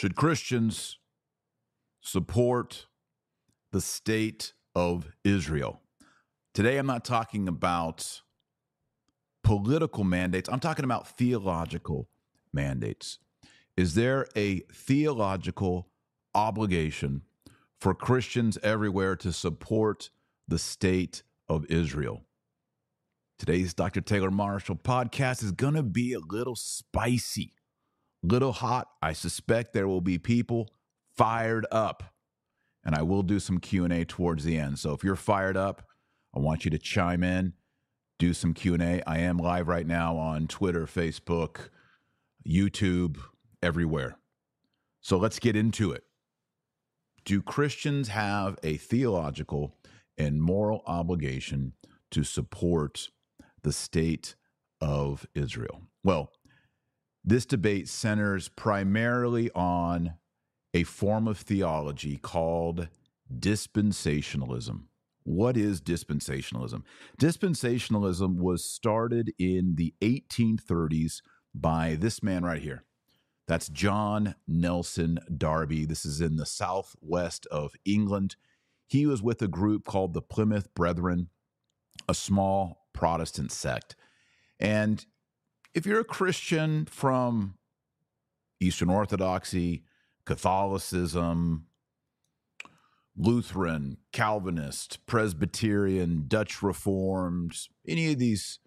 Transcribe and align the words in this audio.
Should 0.00 0.16
Christians 0.16 0.98
support 2.00 2.86
the 3.70 3.82
state 3.82 4.54
of 4.74 5.12
Israel? 5.24 5.82
Today, 6.54 6.78
I'm 6.78 6.86
not 6.86 7.04
talking 7.04 7.46
about 7.46 8.22
political 9.44 10.04
mandates, 10.04 10.48
I'm 10.48 10.58
talking 10.58 10.86
about 10.86 11.18
theological 11.18 12.08
mandates. 12.50 13.18
Is 13.76 13.94
there 13.94 14.26
a 14.34 14.60
theological 14.72 15.90
obligation 16.34 17.20
for 17.78 17.92
Christians 17.92 18.56
everywhere 18.62 19.16
to 19.16 19.34
support 19.34 20.08
the 20.48 20.58
state 20.58 21.24
of 21.46 21.66
Israel? 21.66 22.24
Today's 23.38 23.74
Dr. 23.74 24.00
Taylor 24.00 24.30
Marshall 24.30 24.76
podcast 24.76 25.44
is 25.44 25.52
going 25.52 25.74
to 25.74 25.82
be 25.82 26.14
a 26.14 26.20
little 26.20 26.56
spicy, 26.56 27.52
little 28.22 28.52
hot. 28.52 28.88
I 29.02 29.12
suspect 29.12 29.72
there 29.72 29.88
will 29.88 30.00
be 30.00 30.18
people 30.18 30.70
fired 31.16 31.66
up. 31.70 32.14
And 32.84 32.94
I 32.94 33.02
will 33.02 33.22
do 33.22 33.38
some 33.38 33.58
Q&A 33.58 34.04
towards 34.04 34.44
the 34.44 34.56
end. 34.56 34.78
So 34.78 34.92
if 34.92 35.04
you're 35.04 35.16
fired 35.16 35.56
up, 35.56 35.82
I 36.34 36.38
want 36.38 36.64
you 36.64 36.70
to 36.70 36.78
chime 36.78 37.22
in, 37.22 37.52
do 38.18 38.32
some 38.32 38.54
Q&A. 38.54 39.02
I 39.06 39.18
am 39.18 39.36
live 39.36 39.68
right 39.68 39.86
now 39.86 40.16
on 40.16 40.46
Twitter, 40.46 40.86
Facebook, 40.86 41.68
YouTube, 42.46 43.18
everywhere. 43.62 44.16
So 45.02 45.18
let's 45.18 45.38
get 45.38 45.56
into 45.56 45.92
it. 45.92 46.04
Do 47.24 47.42
Christians 47.42 48.08
have 48.08 48.58
a 48.62 48.76
theological 48.78 49.76
and 50.16 50.42
moral 50.42 50.82
obligation 50.86 51.74
to 52.12 52.24
support 52.24 53.10
the 53.62 53.72
state 53.72 54.36
of 54.80 55.26
Israel? 55.34 55.82
Well, 56.02 56.32
this 57.24 57.46
debate 57.46 57.88
centers 57.88 58.48
primarily 58.48 59.50
on 59.52 60.14
a 60.72 60.84
form 60.84 61.26
of 61.26 61.38
theology 61.38 62.16
called 62.16 62.88
dispensationalism. 63.32 64.84
What 65.24 65.56
is 65.56 65.80
dispensationalism? 65.80 66.82
Dispensationalism 67.20 68.36
was 68.36 68.64
started 68.64 69.32
in 69.38 69.74
the 69.76 69.94
1830s 70.00 71.20
by 71.54 71.96
this 71.98 72.22
man 72.22 72.44
right 72.44 72.62
here. 72.62 72.84
That's 73.46 73.68
John 73.68 74.36
Nelson 74.46 75.18
Darby. 75.36 75.84
This 75.84 76.06
is 76.06 76.20
in 76.20 76.36
the 76.36 76.46
southwest 76.46 77.46
of 77.46 77.74
England. 77.84 78.36
He 78.86 79.06
was 79.06 79.22
with 79.22 79.42
a 79.42 79.48
group 79.48 79.84
called 79.84 80.14
the 80.14 80.22
Plymouth 80.22 80.72
Brethren, 80.74 81.28
a 82.08 82.14
small 82.14 82.86
Protestant 82.92 83.52
sect. 83.52 83.96
And 84.58 85.04
if 85.74 85.86
you're 85.86 86.00
a 86.00 86.04
Christian 86.04 86.84
from 86.86 87.54
Eastern 88.60 88.90
Orthodoxy, 88.90 89.84
Catholicism, 90.26 91.66
Lutheran, 93.16 93.98
Calvinist, 94.12 95.04
Presbyterian, 95.06 96.24
Dutch 96.26 96.62
Reformed, 96.62 97.56
any 97.86 98.12
of 98.12 98.18
these 98.18 98.58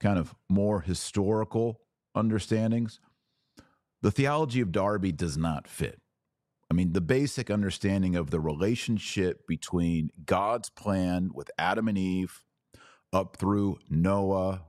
kind 0.00 0.18
of 0.18 0.34
more 0.48 0.80
historical 0.80 1.80
understandings, 2.14 3.00
the 4.00 4.10
theology 4.10 4.60
of 4.60 4.72
Darby 4.72 5.12
does 5.12 5.36
not 5.36 5.68
fit. 5.68 6.00
I 6.70 6.74
mean, 6.74 6.92
the 6.92 7.00
basic 7.00 7.50
understanding 7.50 8.16
of 8.16 8.30
the 8.30 8.40
relationship 8.40 9.46
between 9.46 10.10
God's 10.24 10.70
plan 10.70 11.30
with 11.34 11.50
Adam 11.58 11.86
and 11.86 11.98
Eve 11.98 12.44
up 13.12 13.36
through 13.36 13.78
Noah 13.90 14.62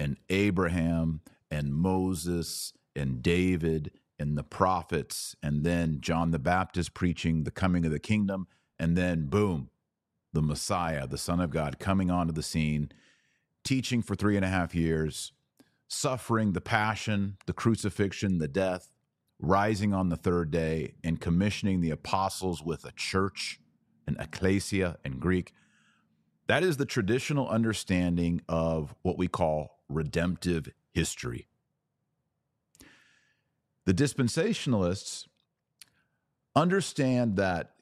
and 0.00 0.16
Abraham 0.30 1.20
and 1.50 1.74
Moses 1.74 2.72
and 2.96 3.22
David 3.22 3.92
and 4.18 4.36
the 4.36 4.42
prophets, 4.42 5.36
and 5.42 5.62
then 5.62 5.98
John 6.00 6.30
the 6.30 6.38
Baptist 6.38 6.94
preaching 6.94 7.44
the 7.44 7.50
coming 7.50 7.84
of 7.84 7.92
the 7.92 7.98
kingdom, 8.00 8.48
and 8.78 8.96
then 8.96 9.26
boom, 9.26 9.68
the 10.32 10.42
Messiah, 10.42 11.06
the 11.06 11.18
Son 11.18 11.38
of 11.38 11.50
God, 11.50 11.78
coming 11.78 12.10
onto 12.10 12.32
the 12.32 12.42
scene, 12.42 12.90
teaching 13.62 14.00
for 14.02 14.14
three 14.14 14.36
and 14.36 14.44
a 14.44 14.48
half 14.48 14.74
years, 14.74 15.32
suffering 15.86 16.52
the 16.52 16.60
passion, 16.60 17.36
the 17.46 17.52
crucifixion, 17.52 18.38
the 18.38 18.48
death, 18.48 18.90
rising 19.38 19.92
on 19.92 20.08
the 20.08 20.16
third 20.16 20.50
day, 20.50 20.94
and 21.04 21.20
commissioning 21.20 21.80
the 21.80 21.90
apostles 21.90 22.62
with 22.62 22.84
a 22.84 22.92
church, 22.92 23.60
an 24.06 24.16
ecclesia 24.18 24.98
in 25.04 25.18
Greek. 25.18 25.52
That 26.46 26.62
is 26.62 26.78
the 26.78 26.86
traditional 26.86 27.48
understanding 27.48 28.40
of 28.48 28.94
what 29.02 29.18
we 29.18 29.28
call 29.28 29.79
redemptive 29.90 30.68
history. 30.92 31.48
The 33.84 33.94
dispensationalists 33.94 35.26
understand 36.54 37.36
that 37.36 37.72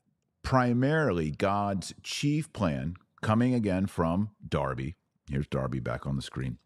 primarily 0.43 1.31
God's 1.31 1.95
chief 2.03 2.53
plan, 2.53 2.95
coming 3.21 3.55
again 3.55 3.87
from 3.87 4.31
Darby, 4.47 4.97
here's 5.31 5.47
Darby 5.47 5.81
back 5.81 6.07
on 6.07 6.17
the 6.17 6.23
screen. 6.23 6.59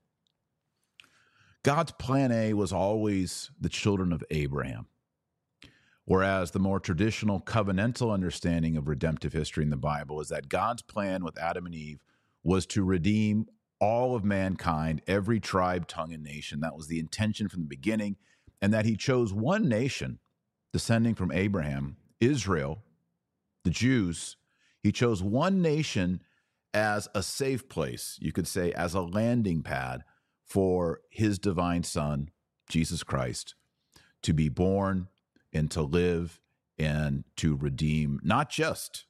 God's 1.63 1.93
plan 1.93 2.33
A 2.33 2.55
was 2.55 2.73
always 2.73 3.51
the 3.61 3.69
children 3.69 4.13
of 4.13 4.25
Abraham. 4.31 4.87
Whereas 6.05 6.51
the 6.51 6.59
more 6.59 6.81
traditional 6.81 7.41
covenantal 7.41 8.13
understanding 8.13 8.77
of 8.77 8.89
redemptive 8.89 9.33
history 9.33 9.63
in 9.63 9.71
the 9.71 9.77
Bible 9.77 10.21
is 10.21 10.29
that 10.29 10.49
God's 10.49 10.83
plan 10.83 11.25
with 11.25 11.39
Adam 11.39 11.65
and 11.67 11.75
Eve 11.75 12.03
was 12.43 12.67
to 12.67 12.83
redeem 12.83 13.47
all 13.83 14.15
of 14.15 14.25
mankind, 14.25 15.03
every 15.09 15.41
tribe, 15.41 15.89
tongue, 15.89 16.13
and 16.13 16.23
nation. 16.23 16.61
That 16.61 16.77
was 16.77 16.87
the 16.87 17.01
intention 17.01 17.49
from 17.49 17.63
the 17.63 17.67
beginning 17.67 18.15
and 18.63 18.73
that 18.73 18.87
he 18.87 18.97
chose 18.97 19.35
one 19.35 19.69
nation 19.69 20.21
descending 20.73 21.17
from 21.17 21.33
Abraham, 21.33 21.97
Israel, 22.21 22.85
the 23.65 23.71
Jews. 23.71 24.37
He 24.85 24.93
chose 24.93 25.21
one 25.21 25.61
nation 25.61 26.23
as 26.73 27.09
a 27.13 27.25
safe 27.25 27.69
place, 27.69 28.19
you 28.23 28.31
could 28.31 28.47
say, 28.47 28.71
as 28.73 28.95
a 28.95 29.01
landing 29.01 29.65
pad 29.65 30.05
for 30.47 31.01
his 31.11 31.41
divine 31.41 31.83
son, 31.83 32.31
Jesus 32.69 33.03
Christ, 33.03 33.57
to 34.23 34.33
be 34.33 34.49
born 34.49 35.09
and 35.53 35.69
to 35.73 35.83
live 35.83 36.41
and 36.79 37.25
to 37.39 37.57
redeem 37.57 38.21
not 38.23 38.49
just 38.49 39.07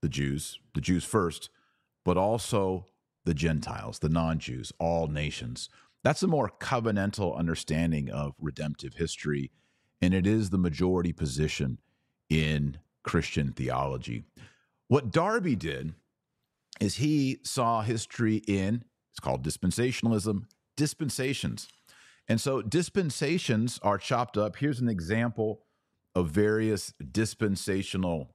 the 0.00 0.08
Jews, 0.08 0.58
the 0.74 0.80
Jews 0.80 1.04
first, 1.04 1.50
but 2.02 2.16
also 2.16 2.86
the 3.30 3.34
Gentiles, 3.34 4.00
the 4.00 4.08
non 4.08 4.40
Jews, 4.40 4.72
all 4.80 5.06
nations. 5.06 5.68
That's 6.02 6.24
a 6.24 6.26
more 6.26 6.50
covenantal 6.58 7.38
understanding 7.38 8.10
of 8.10 8.34
redemptive 8.40 8.94
history, 8.94 9.52
and 10.02 10.12
it 10.12 10.26
is 10.26 10.50
the 10.50 10.58
majority 10.58 11.12
position 11.12 11.78
in 12.28 12.78
Christian 13.04 13.52
theology. 13.52 14.24
What 14.88 15.12
Darby 15.12 15.54
did 15.54 15.94
is 16.80 16.96
he 16.96 17.38
saw 17.44 17.82
history 17.82 18.42
in, 18.48 18.82
it's 19.12 19.20
called 19.20 19.46
dispensationalism, 19.46 20.46
dispensations. 20.76 21.68
And 22.26 22.40
so 22.40 22.62
dispensations 22.62 23.78
are 23.84 23.96
chopped 23.96 24.36
up. 24.36 24.56
Here's 24.56 24.80
an 24.80 24.88
example 24.88 25.62
of 26.16 26.30
various 26.30 26.92
dispensational 27.12 28.34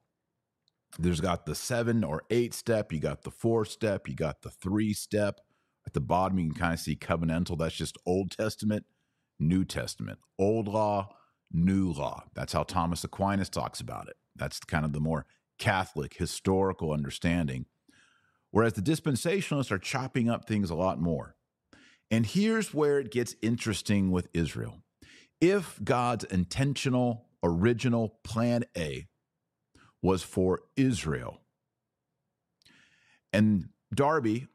there's 0.98 1.22
got 1.22 1.46
the 1.46 1.56
seven 1.56 2.04
or 2.04 2.24
eight 2.30 2.54
step, 2.54 2.92
you 2.92 3.00
got 3.00 3.24
the 3.24 3.32
four 3.32 3.66
step, 3.66 4.08
you 4.08 4.16
got 4.16 4.42
the 4.42 4.50
three 4.50 4.94
step, 4.94 5.40
at 5.86 5.94
the 5.94 6.02
bottom, 6.02 6.40
you 6.40 6.50
can 6.52 6.60
kind 6.60 6.74
of 6.74 6.80
see 6.80 6.96
covenantal. 6.96 7.58
That's 7.58 7.76
just 7.76 7.98
Old 8.06 8.32
Testament, 8.32 8.86
New 9.40 9.66
Testament. 9.66 10.20
Old 10.40 10.68
law, 10.68 11.16
new 11.52 11.92
law. 11.92 12.24
That's 12.34 12.54
how 12.54 12.64
Thomas 12.64 13.04
Aquinas 13.04 13.50
talks 13.50 13.80
about 13.80 14.08
it. 14.08 14.16
That's 14.36 14.60
kind 14.60 14.86
of 14.86 14.94
the 14.94 15.00
more 15.00 15.26
Catholic 15.60 16.16
historical 16.16 16.92
understanding. 16.92 17.66
Whereas 18.52 18.74
the 18.74 18.82
dispensationalists 18.82 19.72
are 19.72 19.78
chopping 19.78 20.30
up 20.30 20.48
things 20.48 20.70
a 20.70 20.76
lot 20.76 21.00
more. 21.00 21.36
And 22.10 22.26
here's 22.26 22.74
where 22.74 23.00
it 23.00 23.12
gets 23.12 23.36
interesting 23.42 24.12
with 24.12 24.28
Israel. 24.34 24.82
If 25.42 25.80
God's 25.84 26.24
intentional, 26.24 27.28
original 27.44 28.20
plan 28.24 28.64
A 28.78 29.08
was 30.06 30.22
for 30.22 30.62
Israel, 30.78 31.42
and 33.34 33.70
Darby 33.94 34.48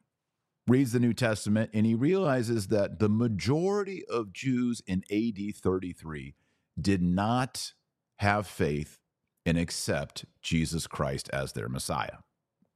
reads 0.66 0.92
the 0.92 1.00
New 1.00 1.12
Testament 1.12 1.70
and 1.74 1.84
he 1.84 1.94
realizes 1.94 2.68
that 2.68 3.00
the 3.00 3.08
majority 3.08 4.04
of 4.06 4.32
Jews 4.32 4.80
in 4.86 5.02
AD 5.10 5.56
33 5.56 6.34
did 6.80 7.02
not 7.02 7.72
have 8.18 8.46
faith 8.46 9.00
and 9.44 9.58
accept 9.58 10.24
Jesus 10.40 10.86
Christ 10.86 11.28
as 11.32 11.52
their 11.52 11.68
Messiah. 11.68 12.18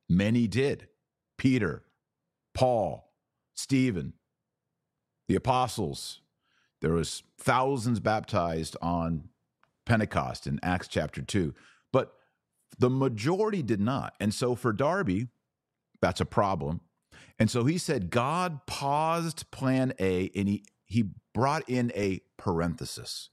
Many 0.08 0.48
did. 0.48 0.88
Peter, 1.38 1.84
Paul, 2.54 3.12
Stephen, 3.54 4.14
the 5.28 5.36
apostles. 5.36 6.20
There 6.80 6.92
was 6.92 7.22
thousands 7.38 8.00
baptized 8.00 8.76
on 8.82 9.28
Pentecost 9.86 10.46
in 10.46 10.58
Acts 10.62 10.88
chapter 10.88 11.22
2. 11.22 11.54
The 12.78 12.90
majority 12.90 13.62
did 13.62 13.80
not. 13.80 14.14
And 14.20 14.34
so 14.34 14.54
for 14.54 14.72
Darby, 14.72 15.28
that's 16.00 16.20
a 16.20 16.26
problem 16.26 16.80
and 17.38 17.50
so 17.50 17.64
he 17.64 17.78
said 17.78 18.10
God 18.10 18.66
paused 18.66 19.50
plan 19.50 19.92
A 19.98 20.30
and 20.34 20.48
he, 20.48 20.64
he 20.86 21.10
brought 21.32 21.68
in 21.68 21.92
a 21.94 22.20
parenthesis. 22.36 23.30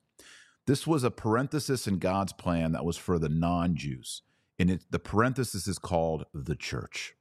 This 0.68 0.88
was 0.88 1.04
a 1.04 1.12
parenthesis 1.12 1.88
in 1.88 2.00
God's 2.00 2.34
plan 2.34 2.72
that 2.72 2.86
was 2.86 2.98
for 2.98 3.20
the 3.20 3.30
non 3.30 3.76
Jews. 3.76 4.22
And 4.60 4.70
it, 4.70 4.86
the 4.90 5.00
parenthesis 5.00 5.68
is 5.68 5.80
called 5.80 6.26
the 6.34 6.56
church. 6.56 7.16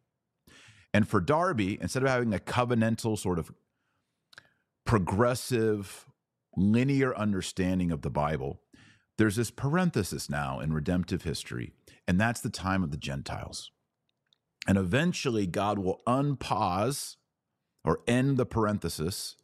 And 0.93 1.09
for 1.09 1.21
Darby, 1.21 1.79
instead 1.81 2.03
of 2.03 2.09
having 2.09 2.35
a 2.35 2.39
covenantal 2.39 3.19
sort 3.19 3.39
of 3.39 3.53
progressive, 4.85 6.07
linear 6.57 7.17
understanding 7.17 7.91
of 7.93 8.03
the 8.03 8.11
Bible, 8.11 8.61
there's 9.17 9.37
this 9.37 9.51
parenthesis 9.51 10.29
now 10.29 10.61
in 10.61 10.73
redemptive 10.73 11.23
history, 11.23 11.73
and 12.11 12.21
that's 12.21 12.41
the 12.41 12.51
time 12.51 12.83
of 12.83 12.91
the 12.91 12.97
Gentiles. 12.97 13.71
And 14.67 14.77
eventually, 14.77 15.47
God 15.47 15.79
will 15.79 16.01
unpause 16.09 17.15
or 17.85 18.01
end 18.09 18.37
the 18.37 18.45
parenthesis, 18.45 19.37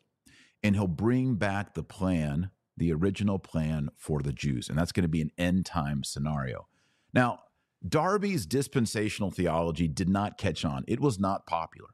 and 0.65 0.75
he'll 0.75 0.89
bring 0.89 1.37
back 1.37 1.75
the 1.75 1.85
plan, 1.85 2.51
the 2.77 2.93
original 2.93 3.39
plan 3.39 3.91
for 3.97 4.21
the 4.21 4.33
Jews. 4.33 4.69
And 4.69 4.77
that's 4.77 4.91
going 4.91 5.05
to 5.05 5.09
be 5.09 5.21
an 5.21 5.31
end 5.39 5.65
time 5.65 6.03
scenario. 6.03 6.67
Now, 7.15 7.39
Darby's 7.87 8.47
dispensational 8.47 9.31
theology 9.31 9.87
did 9.87 10.09
not 10.09 10.37
catch 10.37 10.65
on, 10.65 10.85
it 10.89 10.99
was 10.99 11.21
not 11.21 11.47
popular. 11.47 11.91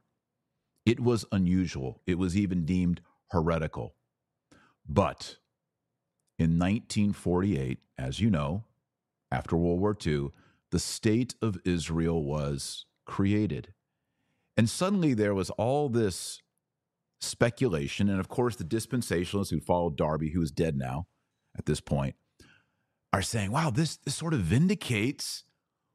It 0.87 0.99
was 0.99 1.23
unusual. 1.31 2.01
It 2.07 2.17
was 2.17 2.35
even 2.35 2.65
deemed 2.65 2.99
heretical. 3.29 3.93
But 4.89 5.37
in 6.39 6.57
1948, 6.57 7.77
as 7.95 8.19
you 8.19 8.31
know, 8.31 8.63
after 9.31 9.55
World 9.55 9.79
War 9.79 9.95
II, 10.03 10.31
the 10.73 10.79
state 10.79 11.35
of 11.39 11.59
Israel 11.65 12.23
was 12.23 12.87
created. 13.05 13.75
And 14.57 14.67
suddenly 14.67 15.13
there 15.13 15.35
was 15.35 15.51
all 15.51 15.87
this 15.87 16.41
speculation. 17.21 18.09
And 18.09 18.19
of 18.19 18.27
course, 18.27 18.55
the 18.55 18.63
dispensationalists 18.63 19.51
who 19.51 19.59
followed 19.59 19.95
Darby, 19.95 20.31
who 20.31 20.41
is 20.41 20.49
dead 20.49 20.75
now 20.75 21.05
at 21.55 21.67
this 21.67 21.79
point, 21.79 22.15
are 23.13 23.21
saying, 23.21 23.51
wow, 23.51 23.69
this, 23.69 23.97
this 23.97 24.15
sort 24.15 24.33
of 24.33 24.39
vindicates 24.39 25.43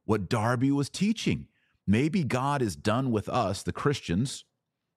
what 0.04 0.28
Darby 0.28 0.70
was 0.70 0.88
teaching. 0.88 1.48
Maybe 1.84 2.22
God 2.22 2.62
is 2.62 2.76
done 2.76 3.10
with 3.10 3.28
us, 3.28 3.64
the 3.64 3.72
Christians, 3.72 4.44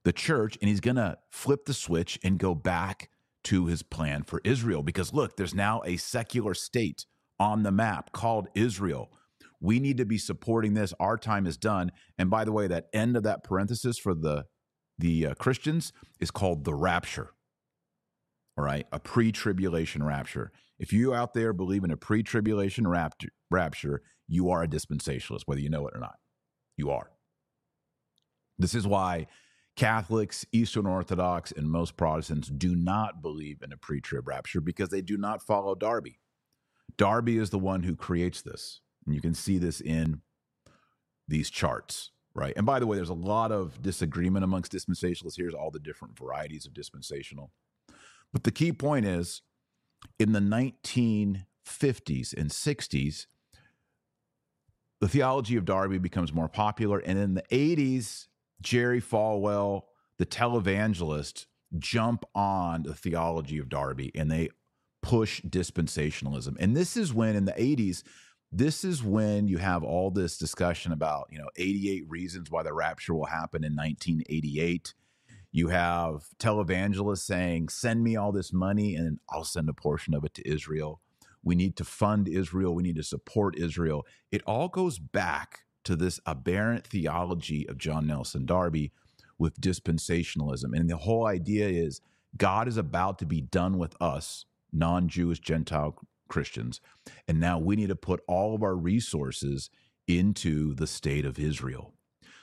the 0.03 0.13
church, 0.13 0.59
and 0.61 0.69
he's 0.69 0.79
going 0.79 0.97
to 0.97 1.17
flip 1.31 1.65
the 1.65 1.73
switch 1.73 2.19
and 2.23 2.37
go 2.37 2.53
back 2.53 3.09
to 3.45 3.65
his 3.65 3.81
plan 3.81 4.21
for 4.21 4.41
Israel. 4.43 4.83
Because 4.83 5.11
look, 5.11 5.37
there's 5.37 5.55
now 5.55 5.81
a 5.85 5.97
secular 5.97 6.53
state 6.53 7.07
on 7.39 7.63
the 7.63 7.71
map 7.71 8.11
called 8.11 8.47
Israel. 8.53 9.11
We 9.61 9.79
need 9.79 9.97
to 9.97 10.05
be 10.05 10.17
supporting 10.17 10.73
this. 10.73 10.93
Our 10.99 11.17
time 11.17 11.45
is 11.45 11.55
done. 11.55 11.91
And 12.17 12.29
by 12.29 12.43
the 12.43 12.51
way, 12.51 12.67
that 12.67 12.87
end 12.93 13.15
of 13.15 13.23
that 13.23 13.43
parenthesis 13.43 13.97
for 13.97 14.13
the 14.13 14.45
the 14.97 15.27
uh, 15.27 15.33
Christians 15.35 15.93
is 16.19 16.29
called 16.29 16.63
the 16.63 16.75
rapture. 16.75 17.29
All 18.57 18.65
right, 18.65 18.85
a 18.91 18.99
pre-tribulation 18.99 20.03
rapture. 20.03 20.51
If 20.77 20.91
you 20.93 21.13
out 21.13 21.33
there 21.33 21.53
believe 21.53 21.83
in 21.83 21.91
a 21.91 21.97
pre-tribulation 21.97 22.87
rapture, 22.87 23.29
rapture, 23.49 24.01
you 24.27 24.49
are 24.49 24.63
a 24.63 24.67
dispensationalist, 24.67 25.43
whether 25.45 25.61
you 25.61 25.69
know 25.69 25.87
it 25.87 25.95
or 25.95 25.99
not. 25.99 26.15
You 26.77 26.91
are. 26.91 27.11
This 28.59 28.75
is 28.75 28.85
why 28.85 29.27
Catholics, 29.75 30.45
Eastern 30.51 30.85
Orthodox, 30.85 31.51
and 31.51 31.69
most 31.69 31.97
Protestants 31.97 32.49
do 32.49 32.75
not 32.75 33.21
believe 33.21 33.61
in 33.63 33.71
a 33.71 33.77
pre 33.77 34.01
trib 34.01 34.27
rapture 34.27 34.61
because 34.61 34.89
they 34.89 35.01
do 35.01 35.17
not 35.17 35.41
follow 35.41 35.75
Darby. 35.75 36.19
Darby 36.97 37.37
is 37.37 37.49
the 37.49 37.59
one 37.59 37.83
who 37.83 37.95
creates 37.95 38.41
this. 38.41 38.81
And 39.05 39.15
you 39.15 39.21
can 39.21 39.33
see 39.33 39.57
this 39.57 39.81
in 39.81 40.21
these 41.27 41.49
charts, 41.49 42.11
right? 42.33 42.53
And 42.55 42.65
by 42.65 42.79
the 42.79 42.87
way, 42.87 42.97
there's 42.97 43.09
a 43.09 43.13
lot 43.13 43.51
of 43.51 43.81
disagreement 43.81 44.43
amongst 44.43 44.71
dispensationalists. 44.71 45.37
Here's 45.37 45.53
all 45.53 45.71
the 45.71 45.79
different 45.79 46.17
varieties 46.17 46.65
of 46.65 46.73
dispensational. 46.73 47.51
But 48.33 48.43
the 48.43 48.51
key 48.51 48.71
point 48.71 49.05
is 49.05 49.41
in 50.19 50.31
the 50.31 50.39
1950s 50.39 52.33
and 52.33 52.49
60s, 52.49 53.25
the 54.99 55.07
theology 55.07 55.55
of 55.57 55.65
Darby 55.65 55.97
becomes 55.97 56.31
more 56.31 56.47
popular. 56.47 56.99
And 56.99 57.17
in 57.17 57.33
the 57.33 57.43
80s, 57.51 58.27
Jerry 58.61 59.01
Falwell, 59.01 59.83
the 60.17 60.25
televangelist, 60.25 61.47
jump 61.79 62.23
on 62.35 62.83
the 62.83 62.93
theology 62.93 63.57
of 63.57 63.69
Darby 63.69 64.11
and 64.13 64.29
they 64.29 64.49
push 65.01 65.41
dispensationalism. 65.41 66.55
And 66.59 66.75
this 66.75 66.95
is 66.95 67.13
when 67.13 67.35
in 67.35 67.45
the 67.45 67.53
80s, 67.53 68.03
this 68.51 68.83
is 68.83 69.03
when 69.03 69.47
you 69.47 69.57
have 69.57 69.83
all 69.83 70.11
this 70.11 70.37
discussion 70.37 70.91
about, 70.91 71.27
you 71.31 71.39
know, 71.39 71.49
88 71.55 72.03
reasons 72.09 72.51
why 72.51 72.63
the 72.63 72.73
rapture 72.73 73.13
will 73.13 73.25
happen 73.25 73.63
in 73.63 73.75
1988. 73.75 74.93
You 75.53 75.69
have 75.69 76.25
televangelists 76.37 77.19
saying, 77.19 77.69
send 77.69 78.03
me 78.03 78.15
all 78.15 78.31
this 78.31 78.51
money 78.51 78.95
and 78.95 79.19
I'll 79.29 79.45
send 79.45 79.69
a 79.69 79.73
portion 79.73 80.13
of 80.13 80.25
it 80.25 80.33
to 80.35 80.49
Israel. 80.49 81.01
We 81.43 81.55
need 81.55 81.77
to 81.77 81.85
fund 81.85 82.27
Israel. 82.27 82.75
We 82.75 82.83
need 82.83 82.97
to 82.97 83.03
support 83.03 83.57
Israel. 83.57 84.05
It 84.31 84.43
all 84.45 84.67
goes 84.67 84.99
back 84.99 85.61
to 85.85 85.95
this 85.95 86.19
aberrant 86.25 86.85
theology 86.85 87.67
of 87.67 87.77
John 87.77 88.05
Nelson 88.05 88.45
Darby 88.45 88.91
with 89.37 89.59
dispensationalism. 89.59 90.77
And 90.77 90.89
the 90.89 90.97
whole 90.97 91.25
idea 91.25 91.67
is 91.67 92.01
God 92.37 92.67
is 92.67 92.77
about 92.77 93.17
to 93.19 93.25
be 93.25 93.41
done 93.41 93.77
with 93.77 93.95
us, 94.01 94.45
non 94.71 95.07
Jewish 95.07 95.39
Gentile 95.39 95.97
Christians. 96.31 96.81
And 97.27 97.39
now 97.39 97.59
we 97.59 97.75
need 97.75 97.89
to 97.89 97.95
put 97.95 98.21
all 98.27 98.55
of 98.55 98.63
our 98.63 98.75
resources 98.75 99.69
into 100.07 100.73
the 100.73 100.87
state 100.87 101.25
of 101.25 101.37
Israel. 101.37 101.93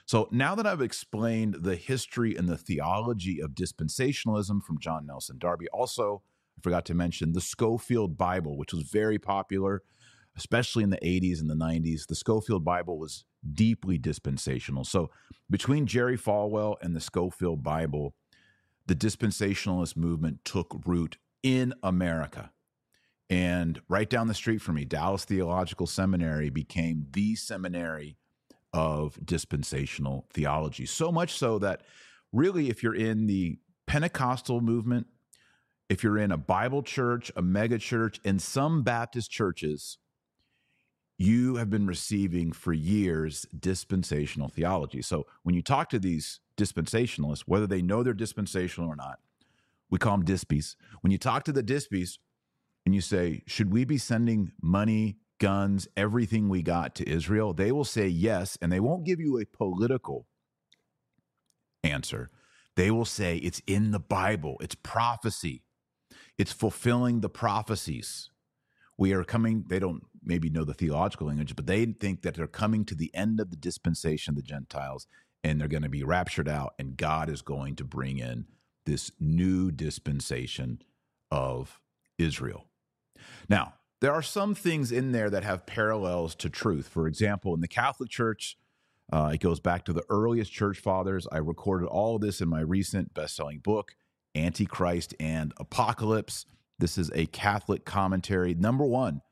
So 0.07 0.29
now 0.31 0.55
that 0.55 0.67
I've 0.67 0.81
explained 0.81 1.57
the 1.61 1.77
history 1.77 2.37
and 2.37 2.49
the 2.49 2.57
theology 2.57 3.41
of 3.43 3.51
dispensationalism 3.51 4.63
from 4.63 4.79
John 4.79 5.07
Nelson 5.07 5.37
Darby, 5.39 5.67
also, 5.69 6.23
I 6.57 6.61
forgot 6.63 6.87
to 6.87 6.95
mention 6.95 7.33
the 7.33 7.41
Scofield 7.41 8.17
Bible, 8.17 8.57
which 8.57 8.73
was 8.73 8.85
very 8.85 9.19
popular, 9.19 9.83
especially 10.37 10.83
in 10.83 10.91
the 10.91 10.99
80s 10.99 11.41
and 11.41 11.51
the 11.51 11.55
90s. 11.55 12.07
The 12.07 12.15
Scofield 12.15 12.65
Bible 12.65 12.99
was 12.99 13.25
deeply 13.53 13.99
dispensational. 13.99 14.85
So 14.85 15.11
between 15.51 15.87
Jerry 15.87 16.17
Falwell 16.17 16.77
and 16.81 16.97
the 16.97 17.01
Scofield 17.01 17.63
Bible, 17.63 18.15
the 18.87 18.95
dispensationalist 18.95 19.97
movement 19.97 20.45
took 20.45 20.75
root 20.87 21.19
in 21.43 21.75
America. 21.83 22.51
And 23.31 23.81
right 23.89 24.09
down 24.09 24.27
the 24.27 24.35
street 24.35 24.63
from 24.63 24.77
me, 24.77 24.85
Dallas 24.85 25.25
Theological 25.25 25.87
Seminary 25.87 26.49
became 26.49 27.07
the 27.13 27.35
seminary 27.37 28.17
of 28.73 29.19
dispensational 29.25 30.27
theology. 30.33 30.87
So 30.87 31.13
much 31.13 31.33
so 31.35 31.59
that 31.59 31.83
really, 32.33 32.71
if 32.71 32.83
you're 32.83 32.95
in 32.95 33.27
the 33.27 33.59
Pentecostal 33.87 34.61
movement, 34.61 35.07
if 35.89 36.03
you're 36.03 36.19
in 36.19 36.33
a 36.33 36.39
Bible 36.39 36.83
church, 36.83 37.33
a 37.37 37.43
mega 37.43 37.79
church, 37.79 38.21
and 38.25 38.41
some 38.41 38.83
Baptist 38.83 39.31
churches, 39.31 39.99
you 41.19 41.57
have 41.57 41.69
been 41.69 41.87
receiving 41.87 42.53
for 42.53 42.73
years 42.73 43.45
dispensational 43.59 44.49
theology. 44.49 45.03
So 45.03 45.27
when 45.43 45.55
you 45.55 45.63
talk 45.63 45.91
to 45.91 45.99
these 45.99 46.41
dispensationalists, 46.57 47.45
whether 47.47 47.67
they 47.67 47.83
know 47.83 48.03
they're 48.03 48.15
dispensational 48.15 48.89
or 48.89 48.97
not, 48.97 49.19
we 49.91 49.99
call 49.99 50.17
them 50.17 50.27
dispies. 50.27 50.77
When 51.01 51.11
you 51.11 51.19
talk 51.19 51.45
to 51.45 51.53
the 51.53 51.63
dispies 51.63 52.19
and 52.89 52.95
you 52.95 53.03
say, 53.03 53.43
should 53.47 53.71
we 53.71 53.85
be 53.85 53.99
sending 53.99 54.53
money, 54.63 55.19
guns, 55.39 55.89
everything 55.95 56.49
we 56.49 56.63
got 56.63 56.95
to 56.95 57.07
Israel? 57.07 57.53
They 57.53 57.71
will 57.71 57.85
say 57.85 58.09
yes, 58.09 58.57
and 58.63 58.73
they 58.73 58.81
won't 58.81 59.05
give 59.05 59.21
you 59.21 59.39
a 59.39 59.45
political 59.45 60.27
answer. 61.85 62.31
They 62.77 62.91
will 62.91 63.05
say 63.05 63.37
it's 63.37 63.61
in 63.67 63.91
the 63.91 63.99
Bible, 63.99 64.57
it's 64.63 64.75
prophecy, 64.75 65.65
it's 66.39 66.55
fulfilling 66.55 67.21
the 67.21 67.29
prophecies. 67.29 68.31
We 68.97 69.13
are 69.13 69.23
coming, 69.23 69.67
they 69.69 69.81
don't 69.81 70.05
maybe 70.25 70.49
know 70.49 70.65
the 70.65 70.73
theological 70.73 71.27
language, 71.27 71.57
but 71.57 71.67
they 71.67 71.85
think 71.85 72.23
that 72.23 72.37
they're 72.37 72.47
coming 72.47 72.87
to 72.87 72.95
the 72.95 73.15
end 73.15 73.39
of 73.39 73.51
the 73.51 73.57
dispensation 73.57 74.33
of 74.33 74.37
the 74.37 74.43
Gentiles 74.43 75.07
and 75.45 75.61
they're 75.61 75.69
going 75.69 75.83
to 75.83 75.91
be 75.91 76.05
raptured 76.05 76.49
out, 76.49 76.73
and 76.79 76.97
God 76.97 77.29
is 77.29 77.43
going 77.43 77.77
to 77.77 77.85
bring 77.85 78.17
in 78.17 78.47
this 78.87 79.13
new 79.21 79.71
dispensation 79.71 80.81
of 81.31 81.83
Israel. 82.17 82.68
Now, 83.49 83.75
there 84.01 84.13
are 84.13 84.23
some 84.23 84.55
things 84.55 84.93
in 84.93 85.13
there 85.13 85.31
that 85.31 85.43
have 85.43 85.67
parallels 85.67 86.35
to 86.37 86.49
truth. 86.49 86.89
For 86.89 87.07
example, 87.07 87.55
in 87.55 87.61
the 87.61 87.69
Catholic 87.69 88.11
Church, 88.11 88.57
uh, 89.13 89.31
it 89.35 89.41
goes 89.41 89.61
back 89.61 89.85
to 89.87 89.93
the 89.93 90.05
earliest 90.09 90.53
church 90.53 90.79
fathers. 90.79 91.27
I 91.33 91.39
recorded 91.39 91.87
all 91.87 92.19
this 92.19 92.41
in 92.41 92.49
my 92.49 92.61
recent 92.61 93.15
best 93.15 93.35
selling 93.35 93.59
book, 93.59 93.97
Antichrist 94.35 95.15
and 95.19 95.53
Apocalypse. 95.57 96.47
This 96.79 96.99
is 96.99 97.11
a 97.15 97.27
Catholic 97.27 97.85
commentary. 97.85 98.55
Number 98.55 98.85
one, 98.85 99.23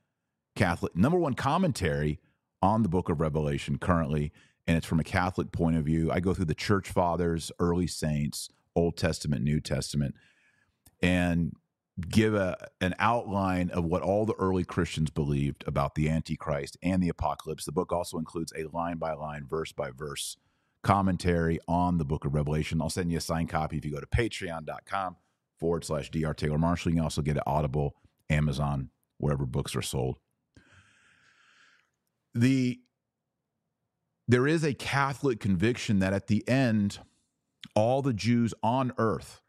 Catholic 0.56 0.96
number 0.96 1.18
one 1.18 1.34
commentary 1.34 2.18
on 2.62 2.82
the 2.82 2.88
book 2.88 3.08
of 3.08 3.20
Revelation 3.20 3.78
currently, 3.78 4.32
and 4.66 4.76
it's 4.76 4.86
from 4.86 4.98
a 4.98 5.04
Catholic 5.04 5.52
point 5.52 5.76
of 5.76 5.84
view. 5.84 6.10
I 6.10 6.20
go 6.20 6.34
through 6.34 6.46
the 6.46 6.54
church 6.54 6.88
fathers, 6.88 7.52
early 7.60 7.86
saints, 7.86 8.48
Old 8.74 8.96
Testament, 8.96 9.44
New 9.44 9.60
Testament, 9.60 10.14
and 11.02 11.52
give 12.10 12.34
a 12.34 12.56
an 12.80 12.94
outline 12.98 13.70
of 13.70 13.84
what 13.84 14.02
all 14.02 14.26
the 14.26 14.34
early 14.34 14.64
Christians 14.64 15.10
believed 15.10 15.64
about 15.66 15.94
the 15.94 16.08
Antichrist 16.08 16.76
and 16.82 17.02
the 17.02 17.08
apocalypse. 17.08 17.64
The 17.64 17.72
book 17.72 17.92
also 17.92 18.18
includes 18.18 18.52
a 18.56 18.64
line 18.64 18.98
by 18.98 19.14
line, 19.14 19.46
verse 19.48 19.72
by 19.72 19.90
verse 19.90 20.36
commentary 20.82 21.58
on 21.66 21.98
the 21.98 22.04
book 22.04 22.24
of 22.24 22.34
Revelation. 22.34 22.80
I'll 22.80 22.90
send 22.90 23.10
you 23.10 23.18
a 23.18 23.20
signed 23.20 23.48
copy 23.48 23.76
if 23.76 23.84
you 23.84 23.90
go 23.90 24.00
to 24.00 24.06
patreon.com 24.06 25.16
forward 25.58 25.84
slash 25.84 26.10
Dr. 26.10 26.34
Taylor 26.34 26.58
Marshall. 26.58 26.92
You 26.92 26.96
can 26.96 27.04
also 27.04 27.22
get 27.22 27.36
it 27.36 27.42
Audible, 27.46 27.96
Amazon, 28.30 28.90
wherever 29.18 29.46
books 29.46 29.74
are 29.74 29.82
sold. 29.82 30.18
The 32.34 32.80
there 34.28 34.46
is 34.46 34.64
a 34.64 34.74
Catholic 34.74 35.40
conviction 35.40 36.00
that 36.00 36.12
at 36.12 36.26
the 36.26 36.46
end, 36.48 36.98
all 37.74 38.02
the 38.02 38.12
Jews 38.12 38.52
on 38.62 38.92
earth, 38.98 39.40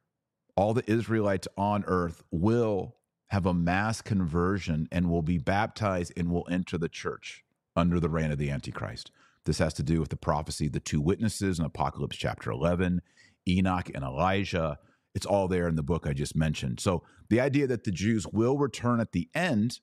all 0.58 0.74
the 0.74 0.90
Israelites 0.92 1.48
on 1.56 1.86
earth 1.88 2.24
will 2.32 2.96
have 3.28 3.46
a 3.46 3.54
mass 3.54 4.02
conversion 4.02 4.88
and 4.92 5.10
will 5.10 5.22
be 5.22 5.38
baptized 5.38 6.12
and 6.18 6.32
will 6.32 6.48
enter 6.50 6.78
the 6.78 6.90
church 6.90 7.44
under 7.76 8.00
the 8.00 8.10
reign 8.10 8.32
of 8.32 8.40
the 8.40 8.50
Antichrist. 8.50 9.12
This 9.46 9.60
has 9.60 9.74
to 9.76 9.84
do 9.84 10.00
with 10.00 10.10
the 10.10 10.18
prophecy, 10.18 10.68
the 10.68 10.80
two 10.80 11.00
witnesses 11.00 11.60
in 11.60 11.66
Apocalypse 11.66 12.18
chapter 12.18 12.52
11, 12.52 13.02
Enoch 13.48 13.92
and 13.94 14.04
Elijah. 14.04 14.80
It's 15.14 15.26
all 15.26 15.48
there 15.48 15.68
in 15.68 15.76
the 15.76 15.84
book 15.84 16.08
I 16.08 16.14
just 16.14 16.36
mentioned. 16.36 16.80
So 16.80 17.04
the 17.30 17.40
idea 17.40 17.68
that 17.68 17.84
the 17.84 17.92
Jews 17.92 18.28
will 18.28 18.58
return 18.58 19.00
at 19.00 19.12
the 19.12 19.30
end 19.36 19.80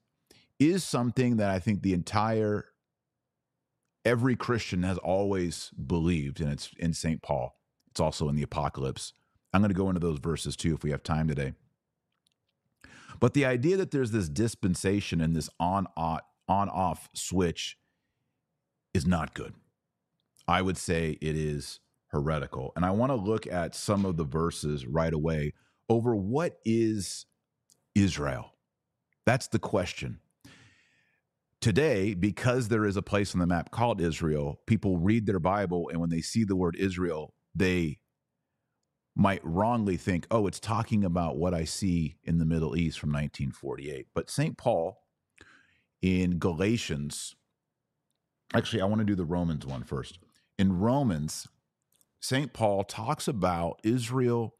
is 0.59 0.83
something 0.83 1.37
that 1.37 1.51
I 1.51 1.61
think 1.61 1.83
the 1.83 1.95
entire 1.95 2.67
every 4.05 4.37
Christian 4.37 4.83
has 4.83 4.99
always 4.99 5.71
believed, 5.87 6.41
and 6.41 6.53
it's 6.53 6.71
in 6.79 6.93
St. 6.93 7.23
Paul. 7.23 7.57
It's 7.91 8.01
also 8.01 8.29
in 8.29 8.37
the 8.37 8.43
Apocalypse. 8.43 9.15
I'm 9.55 9.61
going 9.61 9.71
to 9.71 9.75
go 9.75 9.89
into 9.89 10.01
those 10.01 10.19
verses 10.19 10.57
too 10.57 10.75
if 10.75 10.83
we 10.83 10.91
have 10.91 11.05
time 11.05 11.29
today. 11.29 11.53
But 13.21 13.35
the 13.35 13.47
idea 13.47 13.77
that 13.77 13.93
there's 13.93 14.11
this 14.11 14.29
dispensation 14.29 15.21
and 15.21 15.37
this 15.37 15.49
on 15.61 15.87
off, 15.97 16.23
on 16.49 16.69
off 16.69 17.09
switch 17.15 17.79
is 18.93 19.07
not 19.07 19.33
good. 19.33 19.55
I 20.49 20.61
would 20.61 20.77
say 20.77 21.19
it 21.21 21.37
is 21.37 21.79
heretical. 22.09 22.73
And 22.75 22.85
I 22.85 22.91
want 22.91 23.11
to 23.11 23.17
look 23.17 23.47
at 23.47 23.77
some 23.77 24.05
of 24.05 24.17
the 24.17 24.25
verses 24.25 24.87
right 24.87 25.13
away 25.13 25.53
over 25.89 26.17
what 26.17 26.59
is 26.65 27.27
Israel. 27.95 28.55
That's 29.25 29.47
the 29.47 29.61
question. 29.61 30.19
Today, 31.61 32.15
because 32.15 32.69
there 32.69 32.85
is 32.85 32.97
a 32.97 33.03
place 33.03 33.35
on 33.35 33.41
the 33.41 33.47
map 33.47 33.71
called 33.71 34.01
Israel, 34.01 34.61
people 34.67 34.99
read 34.99 35.27
their 35.27 35.39
Bible, 35.39 35.89
and 35.91 36.01
when 36.01 36.11
they 36.11 36.21
see 36.21 36.43
the 36.43 36.57
word 36.57 36.77
Israel, 36.77 37.35
they 37.55 38.01
might 39.17 39.41
wrongly 39.45 39.97
think, 39.97 40.27
oh, 40.31 40.47
it's 40.47 40.59
talking 40.59 41.05
about 41.05 41.37
what 41.37 41.55
I 41.55 41.65
see 41.65 42.17
in 42.25 42.39
the 42.39 42.45
Middle 42.45 42.77
East 42.77 42.99
from 42.99 43.11
1948. 43.11 44.09
But 44.13 44.29
St. 44.29 44.57
Paul 44.57 45.03
in 46.03 46.39
Galatians, 46.39 47.37
actually, 48.53 48.83
I 48.83 48.87
want 48.87 49.01
to 49.01 49.05
do 49.05 49.15
the 49.15 49.25
Romans 49.25 49.65
one 49.65 49.85
first. 49.85 50.19
In 50.59 50.79
Romans, 50.79 51.49
St. 52.21 52.53
Paul 52.53 52.85
talks 52.85 53.29
about 53.29 53.81
Israel 53.85 54.55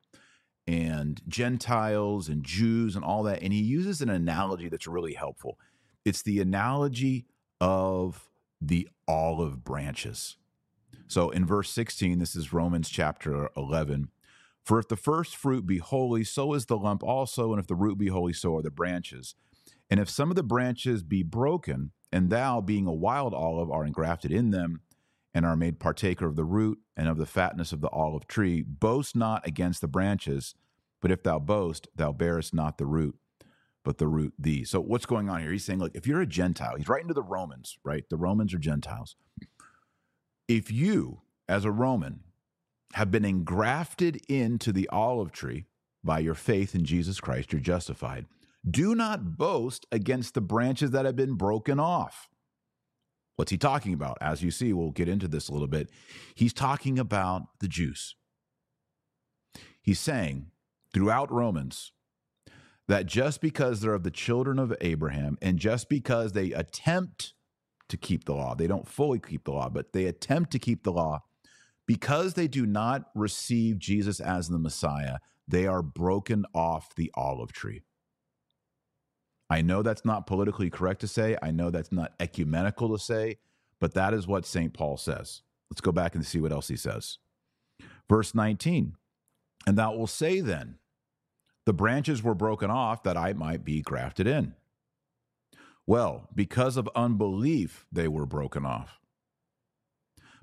and 0.67 1.21
Gentiles 1.29 2.29
and 2.29 2.45
Jews 2.45 2.97
and 2.97 3.05
all 3.05 3.25
that, 3.25 3.43
and 3.43 3.53
he 3.53 3.61
uses 3.61 4.01
an 4.01 4.09
analogy 4.09 4.69
that's 4.69 4.87
really 4.87 5.15
helpful. 5.15 5.59
It's 6.05 6.23
the 6.23 6.41
analogy 6.41 7.27
of 7.61 8.29
the 8.61 8.89
olive 9.09 9.65
branches. 9.65 10.37
So 11.07 11.31
in 11.31 11.45
verse 11.45 11.71
16, 11.71 12.19
this 12.19 12.35
is 12.35 12.53
Romans 12.53 12.89
chapter 12.89 13.51
11. 13.57 14.11
For 14.65 14.79
if 14.79 14.89
the 14.89 14.97
first 14.97 15.37
fruit 15.37 15.67
be 15.67 15.79
holy, 15.79 16.25
so 16.25 16.55
is 16.55 16.67
the 16.67 16.79
lump 16.79 17.03
also, 17.03 17.53
and 17.53 17.61
if 17.61 17.67
the 17.67 17.75
root 17.75 17.99
be 17.99 18.09
holy, 18.09 18.33
so 18.33 18.57
are 18.57 18.63
the 18.63 18.71
branches. 18.71 19.35
And 19.91 20.01
if 20.01 20.09
some 20.09 20.31
of 20.31 20.37
the 20.37 20.43
branches 20.43 21.03
be 21.03 21.23
broken, 21.23 21.93
and 22.11 22.31
thou, 22.31 22.61
being 22.61 22.87
a 22.87 22.93
wild 22.93 23.35
olive, 23.35 23.71
are 23.71 23.85
engrafted 23.85 24.33
in 24.33 24.51
them, 24.51 24.81
and 25.35 25.45
are 25.45 25.57
made 25.57 25.81
partaker 25.81 26.27
of 26.27 26.37
the 26.37 26.45
root 26.45 26.79
and 26.97 27.09
of 27.09 27.19
the 27.19 27.27
fatness 27.27 27.73
of 27.73 27.81
the 27.81 27.91
olive 27.91 28.27
tree, 28.27 28.63
boast 28.63 29.15
not 29.15 29.47
against 29.47 29.81
the 29.81 29.89
branches, 29.89 30.55
but 31.03 31.11
if 31.11 31.23
thou 31.23 31.39
boast, 31.39 31.89
thou 31.95 32.13
bearest 32.13 32.55
not 32.55 32.79
the 32.79 32.87
root, 32.87 33.17
but 33.85 33.99
the 33.99 34.09
root 34.09 34.33
thee. 34.39 34.65
So 34.65 34.81
what's 34.81 35.07
going 35.07 35.29
on 35.29 35.43
here? 35.43 35.53
He's 35.53 35.65
saying, 35.65 35.81
look, 35.81 35.95
if 35.95 36.07
you're 36.07 36.23
a 36.23 36.27
Gentile, 36.27 36.77
he's 36.77 36.89
writing 36.89 37.09
to 37.09 37.15
the 37.15 37.23
Romans, 37.23 37.77
right? 37.85 38.05
The 38.09 38.17
Romans 38.17 38.55
are 38.55 38.59
Gentiles. 38.59 39.17
If 40.49 40.71
you, 40.71 41.21
as 41.49 41.65
a 41.67 41.71
Roman, 41.71 42.21
have 42.95 43.11
been 43.11 43.25
engrafted 43.25 44.21
into 44.29 44.73
the 44.73 44.89
olive 44.89 45.33
tree 45.33 45.67
by 46.03 46.19
your 46.19 46.35
faith 46.35 46.75
in 46.75 46.85
Jesus 46.85 47.21
Christ, 47.21 47.53
you're 47.53 47.61
justified. 47.61 48.27
Do 48.69 48.95
not 48.95 49.37
boast 49.37 49.87
against 49.93 50.35
the 50.35 50.41
branches 50.41 50.93
that 50.93 51.05
have 51.05 51.17
been 51.17 51.35
broken 51.35 51.79
off. 51.79 52.29
What's 53.37 53.51
he 53.51 53.59
talking 53.59 53.93
about? 53.93 54.17
As 54.21 54.43
you 54.43 54.51
see, 54.51 54.73
we'll 54.73 54.91
get 54.91 55.09
into 55.09 55.29
this 55.29 55.49
a 55.49 55.53
little 55.53 55.69
bit. 55.69 55.91
He's 56.35 56.53
talking 56.53 56.99
about 56.99 57.43
the 57.61 57.69
Jews. 57.69 58.15
He's 59.83 59.99
saying 59.99 60.51
throughout 60.93 61.33
Romans, 61.33 61.93
that 62.87 63.07
just 63.07 63.41
because 63.41 63.81
they're 63.81 63.95
of 63.95 64.03
the 64.03 64.11
children 64.11 64.59
of 64.59 64.75
Abraham 64.81 65.39
and 65.41 65.59
just 65.59 65.89
because 65.89 66.33
they 66.33 66.53
attempt 66.53 67.33
to 67.89 67.97
keep 67.97 68.25
the 68.25 68.35
law, 68.35 68.55
they 68.55 68.67
don't 68.67 68.87
fully 68.87 69.19
keep 69.19 69.45
the 69.45 69.53
law, 69.53 69.69
but 69.69 69.93
they 69.93 70.07
attempt 70.07 70.51
to 70.53 70.59
keep 70.59 70.85
the 70.85 70.93
law, 70.93 71.23
because 71.87 72.35
they 72.35 72.49
do 72.49 72.67
not 72.67 73.11
receive 73.15 73.79
Jesus 73.79 74.21
as 74.21 74.49
the 74.49 74.59
Messiah, 74.59 75.19
they 75.47 75.67
are 75.67 75.83
broken 75.83 76.47
off 76.55 76.95
the 76.95 77.11
olive 77.15 77.53
tree. 77.53 77.83
I 79.51 79.61
know 79.61 79.83
that's 79.83 80.05
not 80.05 80.27
politically 80.27 80.71
correct 80.71 81.01
to 81.03 81.09
say. 81.09 81.37
I 81.43 81.51
know 81.51 81.71
that's 81.71 81.93
not 81.93 82.15
ecumenical 82.19 82.97
to 82.97 83.03
say, 83.03 83.39
but 83.79 83.95
that 83.95 84.15
is 84.15 84.27
what 84.27 84.47
St. 84.47 84.73
Paul 84.73 84.97
says. 84.97 85.43
Let's 85.71 85.83
go 85.83 85.93
back 85.93 86.15
and 86.15 86.25
see 86.25 86.41
what 86.41 86.53
else 86.53 86.69
he 86.69 86.77
says. 86.77 87.19
Verse 88.09 88.35
19, 88.35 88.97
and 89.67 89.79
thou 89.79 89.95
wilt 89.95 90.11
say 90.11 90.41
then, 90.41 90.79
the 91.67 91.73
branches 91.73 92.23
were 92.23 92.35
broken 92.35 92.71
off 92.71 93.03
that 93.03 93.17
I 93.17 93.33
might 93.33 93.65
be 93.65 93.81
grafted 93.81 94.27
in. 94.27 94.55
Well, 95.87 96.29
because 96.35 96.77
of 96.77 96.89
unbelief, 96.95 97.87
they 97.93 98.09
were 98.09 98.27
broken 98.27 98.65
off. 98.65 99.01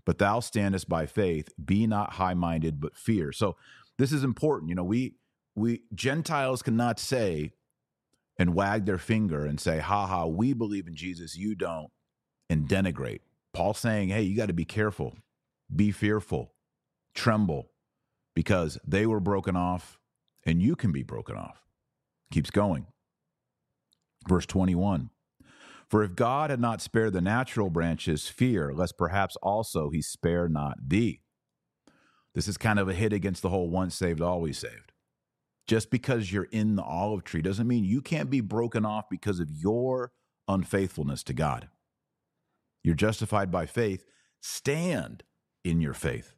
But 0.05 0.17
thou 0.17 0.39
standest 0.39 0.89
by 0.89 1.05
faith, 1.05 1.50
be 1.63 1.88
not 1.88 2.13
high 2.13 2.34
minded, 2.34 2.79
but 2.79 2.96
fear. 2.96 3.31
So 3.31 3.55
this 3.98 4.12
is 4.12 4.24
important. 4.24 4.70
You 4.70 4.75
know, 4.75 4.84
we, 4.84 5.15
we 5.55 5.81
Gentiles 5.93 6.62
cannot 6.62 7.00
say 7.00 7.51
and 8.38 8.55
wag 8.55 8.86
their 8.86 8.98
finger 8.98 9.46
and 9.46 9.60
say, 9.60 9.79
ha 9.79 10.08
ha, 10.08 10.25
we 10.25 10.53
believe 10.53 10.88
in 10.88 10.96
Jesus, 10.96 11.38
you 11.38 11.55
don't, 11.55 11.91
and 12.50 12.67
denigrate. 12.67 13.20
paul 13.53 13.74
saying, 13.74 14.10
hey, 14.10 14.24
you 14.24 14.36
got 14.36 14.48
to 14.48 14.53
be 14.53 14.65
careful, 14.65 15.17
be 15.74 15.91
fearful, 15.91 16.53
tremble, 17.13 17.70
because 18.34 18.79
they 18.86 19.05
were 19.05 19.20
broken 19.20 19.55
off 19.55 20.00
and 20.46 20.62
you 20.62 20.75
can 20.75 20.91
be 20.91 21.03
broken 21.03 21.36
off. 21.36 21.63
Keeps 22.31 22.50
going. 22.50 22.88
Verse 24.27 24.46
21 24.46 25.10
For 25.91 26.03
if 26.03 26.15
God 26.15 26.50
had 26.50 26.62
not 26.62 26.79
spared 26.79 27.12
the 27.12 27.19
natural 27.19 27.69
branches, 27.69 28.29
fear, 28.29 28.74
lest 28.74 28.98
perhaps 28.98 29.36
also 29.43 29.89
he 29.89 30.01
spare 30.01 30.48
not 30.48 30.77
thee. 30.88 31.19
This 32.33 32.48
is 32.48 32.55
kind 32.55 32.79
of 32.79 32.88
a 32.88 32.93
hit 32.93 33.12
against 33.12 33.41
the 33.41 33.50
whole 33.50 33.69
once 33.69 33.93
saved, 33.93 34.21
always 34.21 34.57
saved. 34.57 34.93
Just 35.67 35.91
because 35.91 36.31
you're 36.31 36.45
in 36.45 36.77
the 36.77 36.81
olive 36.81 37.25
tree 37.25 37.41
doesn't 37.41 37.67
mean 37.67 37.83
you 37.83 38.01
can't 38.01 38.29
be 38.29 38.39
broken 38.39 38.86
off 38.86 39.10
because 39.10 39.41
of 39.41 39.51
your 39.51 40.13
unfaithfulness 40.48 41.24
to 41.24 41.33
God. 41.33 41.67
You're 42.86 42.95
justified 42.95 43.51
by 43.51 43.65
faith. 43.65 44.05
Stand 44.39 45.24
in 45.65 45.81
your 45.81 45.93
faith. 45.93 46.36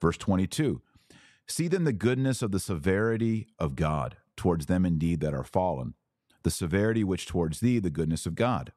Verse 0.00 0.16
22 0.16 0.80
See 1.48 1.66
then 1.66 1.82
the 1.82 1.92
goodness 1.92 2.40
of 2.40 2.52
the 2.52 2.60
severity 2.60 3.48
of 3.58 3.74
God 3.74 4.16
towards 4.36 4.66
them 4.66 4.86
indeed 4.86 5.18
that 5.22 5.34
are 5.34 5.42
fallen, 5.42 5.94
the 6.44 6.52
severity 6.52 7.02
which 7.02 7.26
towards 7.26 7.58
thee 7.58 7.80
the 7.80 7.90
goodness 7.90 8.26
of 8.26 8.36
God. 8.36 8.72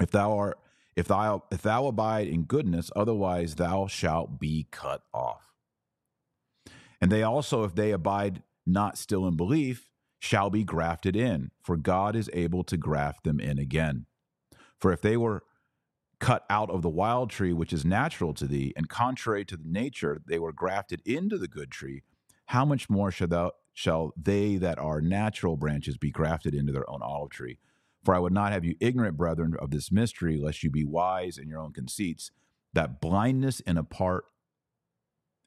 If 0.00 0.10
thou 0.10 0.36
art 0.36 0.58
if 0.96 1.08
thou 1.08 1.44
if 1.50 1.62
thou 1.62 1.86
abide 1.86 2.28
in 2.28 2.44
goodness, 2.44 2.90
otherwise 2.94 3.54
thou 3.54 3.86
shalt 3.86 4.38
be 4.38 4.66
cut 4.70 5.02
off. 5.14 5.54
And 7.00 7.10
they 7.10 7.22
also, 7.22 7.64
if 7.64 7.74
they 7.74 7.92
abide 7.92 8.42
not 8.66 8.98
still 8.98 9.26
in 9.26 9.36
belief, 9.36 9.88
shall 10.18 10.50
be 10.50 10.64
grafted 10.64 11.16
in, 11.16 11.50
for 11.62 11.76
God 11.76 12.14
is 12.14 12.28
able 12.32 12.62
to 12.64 12.76
graft 12.76 13.24
them 13.24 13.40
in 13.40 13.58
again. 13.58 14.04
For 14.78 14.92
if 14.92 15.00
they 15.00 15.16
were 15.16 15.42
cut 16.18 16.44
out 16.50 16.68
of 16.68 16.82
the 16.82 16.90
wild 16.90 17.30
tree 17.30 17.54
which 17.54 17.72
is 17.72 17.84
natural 17.84 18.34
to 18.34 18.46
thee, 18.46 18.74
and 18.76 18.88
contrary 18.88 19.44
to 19.46 19.56
the 19.56 19.68
nature 19.68 20.20
they 20.26 20.38
were 20.38 20.52
grafted 20.52 21.00
into 21.06 21.38
the 21.38 21.48
good 21.48 21.70
tree, 21.70 22.02
how 22.46 22.64
much 22.64 22.90
more 22.90 23.10
shall 23.10 23.28
thou 23.28 23.52
shall 23.72 24.12
they 24.16 24.56
that 24.56 24.78
are 24.78 25.00
natural 25.00 25.56
branches 25.56 25.96
be 25.96 26.10
grafted 26.10 26.54
into 26.54 26.72
their 26.72 26.88
own 26.90 27.00
olive 27.00 27.30
tree? 27.30 27.58
For 28.04 28.14
I 28.14 28.18
would 28.18 28.32
not 28.32 28.52
have 28.52 28.64
you 28.64 28.76
ignorant, 28.80 29.16
brethren, 29.16 29.54
of 29.58 29.70
this 29.70 29.92
mystery, 29.92 30.38
lest 30.38 30.62
you 30.62 30.70
be 30.70 30.84
wise 30.84 31.36
in 31.36 31.48
your 31.48 31.60
own 31.60 31.72
conceits, 31.72 32.30
that 32.72 33.00
blindness 33.00 33.60
in 33.60 33.76
a 33.76 33.84
part 33.84 34.24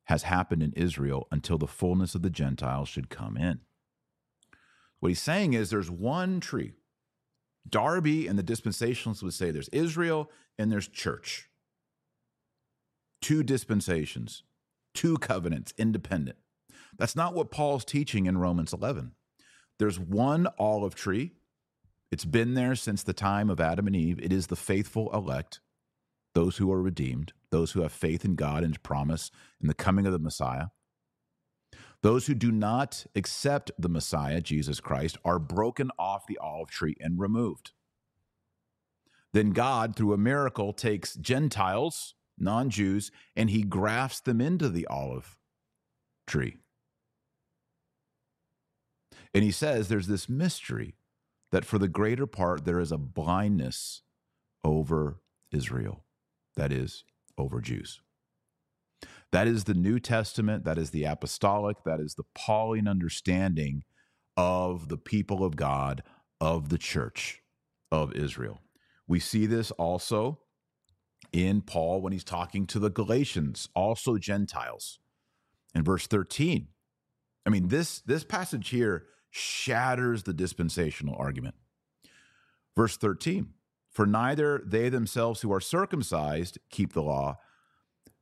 has 0.05 0.23
happened 0.23 0.61
in 0.61 0.73
Israel 0.73 1.27
until 1.31 1.57
the 1.57 1.67
fullness 1.67 2.13
of 2.13 2.21
the 2.21 2.29
Gentiles 2.29 2.89
should 2.89 3.09
come 3.09 3.37
in. 3.37 3.61
What 4.99 5.09
he's 5.09 5.21
saying 5.21 5.53
is 5.53 5.69
there's 5.69 5.91
one 5.91 6.39
tree 6.39 6.73
Darby 7.67 8.27
and 8.27 8.37
the 8.37 8.43
dispensationalists 8.43 9.23
would 9.23 9.33
say 9.33 9.51
there's 9.51 9.69
Israel 9.69 10.29
and 10.57 10.71
there's 10.71 10.87
church. 10.87 11.49
Two 13.21 13.41
dispensations, 13.41 14.43
two 14.93 15.17
covenants, 15.17 15.73
independent. 15.77 16.37
That's 16.97 17.15
not 17.15 17.33
what 17.33 17.51
Paul's 17.51 17.85
teaching 17.85 18.25
in 18.25 18.37
Romans 18.37 18.73
11. 18.73 19.13
There's 19.79 19.99
one 19.99 20.47
olive 20.59 20.93
tree. 20.93 21.31
It's 22.13 22.25
been 22.25 22.53
there 22.53 22.75
since 22.75 23.01
the 23.01 23.11
time 23.11 23.49
of 23.49 23.59
Adam 23.59 23.87
and 23.87 23.95
Eve. 23.95 24.19
It 24.21 24.31
is 24.31 24.45
the 24.45 24.55
faithful 24.55 25.11
elect, 25.15 25.61
those 26.35 26.57
who 26.57 26.71
are 26.71 26.79
redeemed, 26.79 27.33
those 27.49 27.71
who 27.71 27.81
have 27.81 27.91
faith 27.91 28.23
in 28.23 28.35
God 28.35 28.63
and 28.63 28.83
promise 28.83 29.31
in 29.59 29.67
the 29.67 29.73
coming 29.73 30.05
of 30.05 30.13
the 30.13 30.19
Messiah. 30.19 30.67
Those 32.03 32.27
who 32.27 32.35
do 32.35 32.51
not 32.51 33.07
accept 33.15 33.71
the 33.79 33.89
Messiah, 33.89 34.41
Jesus 34.41 34.79
Christ, 34.79 35.17
are 35.25 35.39
broken 35.39 35.89
off 35.97 36.27
the 36.27 36.37
olive 36.37 36.69
tree 36.69 36.95
and 36.99 37.19
removed. 37.19 37.71
Then 39.31 39.49
God, 39.49 39.95
through 39.95 40.13
a 40.13 40.17
miracle, 40.17 40.71
takes 40.71 41.15
Gentiles, 41.15 42.13
non 42.37 42.69
Jews, 42.69 43.09
and 43.35 43.49
he 43.49 43.63
grafts 43.63 44.19
them 44.19 44.39
into 44.39 44.69
the 44.69 44.85
olive 44.85 45.35
tree. 46.27 46.57
And 49.33 49.43
he 49.43 49.49
says 49.49 49.87
there's 49.87 50.05
this 50.05 50.29
mystery 50.29 50.93
that 51.53 51.63
for 51.63 51.77
the 51.77 51.87
greater 51.87 52.25
part, 52.25 52.65
there 52.65 52.79
is 52.79 52.91
a 52.91 52.97
blindness 52.97 54.01
over 54.63 55.19
Israel, 55.51 56.03
that 56.55 56.71
is, 56.71 57.03
over 57.37 57.61
Jews. 57.61 58.01
That 59.31 59.47
is 59.47 59.65
the 59.65 59.75
New 59.75 59.99
Testament, 59.99 60.63
that 60.65 60.79
is 60.79 60.89
the 60.89 61.03
apostolic, 61.03 61.77
that 61.85 61.99
is 61.99 62.15
the 62.15 62.23
Pauline 62.33 62.87
understanding 62.87 63.83
of 64.35 64.89
the 64.89 64.97
people 64.97 65.45
of 65.45 65.55
God, 65.55 66.01
of 66.41 66.69
the 66.69 66.79
church 66.79 67.43
of 67.91 68.13
Israel. 68.13 68.59
We 69.07 69.19
see 69.19 69.45
this 69.45 69.69
also 69.69 70.39
in 71.31 71.61
Paul 71.61 72.01
when 72.01 72.13
he's 72.13 72.23
talking 72.23 72.65
to 72.65 72.79
the 72.79 72.89
Galatians, 72.89 73.69
also 73.75 74.17
Gentiles. 74.17 74.97
In 75.75 75.83
verse 75.83 76.07
13, 76.07 76.69
I 77.45 77.51
mean, 77.51 77.67
this, 77.67 78.01
this 78.01 78.23
passage 78.23 78.69
here 78.69 79.05
shatters 79.35 80.23
the 80.23 80.33
dispensational 80.33 81.15
argument. 81.17 81.55
Verse 82.75 82.97
13 82.97 83.49
For 83.89 84.05
neither 84.05 84.61
they 84.63 84.89
themselves 84.89 85.41
who 85.41 85.51
are 85.51 85.59
circumcised 85.59 86.59
keep 86.69 86.93
the 86.93 87.01
law, 87.01 87.39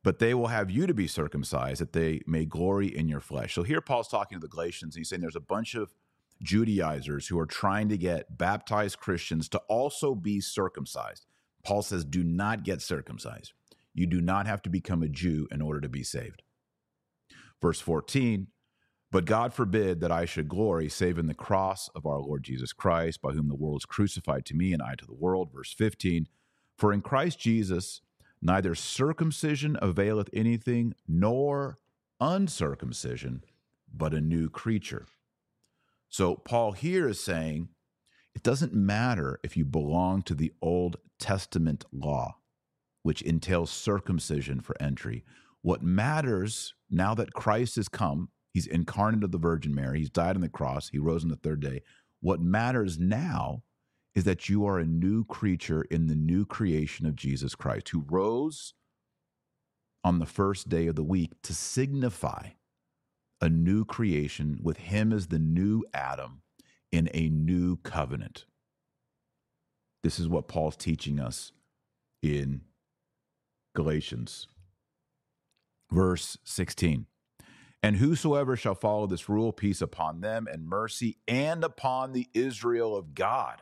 but 0.03 0.19
they 0.19 0.33
will 0.33 0.47
have 0.47 0.71
you 0.71 0.87
to 0.87 0.93
be 0.93 1.07
circumcised 1.07 1.81
that 1.81 1.91
they 1.91 2.21
may 2.25 2.45
glory 2.45 2.87
in 2.87 3.09
your 3.09 3.19
flesh. 3.19 3.53
So 3.53 3.63
here 3.63 3.81
Paul's 3.81 4.07
talking 4.07 4.39
to 4.39 4.41
the 4.41 4.47
Galatians. 4.47 4.95
And 4.95 5.01
he's 5.01 5.09
saying 5.09 5.21
there's 5.21 5.35
a 5.35 5.41
bunch 5.41 5.75
of 5.75 5.93
Judaizers 6.41 7.27
who 7.27 7.37
are 7.37 7.45
trying 7.45 7.89
to 7.89 7.97
get 7.97 8.37
baptized 8.37 8.97
Christians 8.97 9.49
to 9.49 9.59
also 9.67 10.15
be 10.15 10.39
circumcised. 10.39 11.25
Paul 11.63 11.81
says, 11.81 12.05
do 12.05 12.23
not 12.23 12.63
get 12.63 12.81
circumcised. 12.81 13.51
You 13.93 14.07
do 14.07 14.21
not 14.21 14.47
have 14.47 14.61
to 14.61 14.69
become 14.69 15.03
a 15.03 15.09
Jew 15.09 15.47
in 15.51 15.61
order 15.61 15.81
to 15.81 15.89
be 15.89 16.03
saved. 16.03 16.41
Verse 17.61 17.81
14, 17.81 18.47
but 19.11 19.25
God 19.25 19.53
forbid 19.53 19.99
that 19.99 20.11
I 20.11 20.25
should 20.25 20.47
glory 20.47 20.87
save 20.89 21.17
in 21.17 21.27
the 21.27 21.33
cross 21.33 21.89
of 21.89 22.05
our 22.05 22.19
Lord 22.19 22.43
Jesus 22.43 22.71
Christ, 22.71 23.21
by 23.21 23.31
whom 23.31 23.49
the 23.49 23.55
world 23.55 23.81
is 23.81 23.85
crucified 23.85 24.45
to 24.45 24.55
me 24.55 24.71
and 24.71 24.81
I 24.81 24.95
to 24.95 25.05
the 25.05 25.13
world. 25.13 25.51
Verse 25.53 25.73
15, 25.73 26.27
for 26.77 26.93
in 26.93 27.01
Christ 27.01 27.37
Jesus, 27.37 28.01
neither 28.41 28.73
circumcision 28.73 29.77
availeth 29.81 30.29
anything, 30.33 30.93
nor 31.07 31.77
uncircumcision, 32.19 33.43
but 33.93 34.13
a 34.13 34.21
new 34.21 34.49
creature. 34.49 35.05
So 36.09 36.35
Paul 36.35 36.71
here 36.71 37.07
is 37.07 37.23
saying 37.23 37.69
it 38.33 38.43
doesn't 38.43 38.73
matter 38.73 39.39
if 39.43 39.57
you 39.57 39.65
belong 39.65 40.21
to 40.23 40.33
the 40.33 40.53
Old 40.61 40.97
Testament 41.19 41.85
law, 41.91 42.37
which 43.03 43.21
entails 43.21 43.69
circumcision 43.71 44.61
for 44.61 44.81
entry. 44.81 45.25
What 45.61 45.83
matters 45.83 46.73
now 46.89 47.13
that 47.15 47.33
Christ 47.33 47.75
has 47.75 47.89
come, 47.89 48.29
he's 48.53 48.67
incarnate 48.67 49.23
of 49.23 49.31
the 49.31 49.37
Virgin 49.37 49.73
Mary, 49.73 49.99
he's 49.99 50.09
died 50.09 50.35
on 50.35 50.41
the 50.41 50.49
cross, 50.49 50.89
he 50.89 50.99
rose 50.99 51.23
on 51.23 51.29
the 51.29 51.35
third 51.35 51.59
day. 51.59 51.81
What 52.21 52.39
matters 52.39 52.99
now 52.99 53.63
is 54.13 54.23
that 54.25 54.49
you 54.49 54.65
are 54.65 54.77
a 54.77 54.85
new 54.85 55.23
creature 55.25 55.83
in 55.83 56.07
the 56.07 56.15
new 56.15 56.45
creation 56.45 57.05
of 57.05 57.15
Jesus 57.15 57.55
Christ, 57.55 57.89
who 57.89 58.05
rose 58.09 58.73
on 60.03 60.19
the 60.19 60.25
first 60.25 60.69
day 60.69 60.87
of 60.87 60.95
the 60.95 61.03
week 61.03 61.31
to 61.43 61.53
signify 61.53 62.49
a 63.39 63.49
new 63.49 63.85
creation 63.85 64.59
with 64.61 64.77
him 64.77 65.11
as 65.11 65.27
the 65.27 65.39
new 65.39 65.83
Adam 65.93 66.41
in 66.91 67.09
a 67.13 67.29
new 67.29 67.77
covenant. 67.77 68.45
This 70.03 70.19
is 70.19 70.27
what 70.27 70.47
Paul's 70.47 70.75
teaching 70.75 71.19
us 71.19 71.51
in 72.21 72.61
Galatians. 73.75 74.47
Verse 75.91 76.37
16. 76.43 77.05
And 77.83 77.97
whosoever 77.97 78.55
shall 78.55 78.75
follow 78.75 79.07
this 79.07 79.27
rule, 79.27 79.51
peace 79.51 79.81
upon 79.81 80.21
them 80.21 80.47
and 80.51 80.67
mercy 80.67 81.17
and 81.27 81.63
upon 81.63 82.11
the 82.11 82.27
Israel 82.33 82.95
of 82.95 83.15
God. 83.15 83.61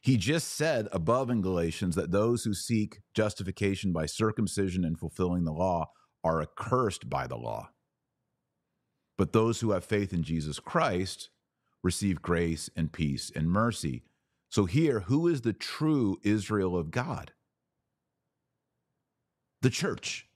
He 0.00 0.16
just 0.16 0.48
said 0.48 0.88
above 0.90 1.30
in 1.30 1.42
Galatians 1.42 1.94
that 1.94 2.10
those 2.10 2.44
who 2.44 2.54
seek 2.54 3.00
justification 3.14 3.92
by 3.92 4.06
circumcision 4.06 4.84
and 4.84 4.98
fulfilling 4.98 5.44
the 5.44 5.52
law 5.52 5.90
are 6.24 6.42
accursed 6.42 7.08
by 7.08 7.26
the 7.26 7.36
law. 7.36 7.70
But 9.16 9.32
those 9.32 9.60
who 9.60 9.70
have 9.70 9.84
faith 9.84 10.12
in 10.12 10.22
Jesus 10.24 10.58
Christ 10.58 11.30
receive 11.82 12.22
grace 12.22 12.68
and 12.76 12.92
peace 12.92 13.30
and 13.34 13.48
mercy. 13.48 14.02
So, 14.48 14.64
here, 14.64 15.00
who 15.00 15.28
is 15.28 15.42
the 15.42 15.52
true 15.52 16.18
Israel 16.22 16.76
of 16.76 16.90
God? 16.90 17.32
The 19.62 19.70
church. 19.70 20.26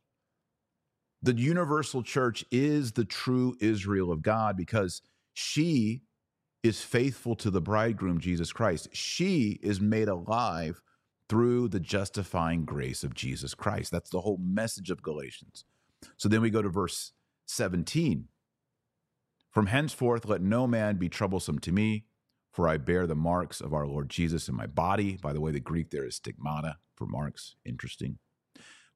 The 1.22 1.35
universal 1.35 2.02
church 2.02 2.44
is 2.50 2.92
the 2.92 3.05
true 3.05 3.57
Israel 3.61 4.12
of 4.12 4.22
God 4.22 4.57
because 4.57 5.02
she 5.35 6.02
is 6.62 6.83
faithful 6.83 7.35
to 7.37 7.50
the 7.50 7.61
bridegroom, 7.61 8.20
Jesus 8.20 8.52
Christ. 8.52 8.88
She 8.92 9.59
is 9.62 9.81
made 9.81 10.09
alive 10.09 10.81
through 11.29 11.68
the 11.68 11.81
justifying 11.81 12.64
grace 12.64 13.02
of 13.02 13.14
Jesus 13.14 13.55
Christ. 13.55 13.90
That's 13.90 14.11
the 14.11 14.20
whole 14.20 14.38
message 14.42 14.90
of 14.90 15.02
Galatians. 15.02 15.64
So 16.16 16.29
then 16.29 16.40
we 16.40 16.50
go 16.50 16.62
to 16.62 16.68
verse 16.68 17.12
17. 17.46 18.29
From 19.50 19.66
henceforth, 19.66 20.26
let 20.26 20.42
no 20.42 20.66
man 20.66 20.96
be 20.96 21.09
troublesome 21.09 21.59
to 21.61 21.72
me, 21.72 22.05
for 22.52 22.68
I 22.68 22.76
bear 22.76 23.07
the 23.07 23.14
marks 23.14 23.61
of 23.61 23.72
our 23.72 23.87
Lord 23.87 24.11
Jesus 24.11 24.48
in 24.48 24.55
my 24.55 24.66
body. 24.66 25.16
By 25.20 25.33
the 25.33 25.40
way, 25.40 25.50
the 25.50 25.61
Greek 25.61 25.90
there 25.90 26.05
is 26.05 26.16
stigmata 26.16 26.76
for 26.94 27.07
marks. 27.07 27.57
Interesting. 27.64 28.18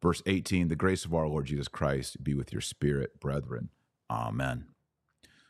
Verse 0.02 0.22
18 0.26 0.68
The 0.68 0.76
grace 0.76 1.04
of 1.04 1.14
our 1.14 1.28
Lord 1.28 1.46
Jesus 1.46 1.68
Christ 1.68 2.22
be 2.22 2.34
with 2.34 2.52
your 2.52 2.62
spirit, 2.62 3.20
brethren. 3.20 3.70
Amen. 4.10 4.66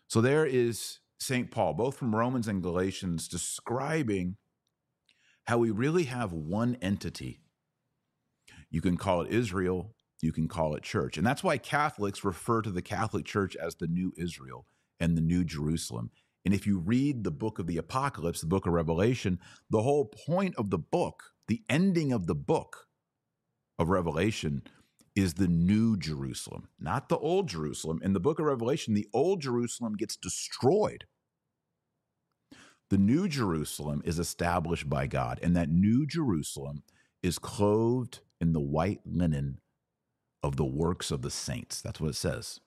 So 0.07 0.21
there 0.21 0.45
is 0.45 0.99
St. 1.19 1.51
Paul, 1.51 1.75
both 1.75 1.97
from 1.97 2.15
Romans 2.15 2.49
and 2.49 2.63
Galatians, 2.63 3.29
describing 3.29 4.37
how 5.47 5.59
we 5.59 5.71
really 5.71 6.05
have 6.05 6.33
one 6.33 6.77
entity. 6.83 7.41
You 8.71 8.81
can 8.81 8.97
call 8.97 9.23
it 9.23 9.33
Israel, 9.33 9.95
you 10.21 10.33
can 10.33 10.49
call 10.49 10.75
it 10.75 10.83
church. 10.83 11.17
And 11.17 11.27
that's 11.27 11.43
why 11.43 11.59
Catholics 11.59 12.25
refer 12.25 12.63
to 12.63 12.71
the 12.71 12.83
Catholic 12.83 13.25
Church 13.25 13.57
as 13.57 13.75
the 13.77 13.87
New 13.87 14.13
Israel 14.19 14.67
and 14.99 15.17
the 15.17 15.23
New 15.23 15.45
Jerusalem. 15.45 16.11
And 16.45 16.55
if 16.55 16.67
you 16.67 16.79
read 16.79 17.25
the 17.25 17.31
book 17.31 17.59
of 17.59 17.67
the 17.67 17.77
Apocalypse, 17.77 18.41
the 18.41 18.47
book 18.47 18.67
of 18.67 18.73
Revelation, 18.73 19.39
the 19.69 19.83
whole 19.83 20.07
point 20.07 20.55
of 20.57 20.71
the 20.71 20.79
book, 20.79 21.23
the 21.49 21.63
ending 21.69 22.13
of 22.13 22.27
the 22.27 22.35
book 22.35 22.87
of 23.81 23.91
Revelation, 23.91 24.63
is 25.17 25.35
the 25.35 25.49
New 25.49 25.97
Jerusalem, 25.97 26.69
not 26.79 27.09
the 27.09 27.19
Old 27.19 27.49
Jerusalem. 27.49 28.01
In 28.05 28.13
the 28.13 28.21
book 28.21 28.39
of 28.39 28.47
Revelation, 28.47 28.95
the 28.95 29.09
Old 29.13 29.43
Jerusalem 29.43 29.97
gets 29.97 30.17
destroyed. 30.17 31.07
The 32.91 32.99
New 32.99 33.29
Jerusalem 33.29 34.03
is 34.05 34.21
established 34.21 34.89
by 34.89 35.09
God, 35.09 35.41
and 35.43 35.57
that 35.57 35.71
New 35.71 36.07
Jerusalem 36.07 36.85
is 37.25 37.41
clothed 37.41 38.21
in 38.41 38.53
the 38.55 38.61
white 38.61 39.03
linen 39.07 39.61
of 40.43 40.57
the 40.57 40.67
works 40.67 41.11
of 41.11 41.23
the 41.23 41.31
saints. 41.31 41.83
That's 41.83 42.01
what 42.01 42.11
it 42.11 42.17
says 42.17 42.61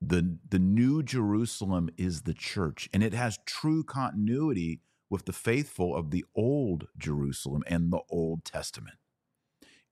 the 0.00 0.38
the 0.48 0.60
new 0.60 1.02
Jerusalem 1.02 1.90
is 1.96 2.22
the 2.22 2.34
church 2.34 2.88
and 2.92 3.02
it 3.02 3.14
has 3.14 3.38
true 3.46 3.82
continuity 3.84 4.80
with 5.10 5.26
the 5.26 5.32
faithful 5.32 5.96
of 5.96 6.10
the 6.10 6.24
old 6.34 6.88
Jerusalem 6.98 7.62
and 7.66 7.92
the 7.92 8.00
Old 8.10 8.44
Testament. 8.44 8.96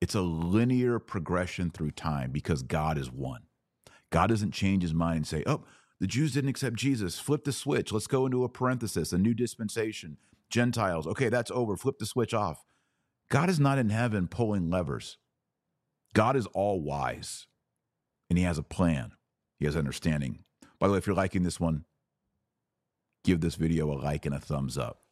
It's 0.03 0.17
a 0.17 0.21
linear 0.21 0.99
progression 0.99 1.71
through 1.71 1.93
time 1.93 2.33
because 2.33 2.65
God 2.65 2.99
is 2.99 3.09
one. 3.09 3.43
God 4.11 4.31
doesn't 4.31 4.51
change 4.51 4.83
his 4.83 4.93
mind 4.93 5.19
and 5.19 5.27
say, 5.29 5.45
"Oh, 5.47 5.65
the 6.01 6.09
Jews 6.09 6.33
didn't 6.33 6.51
accept 6.51 6.75
Jesus. 6.75 7.21
Flip 7.21 7.45
the 7.45 7.53
switch. 7.53 7.93
Let's 7.93 8.09
go 8.09 8.27
into 8.27 8.43
a 8.43 8.49
parenthesis, 8.49 9.13
a 9.13 9.19
new 9.19 9.33
dispensation. 9.33 10.19
Gentiles. 10.51 11.07
Okay, 11.07 11.29
that's 11.29 11.53
over. 11.53 11.77
Flip 11.77 12.01
the 12.01 12.07
switch 12.07 12.35
off." 12.35 12.65
God 13.29 13.49
is 13.49 13.61
not 13.61 13.79
in 13.79 13.91
heaven 13.91 14.27
pulling 14.27 14.71
levers. 14.71 15.19
God 16.15 16.35
is 16.35 16.47
all 16.49 16.81
wise 16.83 17.47
and 18.29 18.37
he 18.37 18.45
has 18.45 18.59
a 18.59 18.65
plan. 18.65 19.13
He 19.61 19.67
has 19.67 19.77
understanding. 19.77 20.43
By 20.81 20.89
the 20.89 20.95
way, 20.95 20.99
if 20.99 21.07
you're 21.07 21.15
liking 21.15 21.45
this 21.45 21.61
one, 21.61 21.85
give 23.23 23.41
this 23.41 23.55
video 23.55 23.89
a 23.93 23.95
like 23.95 24.27
and 24.27 24.35
a 24.35 24.41
thumbs 24.41 24.77
up. 24.77 25.05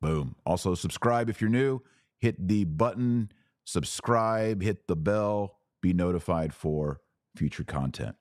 Boom. 0.00 0.36
Also, 0.46 0.76
subscribe 0.76 1.28
if 1.28 1.40
you're 1.40 1.50
new. 1.50 1.82
Hit 2.20 2.46
the 2.46 2.62
button, 2.62 3.32
subscribe, 3.64 4.62
hit 4.62 4.86
the 4.86 4.96
bell, 4.96 5.58
be 5.80 5.92
notified 5.92 6.54
for 6.54 7.00
future 7.36 7.64
content. 7.64 8.16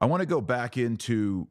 I 0.00 0.06
want 0.06 0.20
to 0.20 0.26
go 0.26 0.40
back 0.40 0.76
into 0.76 1.48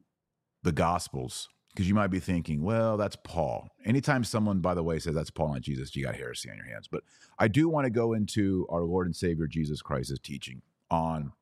the 0.63 0.71
Gospels 0.71 1.49
because 1.73 1.87
you 1.87 1.93
might 1.93 2.07
be 2.07 2.19
thinking, 2.19 2.63
well, 2.63 2.97
that's 2.97 3.17
Paul. 3.23 3.69
Anytime 3.85 4.23
someone, 4.23 4.61
by 4.61 4.73
the 4.73 4.83
way, 4.83 4.97
says 4.99 5.13
that's 5.13 5.29
Paul, 5.29 5.53
and 5.53 5.63
Jesus, 5.63 5.95
you 5.95 6.03
got 6.03 6.15
heresy 6.15 6.49
on 6.49 6.57
your 6.57 6.65
hands. 6.65 6.87
But 6.87 7.03
I 7.37 7.47
do 7.47 7.69
want 7.69 7.85
to 7.85 7.91
go 7.91 8.13
into 8.13 8.65
our 8.69 8.83
Lord 8.83 9.05
and 9.05 9.15
Savior 9.15 9.47
Jesus 9.47 9.81
Christ's 9.81 10.17
teaching 10.19 10.63
on 10.89 11.33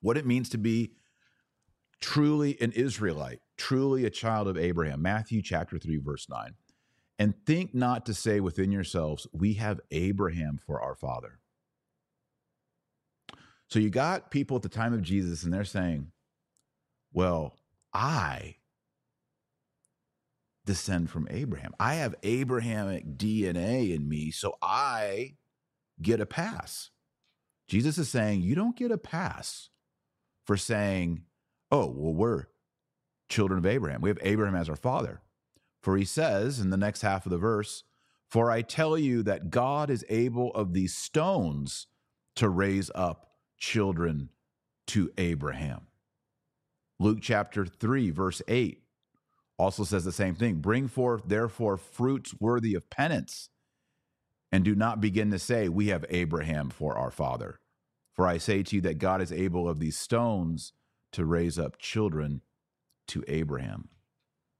what 0.00 0.18
it 0.18 0.26
means 0.26 0.50
to 0.50 0.58
be 0.58 0.92
truly 2.00 2.60
an 2.60 2.72
Israelite, 2.72 3.40
truly 3.56 4.04
a 4.04 4.10
child 4.10 4.48
of 4.48 4.58
Abraham. 4.58 5.00
Matthew 5.00 5.40
chapter 5.40 5.78
3, 5.78 5.96
verse 5.96 6.28
9. 6.28 6.54
And 7.18 7.34
think 7.46 7.74
not 7.74 8.06
to 8.06 8.14
say 8.14 8.40
within 8.40 8.72
yourselves, 8.72 9.26
we 9.32 9.54
have 9.54 9.80
Abraham 9.90 10.58
for 10.58 10.80
our 10.80 10.94
father. 10.94 11.38
So 13.68 13.78
you 13.78 13.90
got 13.90 14.30
people 14.30 14.56
at 14.56 14.62
the 14.62 14.68
time 14.68 14.92
of 14.92 15.02
Jesus, 15.02 15.42
and 15.42 15.52
they're 15.52 15.64
saying, 15.64 16.12
well, 17.12 17.56
I 17.92 18.56
descend 20.66 21.10
from 21.10 21.28
Abraham. 21.30 21.72
I 21.78 21.94
have 21.94 22.14
Abrahamic 22.22 23.16
DNA 23.16 23.94
in 23.94 24.08
me, 24.08 24.30
so 24.30 24.56
I 24.60 25.36
get 26.00 26.20
a 26.20 26.26
pass. 26.26 26.90
Jesus 27.68 27.98
is 27.98 28.08
saying, 28.08 28.42
You 28.42 28.54
don't 28.54 28.76
get 28.76 28.90
a 28.90 28.98
pass 28.98 29.70
for 30.44 30.56
saying, 30.56 31.22
Oh, 31.70 31.86
well, 31.86 32.14
we're 32.14 32.44
children 33.28 33.58
of 33.58 33.66
Abraham. 33.66 34.00
We 34.00 34.10
have 34.10 34.18
Abraham 34.22 34.54
as 34.54 34.68
our 34.68 34.76
father. 34.76 35.22
For 35.84 35.98
he 35.98 36.06
says 36.06 36.60
in 36.60 36.70
the 36.70 36.78
next 36.78 37.02
half 37.02 37.26
of 37.26 37.30
the 37.30 37.36
verse, 37.36 37.84
For 38.26 38.50
I 38.50 38.62
tell 38.62 38.96
you 38.96 39.22
that 39.24 39.50
God 39.50 39.90
is 39.90 40.04
able 40.08 40.50
of 40.52 40.72
these 40.72 40.94
stones 40.94 41.88
to 42.36 42.48
raise 42.48 42.90
up 42.94 43.34
children 43.58 44.30
to 44.88 45.12
Abraham. 45.18 45.82
Luke 46.98 47.18
chapter 47.20 47.66
3, 47.66 48.10
verse 48.10 48.40
8 48.48 48.82
also 49.58 49.84
says 49.84 50.06
the 50.06 50.12
same 50.12 50.34
thing. 50.34 50.56
Bring 50.56 50.88
forth 50.88 51.24
therefore 51.26 51.76
fruits 51.76 52.34
worthy 52.40 52.74
of 52.74 52.88
penance 52.88 53.50
and 54.50 54.64
do 54.64 54.74
not 54.74 55.02
begin 55.02 55.32
to 55.32 55.38
say 55.38 55.68
we 55.68 55.88
have 55.88 56.04
abraham 56.10 56.70
for 56.70 56.96
our 56.96 57.10
father 57.10 57.58
for 58.12 58.24
i 58.24 58.38
say 58.38 58.62
to 58.62 58.76
you 58.76 58.82
that 58.82 58.98
god 58.98 59.20
is 59.20 59.32
able 59.32 59.68
of 59.68 59.80
these 59.80 59.98
stones 59.98 60.72
to 61.10 61.24
raise 61.24 61.58
up 61.58 61.76
children 61.78 62.40
to 63.08 63.24
abraham. 63.28 63.88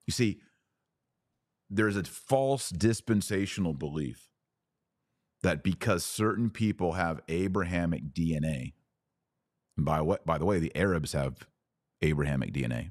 You 0.07 0.13
see 0.13 0.41
there's 1.75 1.97
a 1.97 2.05
false 2.05 2.71
dispensational 2.71 3.75
belief 3.75 4.29
that 5.43 5.63
because 5.63 6.05
certain 6.05 6.51
people 6.51 6.93
have 6.93 7.21
abrahamic 7.29 8.13
dna 8.13 8.73
and 9.77 9.85
by 9.85 10.01
what 10.01 10.25
by 10.25 10.39
the 10.39 10.45
way 10.45 10.59
the 10.59 10.75
arabs 10.77 11.13
have 11.13 11.47
abrahamic 12.03 12.53
dna 12.53 12.91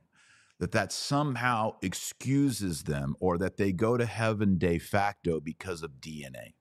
that 0.59 0.71
that 0.71 0.93
somehow 0.93 1.75
excuses 1.81 2.83
them 2.83 3.15
or 3.19 3.37
that 3.37 3.57
they 3.57 3.73
go 3.73 3.97
to 3.97 4.05
heaven 4.05 4.57
de 4.57 4.79
facto 4.79 5.41
because 5.41 5.83
of 5.83 5.99
DNA 5.99 6.53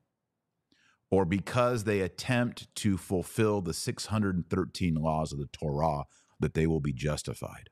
or 1.08 1.24
because 1.24 1.84
they 1.84 2.00
attempt 2.00 2.74
to 2.74 2.96
fulfill 2.96 3.60
the 3.60 3.72
613 3.72 4.94
laws 4.94 5.32
of 5.32 5.38
the 5.38 5.46
Torah 5.46 6.04
that 6.40 6.54
they 6.54 6.66
will 6.66 6.80
be 6.80 6.92
justified. 6.92 7.70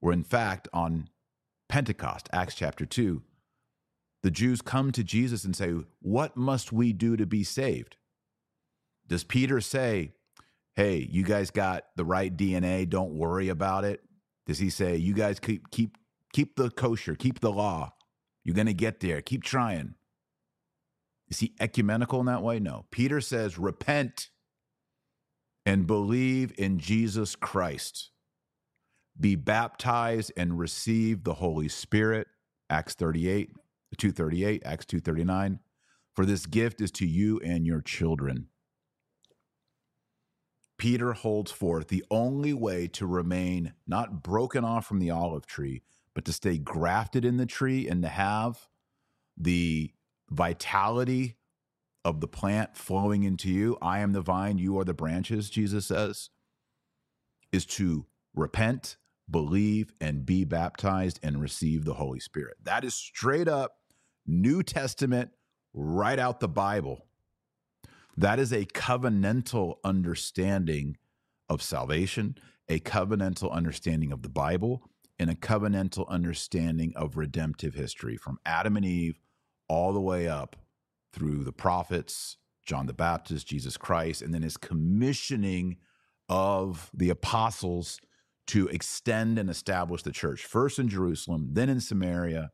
Or 0.00 0.12
in 0.12 0.22
fact, 0.22 0.68
on 0.72 1.08
Pentecost, 1.68 2.28
Acts 2.32 2.54
chapter 2.54 2.86
2, 2.86 3.22
the 4.22 4.30
Jews 4.30 4.62
come 4.62 4.92
to 4.92 5.04
Jesus 5.04 5.44
and 5.44 5.54
say, 5.54 5.74
What 6.00 6.36
must 6.36 6.72
we 6.72 6.92
do 6.92 7.16
to 7.16 7.26
be 7.26 7.44
saved? 7.44 7.96
Does 9.08 9.24
Peter 9.24 9.60
say, 9.60 10.12
Hey, 10.74 11.06
you 11.10 11.24
guys 11.24 11.50
got 11.50 11.84
the 11.96 12.04
right 12.04 12.34
DNA, 12.34 12.88
don't 12.88 13.14
worry 13.14 13.48
about 13.48 13.84
it? 13.84 14.02
Does 14.46 14.58
he 14.58 14.70
say, 14.70 14.96
"You 14.96 15.14
guys 15.14 15.38
keep 15.38 15.70
keep 15.70 15.96
keep 16.32 16.56
the 16.56 16.70
kosher, 16.70 17.14
keep 17.14 17.40
the 17.40 17.52
law. 17.52 17.92
You're 18.44 18.54
to 18.66 18.74
get 18.74 19.00
there. 19.00 19.22
Keep 19.22 19.44
trying." 19.44 19.94
Is 21.28 21.38
he 21.38 21.54
ecumenical 21.60 22.20
in 22.20 22.26
that 22.26 22.42
way? 22.42 22.58
No. 22.58 22.86
Peter 22.90 23.20
says, 23.20 23.58
"Repent 23.58 24.28
and 25.64 25.86
believe 25.86 26.52
in 26.58 26.78
Jesus 26.78 27.36
Christ. 27.36 28.10
Be 29.18 29.36
baptized 29.36 30.32
and 30.36 30.58
receive 30.58 31.24
the 31.24 31.34
Holy 31.34 31.68
Spirit." 31.68 32.28
Acts 32.68 32.94
38, 32.94 33.50
238, 33.96 34.62
Acts 34.64 34.86
239. 34.86 35.60
For 36.14 36.26
this 36.26 36.46
gift 36.46 36.80
is 36.80 36.90
to 36.92 37.06
you 37.06 37.40
and 37.40 37.66
your 37.66 37.80
children 37.80 38.48
Peter 40.82 41.12
holds 41.12 41.52
forth 41.52 41.86
the 41.86 42.04
only 42.10 42.52
way 42.52 42.88
to 42.88 43.06
remain 43.06 43.72
not 43.86 44.20
broken 44.20 44.64
off 44.64 44.84
from 44.84 44.98
the 44.98 45.10
olive 45.10 45.46
tree, 45.46 45.80
but 46.12 46.24
to 46.24 46.32
stay 46.32 46.58
grafted 46.58 47.24
in 47.24 47.36
the 47.36 47.46
tree 47.46 47.88
and 47.88 48.02
to 48.02 48.08
have 48.08 48.68
the 49.36 49.92
vitality 50.28 51.36
of 52.04 52.20
the 52.20 52.26
plant 52.26 52.76
flowing 52.76 53.22
into 53.22 53.48
you. 53.48 53.78
I 53.80 54.00
am 54.00 54.12
the 54.12 54.22
vine, 54.22 54.58
you 54.58 54.76
are 54.76 54.84
the 54.84 54.92
branches, 54.92 55.50
Jesus 55.50 55.86
says, 55.86 56.30
is 57.52 57.64
to 57.66 58.06
repent, 58.34 58.96
believe, 59.30 59.92
and 60.00 60.26
be 60.26 60.44
baptized 60.44 61.20
and 61.22 61.40
receive 61.40 61.84
the 61.84 61.94
Holy 61.94 62.18
Spirit. 62.18 62.56
That 62.60 62.82
is 62.82 62.92
straight 62.92 63.46
up 63.46 63.76
New 64.26 64.62
Testament, 64.62 65.30
right 65.74 66.18
out 66.18 66.40
the 66.40 66.48
Bible. 66.48 67.06
That 68.16 68.38
is 68.38 68.52
a 68.52 68.64
covenantal 68.64 69.76
understanding 69.84 70.96
of 71.48 71.62
salvation, 71.62 72.36
a 72.68 72.78
covenantal 72.80 73.50
understanding 73.50 74.12
of 74.12 74.22
the 74.22 74.28
Bible, 74.28 74.82
and 75.18 75.30
a 75.30 75.34
covenantal 75.34 76.08
understanding 76.08 76.92
of 76.96 77.16
redemptive 77.16 77.74
history 77.74 78.16
from 78.16 78.38
Adam 78.44 78.76
and 78.76 78.84
Eve 78.84 79.20
all 79.68 79.92
the 79.92 80.00
way 80.00 80.28
up 80.28 80.56
through 81.12 81.44
the 81.44 81.52
prophets, 81.52 82.36
John 82.64 82.86
the 82.86 82.92
Baptist, 82.92 83.46
Jesus 83.46 83.76
Christ, 83.76 84.22
and 84.22 84.32
then 84.32 84.42
his 84.42 84.56
commissioning 84.56 85.76
of 86.28 86.90
the 86.94 87.10
apostles 87.10 88.00
to 88.48 88.68
extend 88.68 89.38
and 89.38 89.48
establish 89.48 90.02
the 90.02 90.12
church, 90.12 90.44
first 90.44 90.78
in 90.78 90.88
Jerusalem, 90.88 91.50
then 91.52 91.68
in 91.68 91.80
Samaria, 91.80 92.50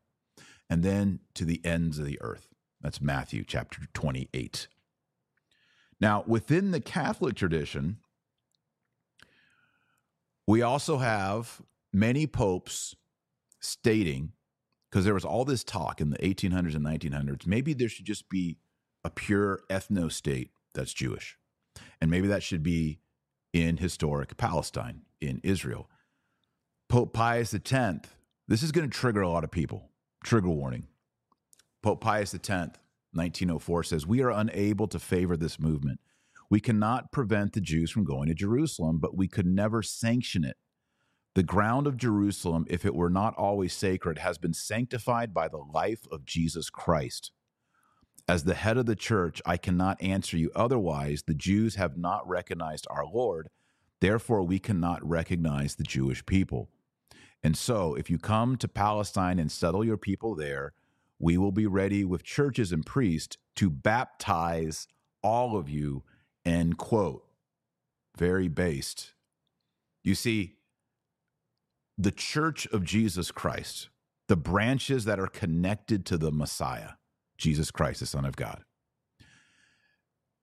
and 0.69 0.83
then 0.83 1.19
to 1.33 1.45
the 1.45 1.61
ends 1.65 1.99
of 1.99 2.05
the 2.05 2.21
earth. 2.21 2.47
That's 2.81 3.01
Matthew 3.01 3.43
chapter 3.45 3.81
28. 3.93 4.67
Now, 5.99 6.23
within 6.25 6.71
the 6.71 6.79
Catholic 6.79 7.35
tradition, 7.35 7.97
we 10.47 10.61
also 10.61 10.97
have 10.97 11.61
many 11.91 12.25
popes 12.25 12.95
stating, 13.59 14.31
because 14.89 15.03
there 15.05 15.13
was 15.13 15.25
all 15.25 15.45
this 15.45 15.63
talk 15.63 15.99
in 15.99 16.09
the 16.09 16.17
1800s 16.17 16.75
and 16.75 16.85
1900s, 16.85 17.45
maybe 17.45 17.73
there 17.73 17.89
should 17.89 18.05
just 18.05 18.29
be 18.29 18.57
a 19.03 19.09
pure 19.09 19.61
ethno 19.69 20.11
state 20.11 20.51
that's 20.73 20.93
Jewish. 20.93 21.37
And 22.01 22.09
maybe 22.09 22.27
that 22.27 22.43
should 22.43 22.63
be 22.63 22.99
in 23.53 23.77
historic 23.77 24.37
Palestine, 24.37 25.01
in 25.19 25.41
Israel. 25.43 25.89
Pope 26.87 27.13
Pius 27.13 27.53
X, 27.53 28.09
this 28.47 28.63
is 28.63 28.71
going 28.71 28.89
to 28.89 28.97
trigger 28.97 29.21
a 29.21 29.29
lot 29.29 29.43
of 29.43 29.51
people. 29.51 29.89
Trigger 30.23 30.49
warning. 30.49 30.87
Pope 31.81 32.01
Pius 32.01 32.33
X 32.33 32.49
1904 32.49 33.83
says, 33.83 34.05
We 34.05 34.21
are 34.21 34.31
unable 34.31 34.87
to 34.87 34.99
favor 34.99 35.37
this 35.37 35.59
movement. 35.59 35.99
We 36.49 36.59
cannot 36.59 37.11
prevent 37.11 37.53
the 37.53 37.61
Jews 37.61 37.91
from 37.91 38.03
going 38.03 38.27
to 38.27 38.33
Jerusalem, 38.33 38.99
but 38.99 39.15
we 39.15 39.27
could 39.27 39.45
never 39.45 39.81
sanction 39.81 40.43
it. 40.43 40.57
The 41.35 41.43
ground 41.43 41.87
of 41.87 41.95
Jerusalem, 41.95 42.65
if 42.69 42.85
it 42.85 42.95
were 42.95 43.09
not 43.09 43.35
always 43.35 43.73
sacred, 43.73 44.17
has 44.17 44.37
been 44.37 44.53
sanctified 44.53 45.33
by 45.33 45.47
the 45.47 45.63
life 45.73 46.05
of 46.11 46.25
Jesus 46.25 46.69
Christ. 46.69 47.31
As 48.27 48.43
the 48.43 48.55
head 48.55 48.77
of 48.77 48.87
the 48.87 48.95
church, 48.95 49.41
I 49.45 49.57
cannot 49.57 50.01
answer 50.01 50.37
you 50.37 50.51
otherwise. 50.55 51.23
The 51.23 51.33
Jews 51.33 51.75
have 51.75 51.97
not 51.97 52.27
recognized 52.27 52.87
our 52.89 53.05
Lord. 53.05 53.49
Therefore, 54.01 54.43
we 54.43 54.59
cannot 54.59 55.07
recognize 55.07 55.75
the 55.75 55.83
Jewish 55.83 56.25
people. 56.25 56.69
And 57.43 57.57
so, 57.57 57.95
if 57.95 58.09
you 58.09 58.17
come 58.17 58.57
to 58.57 58.67
Palestine 58.67 59.39
and 59.39 59.51
settle 59.51 59.85
your 59.85 59.97
people 59.97 60.35
there, 60.35 60.73
we 61.19 61.37
will 61.37 61.51
be 61.51 61.67
ready 61.67 62.03
with 62.03 62.23
churches 62.23 62.71
and 62.71 62.85
priests 62.85 63.37
to 63.55 63.69
baptize 63.69 64.87
all 65.21 65.57
of 65.57 65.69
you, 65.69 66.03
end 66.45 66.77
quote. 66.77 67.25
Very 68.17 68.47
based. 68.47 69.13
You 70.03 70.15
see, 70.15 70.55
the 71.97 72.11
church 72.11 72.65
of 72.67 72.83
Jesus 72.83 73.31
Christ, 73.31 73.89
the 74.27 74.37
branches 74.37 75.05
that 75.05 75.19
are 75.19 75.27
connected 75.27 76.05
to 76.07 76.17
the 76.17 76.31
Messiah, 76.31 76.91
Jesus 77.37 77.71
Christ, 77.71 77.99
the 77.99 78.05
Son 78.05 78.25
of 78.25 78.35
God, 78.35 78.63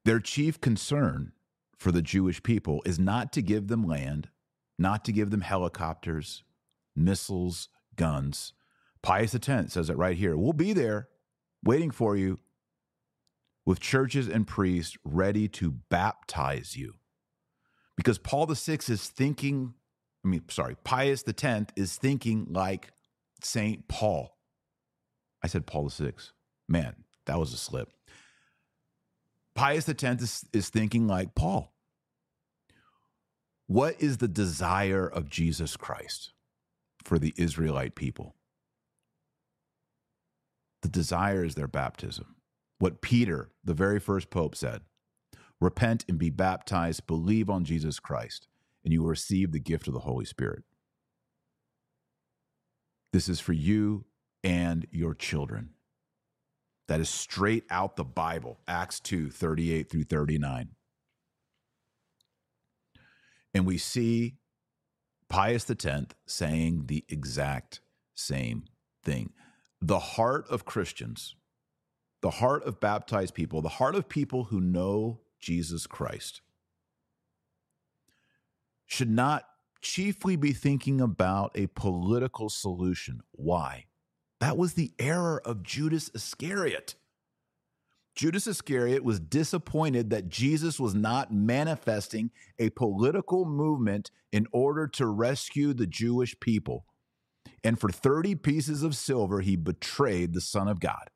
their 0.05 0.21
chief 0.21 0.61
concern 0.61 1.33
for 1.77 1.91
the 1.91 2.03
Jewish 2.03 2.43
people 2.43 2.83
is 2.85 2.99
not 2.99 3.33
to 3.33 3.43
give 3.43 3.69
them 3.69 3.87
land, 3.87 4.29
not 4.79 5.05
to 5.07 5.13
give 5.13 5.31
them 5.31 5.41
helicopters, 5.41 6.45
missiles, 6.97 7.69
guns, 7.97 8.53
Pius 9.03 9.37
X 9.37 9.73
says 9.73 9.89
it 9.89 9.97
right 9.97 10.17
here. 10.17 10.37
We'll 10.37 10.53
be 10.53 10.73
there 10.73 11.09
waiting 11.63 11.93
for 11.93 12.17
you 12.17 12.41
with 13.65 13.79
churches 13.79 14.27
and 14.27 14.47
priests 14.47 14.97
ready 15.05 15.47
to 15.49 15.71
baptize 15.91 16.77
you. 16.77 16.95
Because 17.97 18.19
Paul 18.19 18.47
VI 18.47 18.79
is 18.89 19.09
thinking 19.09 19.75
I 20.25 20.29
mean, 20.29 20.43
sorry, 20.49 20.77
Pius 20.83 21.23
X 21.25 21.73
is 21.77 21.95
thinking 21.95 22.49
like 22.51 22.91
St. 23.43 23.87
Paul. 23.87 24.37
I 25.41 25.47
said 25.47 25.67
Paul 25.67 25.89
VI. 25.89 26.15
Man, 26.69 26.97
that 27.27 27.39
was 27.39 27.53
a 27.53 27.57
slip. 27.57 27.93
Pius 29.55 29.89
X 29.89 30.03
is, 30.03 30.45
is 30.53 30.69
thinking 30.69 31.07
like 31.07 31.37
Paul. 31.37 31.73
What 33.69 33.95
is 34.01 34.17
the 34.17 34.27
desire 34.27 35.07
of 35.07 35.31
Jesus 35.31 35.77
Christ 35.77 36.33
for 37.07 37.19
the 37.19 37.33
Israelite 37.37 37.95
people? 37.95 38.35
The 40.83 40.89
desire 40.89 41.45
is 41.45 41.55
their 41.55 41.69
baptism. 41.69 42.37
What 42.79 43.01
Peter, 43.01 43.51
the 43.65 43.75
very 43.75 43.99
first 43.99 44.31
pope, 44.31 44.55
said 44.55 44.83
repent 45.61 46.05
and 46.09 46.19
be 46.19 46.29
baptized, 46.29 47.07
believe 47.07 47.49
on 47.49 47.65
Jesus 47.65 47.99
Christ, 47.99 48.47
and 48.85 48.93
you 48.93 49.03
will 49.03 49.09
receive 49.09 49.53
the 49.53 49.59
gift 49.59 49.89
of 49.89 49.95
the 49.95 50.01
Holy 50.01 50.27
Spirit. 50.27 50.65
This 53.13 53.29
is 53.29 53.41
for 53.41 53.55
you 53.55 54.05
and 54.45 54.87
your 54.91 55.15
children. 55.15 55.71
That 56.89 57.01
is 57.01 57.09
straight 57.09 57.65
out 57.71 57.97
the 57.97 58.05
Bible, 58.05 58.61
Acts 58.69 59.01
2 59.01 59.31
38 59.31 59.91
through 59.91 60.05
39. 60.05 60.71
And 63.55 63.67
we 63.67 63.79
see 63.79 64.37
Pius 65.29 65.69
X 65.71 66.15
saying 66.27 66.85
the 66.87 67.05
exact 67.09 67.81
same 68.15 68.65
thing. 69.03 69.33
The 69.81 69.99
heart 69.99 70.47
of 70.49 70.65
Christians, 70.65 71.37
the 72.23 72.31
heart 72.31 72.65
of 72.65 72.81
baptized 72.81 73.35
people, 73.35 73.61
the 73.61 73.69
heart 73.69 73.95
of 73.95 74.09
people 74.09 74.45
who 74.45 74.61
know 74.61 75.21
Jesus 75.41 75.87
Christ 75.87 76.41
should 78.87 79.11
not 79.11 79.45
chiefly 79.81 80.37
be 80.37 80.53
thinking 80.53 81.01
about 81.01 81.51
a 81.55 81.67
political 81.69 82.49
solution. 82.49 83.21
Why? 83.33 83.87
That 84.41 84.57
was 84.57 84.75
the 84.75 84.93
error 84.99 85.41
of 85.45 85.63
Judas 85.63 86.11
Iscariot. 86.15 86.95
Judas 88.17 88.47
Iscariot 88.47 89.05
was 89.05 89.21
disappointed 89.21 90.09
that 90.09 90.31
Jesus 90.31 90.81
was 90.81 90.95
not 90.95 91.33
manifesting 91.33 92.31
a 92.59 92.71
political 92.71 93.45
movement 93.45 94.11
in 94.33 94.47
order 94.53 94.89
to 94.89 95.07
rescue 95.07 95.75
the 95.75 95.87
Jewish 95.87 96.39
people. 96.41 96.87
And 97.63 97.79
for 97.79 97.91
30 97.91 98.35
pieces 98.37 98.83
of 98.83 98.97
silver, 98.97 99.41
he 99.41 99.55
betrayed 99.55 100.33
the 100.33 100.41
Son 100.41 100.67
of 100.67 100.81
God 100.81 101.11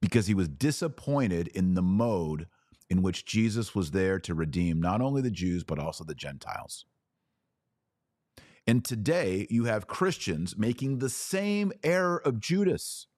because 0.00 0.28
he 0.28 0.34
was 0.34 0.48
disappointed 0.48 1.48
in 1.48 1.74
the 1.74 1.82
mode 1.82 2.46
in 2.88 3.02
which 3.02 3.24
Jesus 3.24 3.74
was 3.74 3.90
there 3.90 4.20
to 4.20 4.34
redeem 4.34 4.80
not 4.80 5.00
only 5.00 5.20
the 5.20 5.30
Jews, 5.30 5.64
but 5.64 5.80
also 5.80 6.04
the 6.04 6.14
Gentiles. 6.14 6.84
And 8.66 8.84
today 8.84 9.48
you 9.50 9.64
have 9.64 9.88
Christians 9.88 10.56
making 10.56 10.98
the 10.98 11.08
same 11.08 11.72
error 11.82 12.18
of 12.24 12.38
Judas. 12.38 13.08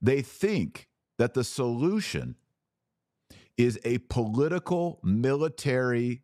They 0.00 0.22
think 0.22 0.88
that 1.20 1.34
the 1.34 1.44
solution 1.44 2.34
is 3.58 3.78
a 3.84 3.98
political 3.98 4.98
military 5.04 6.22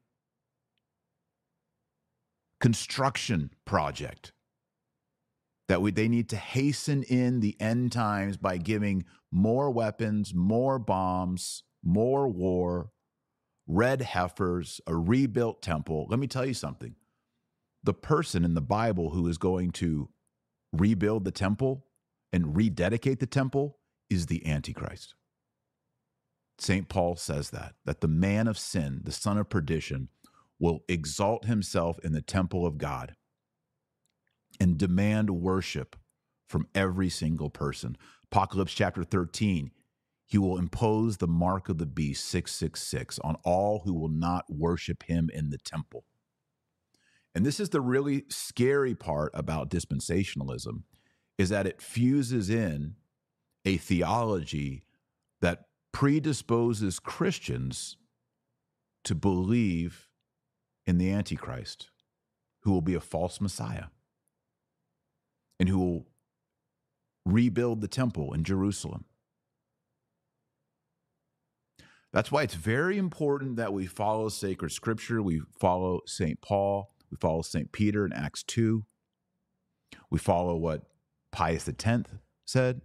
construction 2.61 3.51
project 3.67 4.33
that 5.69 5.83
we, 5.83 5.91
they 5.91 6.09
need 6.09 6.31
to 6.31 6.37
hasten 6.37 7.03
in 7.03 7.41
the 7.41 7.61
end 7.61 7.93
times 7.93 8.39
by 8.39 8.57
giving 8.57 9.05
more 9.31 9.71
weapons, 9.71 10.33
more 10.33 10.79
bombs, 10.79 11.63
more 11.85 12.27
war, 12.27 12.89
red 13.67 14.01
heifers, 14.01 14.81
a 14.87 14.97
rebuilt 14.97 15.61
temple. 15.61 16.07
Let 16.09 16.19
me 16.19 16.27
tell 16.27 16.47
you 16.47 16.55
something 16.55 16.95
the 17.85 17.93
person 17.93 18.47
in 18.47 18.55
the 18.55 18.63
Bible 18.63 19.11
who 19.11 19.29
is 19.29 19.37
going 19.37 19.73
to 19.73 20.09
rebuild 20.73 21.27
the 21.27 21.33
temple 21.33 21.85
and 22.33 22.57
rededicate 22.57 23.21
the 23.21 23.27
temple 23.27 23.77
is 24.09 24.27
the 24.27 24.47
Antichrist. 24.47 25.15
St. 26.59 26.89
Paul 26.89 27.17
says 27.17 27.51
that, 27.51 27.75
that 27.85 28.01
the 28.01 28.09
man 28.09 28.49
of 28.49 28.59
sin, 28.59 29.01
the 29.05 29.13
son 29.13 29.37
of 29.39 29.51
perdition, 29.51 30.09
will 30.59 30.85
exalt 30.89 31.45
himself 31.45 31.99
in 32.03 32.13
the 32.13 32.23
temple 32.23 32.65
of 32.65 32.79
God 32.79 33.15
and 34.59 34.79
demand 34.79 35.31
worship 35.31 35.97
from 36.49 36.69
every 36.75 37.11
single 37.11 37.51
person. 37.51 37.97
Apocalypse 38.25 38.73
chapter 38.73 39.05
13, 39.05 39.71
he 40.27 40.39
will 40.39 40.59
impose 40.59 41.19
the 41.19 41.29
mark 41.29 41.69
of 41.69 41.79
the 41.79 41.87
beast 41.87 42.25
666 42.27 43.19
on 43.21 43.37
all 43.45 43.83
who 43.85 43.93
will 43.93 44.09
not 44.09 44.45
worship 44.49 45.05
him 45.05 45.31
in 45.33 45.51
the 45.51 45.59
temple. 45.59 46.05
And 47.35 47.45
this 47.45 47.61
is 47.61 47.69
the 47.69 47.83
really 47.83 48.25
scary 48.29 48.95
part 48.95 49.31
about 49.35 49.71
dispensationalism 49.71 50.85
is 51.37 51.51
that 51.51 51.67
it 51.67 51.83
fuses 51.83 52.49
in 52.49 52.95
a 53.67 53.77
theology 53.77 54.85
that 55.43 55.67
predisposes 55.93 56.99
Christians 56.99 57.99
to 59.05 59.15
believe 59.15 60.09
in 60.87 60.99
the 60.99 61.11
Antichrist, 61.11 61.91
who 62.63 62.71
will 62.71 62.81
be 62.81 62.95
a 62.95 63.01
false 63.01 63.41
Messiah 63.41 63.87
and 65.59 65.69
who 65.69 65.79
will 65.79 66.07
rebuild 67.25 67.81
the 67.81 67.89
temple 67.89 68.33
in 68.33 68.45
Jerusalem. 68.45 69.05
That's 72.13 72.31
why 72.31 72.45
it's 72.45 72.55
very 72.55 72.97
important 72.97 73.57
that 73.57 73.73
we 73.73 73.87
follow 73.87 74.29
sacred 74.29 74.71
scripture, 74.71 75.21
we 75.21 75.43
follow 75.59 76.01
St. 76.07 76.41
Paul, 76.41 76.95
we 77.11 77.17
follow 77.17 77.43
St. 77.43 77.73
Peter 77.73 78.07
in 78.07 78.13
Acts 78.13 78.43
2. 78.45 78.85
We 80.11 80.19
follow 80.19 80.57
what 80.57 80.83
Pius 81.33 81.69
X 81.69 82.11
said. 82.45 82.81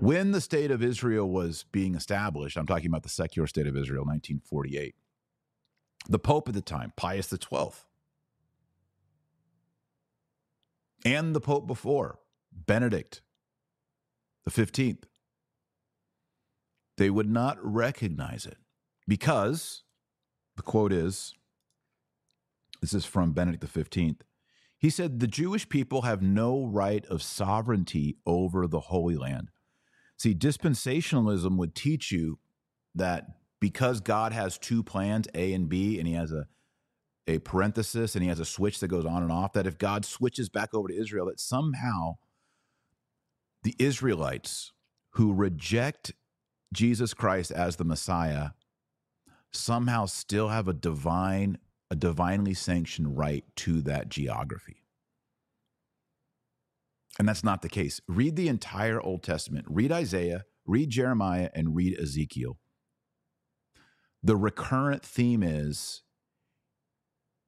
When 0.00 0.32
the 0.32 0.40
state 0.40 0.70
of 0.70 0.82
Israel 0.82 1.28
was 1.28 1.64
being 1.72 1.94
established, 1.94 2.56
I'm 2.56 2.66
talking 2.66 2.86
about 2.86 3.02
the 3.04 3.08
secular 3.08 3.46
state 3.46 3.66
of 3.66 3.76
Israel, 3.76 4.04
1948, 4.04 4.94
the 6.08 6.18
Pope 6.18 6.48
at 6.48 6.54
the 6.54 6.60
time, 6.60 6.92
Pius 6.96 7.28
XII, 7.28 7.70
and 11.04 11.34
the 11.34 11.40
Pope 11.40 11.66
before, 11.66 12.18
Benedict 12.52 13.22
the 14.44 14.50
15th, 14.50 15.04
they 16.96 17.10
would 17.10 17.28
not 17.28 17.58
recognize 17.60 18.46
it 18.46 18.58
because 19.08 19.82
the 20.56 20.62
quote 20.62 20.92
is 20.92 21.34
this 22.80 22.92
is 22.92 23.04
from 23.04 23.32
Benedict 23.32 23.64
XV. 23.64 24.16
He 24.78 24.90
said, 24.90 25.18
The 25.18 25.26
Jewish 25.26 25.68
people 25.68 26.02
have 26.02 26.20
no 26.20 26.66
right 26.66 27.06
of 27.06 27.22
sovereignty 27.22 28.18
over 28.26 28.66
the 28.66 28.80
Holy 28.80 29.16
Land. 29.16 29.50
See, 30.18 30.34
dispensationalism 30.34 31.56
would 31.56 31.74
teach 31.74 32.12
you 32.12 32.38
that 32.94 33.26
because 33.60 34.00
God 34.00 34.32
has 34.32 34.58
two 34.58 34.82
plans, 34.82 35.26
A 35.34 35.52
and 35.52 35.68
B, 35.68 35.98
and 35.98 36.06
he 36.06 36.14
has 36.14 36.32
a, 36.32 36.46
a 37.26 37.38
parenthesis 37.38 38.14
and 38.14 38.22
he 38.22 38.28
has 38.28 38.40
a 38.40 38.44
switch 38.44 38.80
that 38.80 38.88
goes 38.88 39.04
on 39.04 39.22
and 39.22 39.32
off, 39.32 39.54
that 39.54 39.66
if 39.66 39.78
God 39.78 40.04
switches 40.04 40.48
back 40.48 40.74
over 40.74 40.88
to 40.88 40.96
Israel, 40.96 41.26
that 41.26 41.40
somehow 41.40 42.16
the 43.62 43.74
Israelites 43.78 44.72
who 45.12 45.32
reject 45.32 46.12
Jesus 46.72 47.14
Christ 47.14 47.50
as 47.50 47.76
the 47.76 47.84
Messiah 47.84 48.50
somehow 49.52 50.06
still 50.06 50.48
have 50.48 50.68
a 50.68 50.74
divine 50.74 51.58
a 51.90 51.96
divinely 51.96 52.54
sanctioned 52.54 53.16
right 53.16 53.44
to 53.56 53.80
that 53.82 54.08
geography. 54.08 54.83
And 57.18 57.28
that's 57.28 57.44
not 57.44 57.62
the 57.62 57.68
case. 57.68 58.00
Read 58.08 58.36
the 58.36 58.48
entire 58.48 59.00
Old 59.00 59.22
Testament, 59.22 59.66
read 59.68 59.92
Isaiah, 59.92 60.44
read 60.66 60.90
Jeremiah, 60.90 61.50
and 61.54 61.76
read 61.76 61.98
Ezekiel. 61.98 62.58
The 64.22 64.36
recurrent 64.36 65.02
theme 65.02 65.42
is 65.42 66.02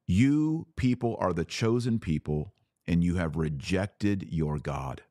you 0.06 0.66
people 0.76 1.16
are 1.18 1.32
the 1.32 1.44
chosen 1.44 1.98
people, 1.98 2.54
and 2.86 3.02
you 3.02 3.16
have 3.16 3.34
rejected 3.34 4.28
your 4.30 4.58
God. 4.58 5.02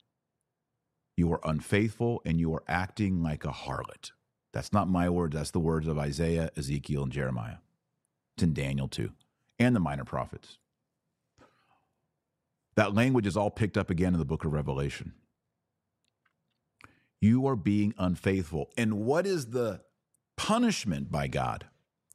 You 1.18 1.32
are 1.34 1.42
unfaithful 1.44 2.22
and 2.26 2.40
you 2.40 2.54
are 2.54 2.64
acting 2.68 3.22
like 3.22 3.46
a 3.46 3.52
harlot. 3.52 4.12
That's 4.54 4.72
not 4.72 4.88
my 4.90 5.10
words, 5.10 5.36
that's 5.36 5.52
the 5.52 5.60
words 5.60 5.88
of 5.88 5.98
Isaiah, 5.98 6.50
Ezekiel, 6.56 7.04
and 7.04 7.12
Jeremiah. 7.12 7.58
It's 8.36 8.44
in 8.44 8.54
Daniel 8.54 8.88
too, 8.88 9.12
and 9.60 9.76
the 9.76 9.82
minor 9.82 10.06
prophets. 10.06 10.60
That 12.76 12.94
language 12.94 13.26
is 13.26 13.38
all 13.38 13.52
picked 13.52 13.78
up 13.78 13.90
again 13.90 14.14
in 14.14 14.20
the 14.20 14.26
book 14.26 14.44
of 14.44 14.52
Revelation. 14.52 15.14
You 17.22 17.48
are 17.48 17.56
being 17.56 17.94
unfaithful. 17.98 18.70
And 18.78 19.06
what 19.06 19.26
is 19.26 19.48
the 19.48 19.82
punishment 20.38 21.12
by 21.12 21.28
God 21.28 21.66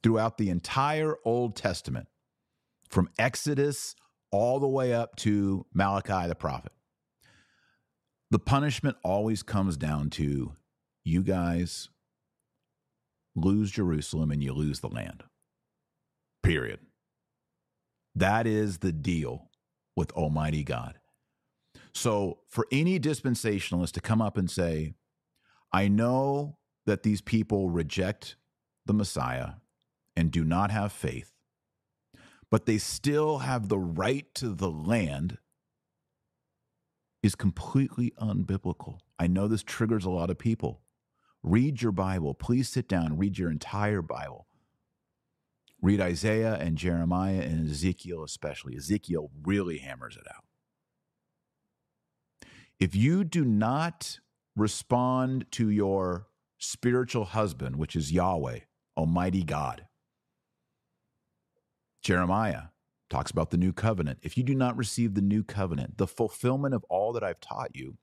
throughout 0.03 0.37
the 0.37 0.49
entire 0.49 1.17
Old 1.25 1.55
Testament, 1.55 2.07
from 2.89 3.09
Exodus 3.17 3.95
all 4.31 4.59
the 4.59 4.67
way 4.67 4.93
up 4.93 5.15
to 5.17 5.65
Malachi 5.73 6.27
the 6.27 6.35
prophet? 6.35 6.71
The 8.29 8.39
punishment 8.39 8.97
always 9.03 9.43
comes 9.43 9.75
down 9.75 10.09
to 10.11 10.53
you 11.03 11.23
guys 11.23 11.89
lose 13.35 13.71
Jerusalem 13.71 14.31
and 14.31 14.43
you 14.43 14.53
lose 14.53 14.79
the 14.79 14.87
land. 14.87 15.23
Period. 16.43 16.79
That 18.15 18.45
is 18.45 18.79
the 18.79 18.91
deal 18.91 19.50
with 19.95 20.11
Almighty 20.11 20.63
God. 20.63 20.99
So, 21.93 22.39
for 22.47 22.65
any 22.71 22.99
dispensationalist 22.99 23.91
to 23.93 24.01
come 24.01 24.21
up 24.21 24.37
and 24.37 24.49
say, 24.49 24.93
I 25.73 25.87
know 25.87 26.57
that 26.85 27.03
these 27.03 27.21
people 27.21 27.69
reject 27.69 28.35
the 28.85 28.93
Messiah 28.93 29.53
and 30.15 30.31
do 30.31 30.43
not 30.43 30.71
have 30.71 30.91
faith, 30.91 31.31
but 32.49 32.65
they 32.65 32.77
still 32.77 33.39
have 33.39 33.67
the 33.67 33.79
right 33.79 34.25
to 34.35 34.49
the 34.49 34.69
land 34.71 35.37
is 37.23 37.35
completely 37.35 38.11
unbiblical. 38.19 38.99
I 39.19 39.27
know 39.27 39.47
this 39.47 39.63
triggers 39.63 40.05
a 40.05 40.09
lot 40.09 40.29
of 40.29 40.39
people. 40.39 40.81
Read 41.43 41.81
your 41.81 41.91
Bible. 41.91 42.33
Please 42.33 42.69
sit 42.69 42.87
down, 42.87 43.17
read 43.17 43.37
your 43.37 43.51
entire 43.51 44.01
Bible. 44.01 44.47
Read 45.81 45.99
Isaiah 45.99 46.55
and 46.55 46.77
Jeremiah 46.77 47.41
and 47.41 47.69
Ezekiel, 47.69 48.23
especially. 48.23 48.75
Ezekiel 48.75 49.31
really 49.43 49.79
hammers 49.79 50.15
it 50.15 50.27
out. 50.29 50.43
If 52.79 52.95
you 52.95 53.23
do 53.23 53.43
not 53.43 54.19
respond 54.55 55.45
to 55.51 55.69
your 55.69 56.27
spiritual 56.57 57.25
husband, 57.25 57.77
which 57.77 57.95
is 57.95 58.11
Yahweh, 58.11 58.59
Almighty 58.95 59.43
God, 59.43 59.87
Jeremiah 62.03 62.63
talks 63.09 63.31
about 63.31 63.51
the 63.51 63.57
new 63.57 63.73
covenant. 63.73 64.19
If 64.21 64.37
you 64.37 64.43
do 64.43 64.55
not 64.55 64.77
receive 64.77 65.13
the 65.13 65.21
new 65.21 65.43
covenant, 65.43 65.97
the 65.97 66.07
fulfillment 66.07 66.73
of 66.73 66.83
all 66.85 67.13
that 67.13 67.23
I've 67.23 67.39
taught 67.39 67.75
you, 67.75 67.97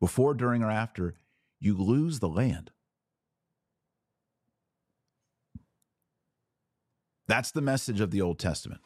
before, 0.00 0.34
during, 0.34 0.62
or 0.62 0.70
after, 0.70 1.14
you 1.60 1.76
lose 1.76 2.20
the 2.20 2.28
land. 2.28 2.70
That's 7.30 7.52
the 7.52 7.62
message 7.62 8.00
of 8.00 8.10
the 8.10 8.20
Old 8.20 8.40
Testament. 8.40 8.80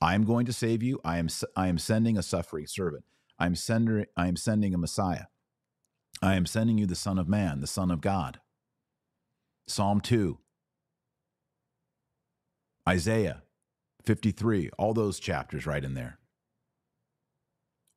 I 0.00 0.14
am 0.14 0.24
going 0.24 0.46
to 0.46 0.54
save 0.54 0.82
you. 0.82 0.98
I 1.04 1.18
am 1.18 1.28
I 1.54 1.68
am 1.68 1.76
sending 1.76 2.16
a 2.16 2.22
suffering 2.22 2.66
servant. 2.66 3.04
I 3.38 3.44
am 3.44 3.56
sending 3.56 4.06
I 4.16 4.28
am 4.28 4.36
sending 4.36 4.72
a 4.72 4.78
Messiah. 4.78 5.26
I 6.22 6.36
am 6.36 6.46
sending 6.46 6.78
you 6.78 6.86
the 6.86 6.94
Son 6.94 7.18
of 7.18 7.28
Man, 7.28 7.60
the 7.60 7.66
Son 7.66 7.90
of 7.90 8.00
God. 8.00 8.40
Psalm 9.68 10.00
2. 10.00 10.38
Isaiah 12.88 13.42
53, 14.02 14.70
all 14.78 14.94
those 14.94 15.20
chapters 15.20 15.66
right 15.66 15.84
in 15.84 15.92
there. 15.92 16.20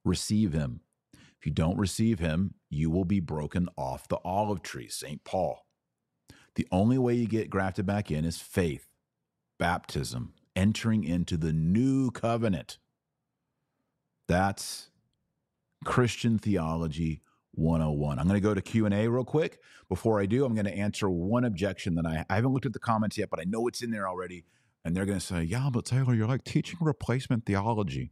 Receive 0.03 0.51
him. 0.51 0.81
If 1.13 1.45
you 1.45 1.53
don't 1.53 1.77
receive 1.77 2.19
him, 2.19 2.55
you 2.69 2.89
will 2.89 3.05
be 3.05 3.21
broken 3.21 3.69
off 3.77 4.09
the 4.09 4.19
olive 4.25 4.63
tree, 4.63 4.89
St. 4.89 5.23
Paul. 5.23 5.65
The 6.55 6.67
only 6.73 6.97
way 6.97 7.13
you 7.13 7.25
get 7.25 7.49
grafted 7.49 7.85
back 7.85 8.11
in 8.11 8.25
is 8.25 8.37
faith 8.37 8.89
baptism, 9.57 10.33
entering 10.55 11.03
into 11.03 11.37
the 11.37 11.53
new 11.53 12.11
covenant. 12.11 12.77
That's 14.27 14.89
Christian 15.83 16.39
theology 16.39 17.21
101. 17.53 18.19
I'm 18.19 18.27
going 18.27 18.39
to 18.39 18.47
go 18.47 18.53
to 18.53 18.61
Q&A 18.61 19.07
real 19.07 19.23
quick. 19.23 19.59
Before 19.87 20.19
I 20.19 20.25
do, 20.25 20.45
I'm 20.45 20.53
going 20.53 20.65
to 20.65 20.75
answer 20.75 21.09
one 21.09 21.45
objection 21.45 21.95
that 21.95 22.05
I, 22.05 22.25
I 22.29 22.35
haven't 22.35 22.53
looked 22.53 22.65
at 22.65 22.73
the 22.73 22.79
comments 22.79 23.17
yet, 23.17 23.29
but 23.29 23.39
I 23.39 23.43
know 23.43 23.67
it's 23.67 23.81
in 23.81 23.91
there 23.91 24.07
already. 24.07 24.45
And 24.83 24.95
they're 24.95 25.05
going 25.05 25.19
to 25.19 25.25
say, 25.25 25.43
yeah, 25.43 25.69
but 25.71 25.85
Taylor, 25.85 26.13
you're 26.13 26.27
like 26.27 26.43
teaching 26.43 26.77
replacement 26.81 27.45
theology. 27.45 28.11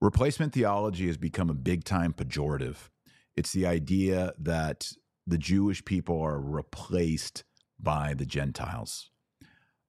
Replacement 0.00 0.52
theology 0.52 1.08
has 1.08 1.16
become 1.16 1.50
a 1.50 1.54
big 1.54 1.84
time 1.84 2.12
pejorative. 2.12 2.88
It's 3.36 3.52
the 3.52 3.66
idea 3.66 4.32
that 4.38 4.92
the 5.26 5.38
Jewish 5.38 5.84
people 5.84 6.20
are 6.20 6.40
replaced 6.40 7.44
by 7.80 8.14
the 8.14 8.26
Gentiles. 8.26 9.10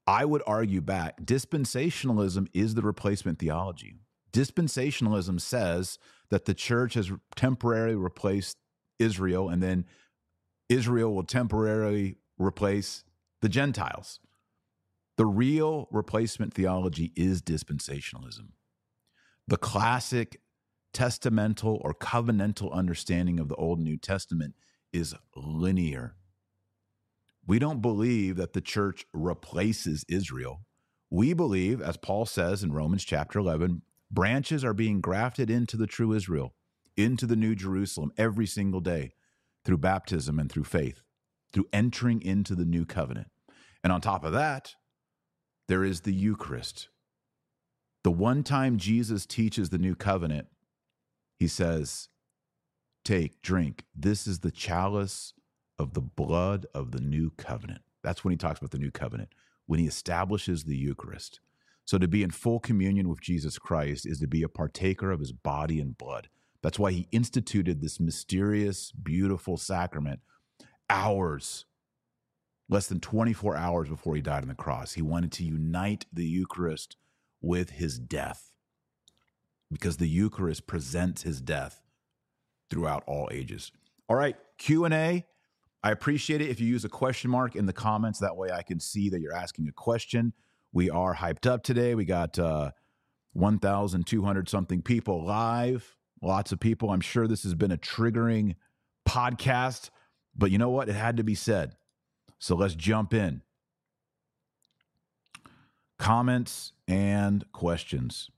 I 0.10 0.26
would 0.26 0.42
argue 0.48 0.82
back 0.82 1.22
dispensationalism 1.22 2.48
is 2.52 2.74
the 2.74 2.82
replacement 2.82 3.38
theology. 3.38 3.94
Dispensationalism 4.34 5.40
says 5.40 6.00
that 6.32 6.46
the 6.46 6.56
church 6.56 6.96
has 6.96 7.12
temporarily 7.36 7.96
replaced 7.96 8.58
Israel 8.98 9.50
and 9.50 9.62
then 9.62 9.86
Israel 10.68 11.14
will 11.14 11.26
temporarily 11.26 12.16
replace 12.40 13.04
the 13.42 13.50
Gentiles. 13.50 14.20
The 15.18 15.28
real 15.28 15.88
replacement 15.92 16.56
theology 16.56 17.12
is 17.16 17.44
dispensationalism. 17.44 18.54
The 19.48 19.58
classic 19.58 20.42
testamental 20.92 21.80
or 21.82 21.94
covenantal 21.94 22.74
understanding 22.74 23.40
of 23.40 23.48
the 23.48 23.56
Old 23.56 23.78
and 23.78 23.88
New 23.88 23.98
Testament 23.98 24.56
is 24.92 25.14
linear. 25.36 26.16
We 27.46 27.60
don't 27.60 27.82
believe 27.82 28.36
that 28.38 28.54
the 28.54 28.62
church 28.62 29.06
replaces 29.14 30.06
Israel. 30.08 30.62
We 31.10 31.34
believe, 31.34 31.82
as 31.82 31.98
Paul 31.98 32.26
says 32.26 32.64
in 32.64 32.72
Romans 32.72 33.04
chapter 33.04 33.40
11, 33.40 33.82
branches 34.12 34.64
are 34.64 34.74
being 34.74 35.02
grafted 35.02 35.50
into 35.50 35.76
the 35.76 35.88
true 35.88 36.14
Israel, 36.14 36.54
into 36.96 37.26
the 37.26 37.36
new 37.36 37.56
Jerusalem 37.56 38.12
every 38.18 38.46
single 38.46 38.82
day 38.82 39.14
through 39.66 39.78
baptism 39.78 40.40
and 40.40 40.52
through 40.52 40.66
faith, 40.66 41.02
through 41.52 41.68
entering 41.74 42.22
into 42.22 42.56
the 42.56 42.66
new 42.66 42.86
covenant. 42.86 43.30
And 43.84 43.92
on 43.92 44.02
top 44.02 44.24
of 44.24 44.34
that, 44.34 44.76
there 45.68 45.84
is 45.84 46.02
the 46.02 46.14
Eucharist. 46.14 46.90
The 48.04 48.12
one 48.12 48.44
time 48.44 48.78
Jesus 48.78 49.26
teaches 49.26 49.70
the 49.70 49.78
new 49.78 49.96
covenant, 49.96 50.48
he 51.38 51.48
says, 51.48 52.10
Take, 53.04 53.42
drink. 53.42 53.86
This 53.96 54.28
is 54.28 54.40
the 54.40 54.52
chalice 54.52 55.34
of 55.80 55.94
the 55.94 56.02
blood 56.02 56.66
of 56.76 56.92
the 56.92 57.00
new 57.00 57.32
covenant. 57.38 57.82
That's 58.04 58.24
when 58.24 58.32
he 58.32 58.38
talks 58.38 58.60
about 58.60 58.72
the 58.72 58.78
new 58.78 58.92
covenant, 58.92 59.30
when 59.66 59.80
he 59.80 59.88
establishes 59.88 60.66
the 60.66 60.78
Eucharist. 60.78 61.40
So 61.86 61.98
to 61.98 62.08
be 62.08 62.22
in 62.22 62.30
full 62.30 62.60
communion 62.60 63.10
with 63.10 63.22
Jesus 63.22 63.58
Christ 63.58 64.06
is 64.06 64.20
to 64.20 64.28
be 64.28 64.44
a 64.44 64.50
partaker 64.50 65.12
of 65.12 65.20
his 65.20 65.32
body 65.32 65.80
and 65.80 65.98
blood. 65.98 66.30
That's 66.62 66.78
why 66.78 66.92
he 66.92 67.08
instituted 67.12 67.82
this 67.82 68.00
mysterious, 68.00 68.92
beautiful 68.92 69.58
sacrament 69.58 70.20
hours, 70.90 71.66
less 72.68 72.88
than 72.88 73.00
24 73.00 73.56
hours 73.56 73.90
before 73.90 74.16
he 74.16 74.22
died 74.22 74.44
on 74.44 74.50
the 74.50 74.56
cross. 74.56 74.94
He 74.94 75.02
wanted 75.02 75.32
to 75.34 75.44
unite 75.44 76.06
the 76.12 76.26
Eucharist 76.26 76.98
with 77.42 77.72
his 77.72 77.98
death 77.98 78.52
because 79.72 79.98
the 79.98 80.10
Eucharist 80.10 80.68
presents 80.68 81.24
his 81.24 81.42
death 81.42 81.82
throughout 82.70 83.04
all 83.08 83.30
ages. 83.32 83.72
All 84.08 84.16
right, 84.16 84.36
Q&A. 84.58 85.26
I 85.84 85.92
appreciate 85.92 86.42
it 86.42 86.50
if 86.50 86.60
you 86.60 86.68
use 86.68 86.84
a 86.84 86.90
question 86.90 87.32
mark 87.32 87.56
in 87.56 87.66
the 87.66 87.74
comments. 87.74 88.20
That 88.20 88.36
way 88.36 88.52
I 88.52 88.64
can 88.64 88.80
see 88.80 89.10
that 89.10 89.22
you're 89.22 89.36
asking 89.36 89.68
a 89.68 89.72
question. 89.72 90.34
We 90.74 90.90
are 90.90 91.16
hyped 91.16 91.46
up 91.48 91.64
today. 91.64 91.96
We 91.96 92.06
got 92.06 92.38
uh, 92.38 92.72
1,200 93.34 94.50
something 94.50 94.82
people 94.82 95.24
live, 95.26 95.96
lots 96.22 96.52
of 96.52 96.60
people. 96.60 96.92
I'm 96.92 97.02
sure 97.02 97.28
this 97.28 97.44
has 97.44 97.56
been 97.56 97.72
a 97.72 97.78
triggering 97.78 98.56
podcast, 99.08 99.90
but 100.36 100.52
you 100.52 100.58
know 100.58 100.70
what? 100.70 100.90
It 100.90 100.96
had 100.96 101.18
to 101.18 101.24
be 101.24 101.36
said. 101.36 101.76
So 102.40 102.56
let's 102.56 102.76
jump 102.76 103.14
in. 103.14 103.42
Comments 105.98 106.72
and 106.88 107.50
questions. 107.52 108.30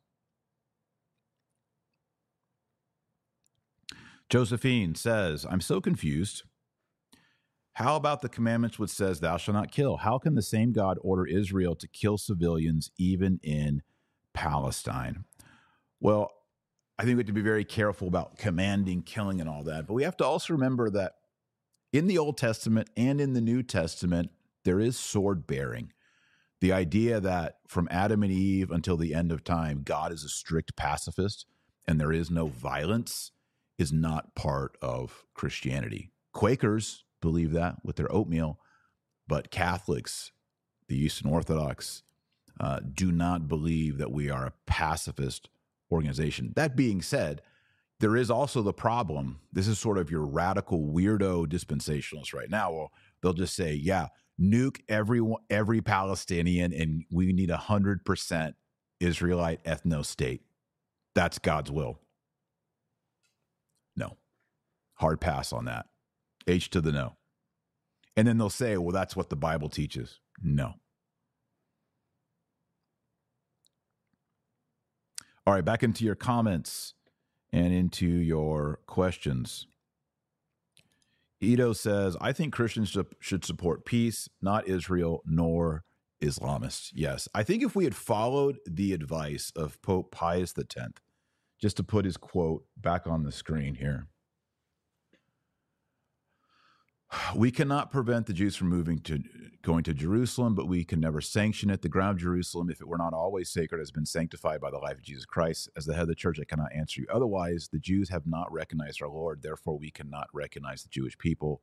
Josephine 4.30 4.96
says, 4.96 5.46
I'm 5.50 5.60
so 5.60 5.82
confused. 5.82 6.44
How 7.82 7.96
about 7.96 8.22
the 8.22 8.30
commandments 8.30 8.78
which 8.78 8.92
says, 8.92 9.20
Thou 9.20 9.38
shalt 9.38 9.56
not 9.56 9.72
kill? 9.72 9.98
How 9.98 10.20
can 10.20 10.36
the 10.36 10.42
same 10.42 10.72
God 10.72 10.98
order 11.02 11.26
Israel 11.26 11.76
to 11.76 11.88
kill 11.88 12.18
civilians 12.18 12.92
even 12.98 13.40
in 13.42 13.82
Palestine? 14.34 15.26
Well, 16.00 16.32
I 17.00 17.04
think 17.04 17.16
we 17.16 17.22
have 17.22 17.28
to 17.28 17.34
be 17.34 17.42
very 17.42 17.66
careful 17.66 18.08
about 18.08 18.38
commanding 18.38 19.02
killing 19.02 19.42
and 19.42 19.50
all 19.50 19.64
that. 19.64 19.88
But 19.88 19.96
we 19.96 20.04
have 20.04 20.18
to 20.18 20.26
also 20.26 20.54
remember 20.54 20.92
that 20.92 21.14
in 21.92 22.06
the 22.06 22.20
Old 22.20 22.38
Testament 22.38 22.90
and 22.96 23.20
in 23.20 23.34
the 23.34 23.42
New 23.42 23.64
Testament, 23.64 24.30
there 24.64 24.80
is 24.80 24.98
sword 24.98 25.48
bearing. 25.48 25.92
The 26.60 26.72
idea 26.72 27.20
that 27.20 27.56
from 27.68 27.88
Adam 27.90 28.22
and 28.22 28.32
Eve 28.32 28.70
until 28.70 28.98
the 28.98 29.16
end 29.16 29.32
of 29.32 29.44
time, 29.44 29.82
God 29.84 30.14
is 30.14 30.24
a 30.24 30.30
strict 30.30 30.76
pacifist 30.76 31.48
and 31.88 32.00
there 32.00 32.12
is 32.12 32.30
no 32.30 32.46
violence 32.46 33.32
is 33.80 33.92
not 33.92 34.36
part 34.36 34.78
of 34.84 35.26
Christianity. 35.34 36.12
Quakers 36.34 37.04
believe 37.22 37.52
that 37.54 37.78
with 37.84 37.96
their 37.96 38.12
oatmeal, 38.12 38.60
but 39.28 39.52
Catholics, 39.52 40.32
the 40.88 40.98
Eastern 40.98 41.32
Orthodox, 41.32 42.04
uh, 42.60 42.80
do 42.94 43.12
not 43.12 43.48
believe 43.48 43.98
that 43.98 44.12
we 44.12 44.30
are 44.30 44.46
a 44.46 44.54
pacifist 44.66 45.50
organization. 45.92 46.54
That 46.56 46.76
being 46.76 47.02
said, 47.02 47.42
there 48.00 48.16
is 48.16 48.32
also 48.32 48.62
the 48.62 48.74
problem. 48.74 49.40
This 49.54 49.68
is 49.68 49.80
sort 49.80 49.98
of 49.98 50.10
your 50.10 50.26
radical 50.26 50.80
weirdo 50.80 51.46
dispensationalists 51.46 52.34
right 52.34 52.50
now. 52.50 52.72
Well, 52.74 52.92
they'll 53.22 53.34
just 53.34 53.56
say, 53.56 53.74
"Yeah, 53.76 54.08
nuke 54.40 54.82
every 54.90 55.22
every 55.50 55.82
Palestinian, 55.82 56.74
and 56.74 57.06
we 57.12 57.32
need 57.32 57.52
a 57.52 57.58
hundred 57.58 58.04
percent 58.04 58.56
Israelite 59.00 59.64
ethno 59.66 60.04
state. 60.04 60.42
That's 61.14 61.38
God's 61.38 61.72
will." 61.72 62.00
No, 63.96 64.18
hard 64.96 65.22
pass 65.22 65.54
on 65.54 65.66
that. 65.66 65.86
H 66.48 66.70
to 66.72 66.82
the 66.82 66.92
no. 66.92 67.18
And 68.16 68.28
then 68.28 68.38
they'll 68.38 68.50
say, 68.50 68.78
well, 68.78 68.92
that's 68.92 69.16
what 69.16 69.30
the 69.30 69.36
Bible 69.36 69.70
teaches. 69.70 70.20
No. 70.44 70.74
All 75.48 75.54
right, 75.54 75.66
back 75.66 75.82
into 75.82 76.06
your 76.06 76.16
comments 76.16 76.94
and 77.52 77.74
into 77.74 78.06
your 78.06 78.80
questions. 78.86 79.68
Ito 81.40 81.74
says, 81.74 82.16
I 82.22 82.34
think 82.34 82.54
Christians 82.54 82.96
should 83.20 83.44
support 83.44 83.86
peace, 83.86 84.30
not 84.42 84.68
Israel 84.68 85.24
nor 85.26 85.84
Islamists. 86.22 86.92
Yes. 86.94 87.28
I 87.34 87.42
think 87.42 87.64
if 87.64 87.76
we 87.76 87.84
had 87.84 87.96
followed 87.96 88.60
the 88.68 88.94
advice 88.94 89.52
of 89.56 89.82
Pope 89.82 90.12
Pius 90.12 90.54
X, 90.58 90.92
just 91.60 91.78
to 91.78 91.84
put 91.84 92.06
his 92.06 92.18
quote 92.18 92.66
back 92.78 93.08
on 93.08 93.24
the 93.24 93.32
screen 93.32 93.76
here, 93.76 94.08
we 97.36 97.52
cannot 97.52 97.92
prevent 97.92 98.26
the 98.26 98.34
Jews 98.34 98.56
from 98.56 98.70
moving 98.70 99.00
to 99.00 99.22
going 99.62 99.84
to 99.84 99.94
Jerusalem, 99.94 100.56
but 100.56 100.68
we 100.68 100.84
can 100.84 101.00
never 101.00 101.22
sanction 101.22 101.70
it. 101.70 101.82
The 101.82 101.90
ground 101.90 102.18
of 102.18 102.22
Jerusalem, 102.24 102.70
if 102.70 102.82
it 102.82 102.88
were 102.88 102.98
not 102.98 103.14
always 103.14 103.50
sacred, 103.50 103.80
has 103.80 103.92
been 103.92 104.06
sanctified 104.06 104.60
by 104.60 104.72
the 104.72 104.80
life 104.80 104.98
of 104.98 105.04
Jesus 105.04 105.26
Christ. 105.26 105.70
As 105.76 105.86
the 105.86 105.94
head 105.94 106.04
of 106.04 106.08
the 106.08 106.16
church, 106.16 106.40
I 106.40 106.46
cannot 106.46 106.74
answer 106.74 107.02
you. 107.02 107.08
Otherwise, 107.12 107.70
the 107.72 107.80
Jews 107.80 108.10
have 108.10 108.26
not 108.26 108.52
recognized 108.52 109.02
our 109.02 109.10
Lord. 109.10 109.42
Therefore, 109.42 109.78
we 109.78 109.92
cannot 109.92 110.28
recognize 110.34 110.84
the 110.84 110.90
Jewish 110.90 111.18
people. 111.18 111.62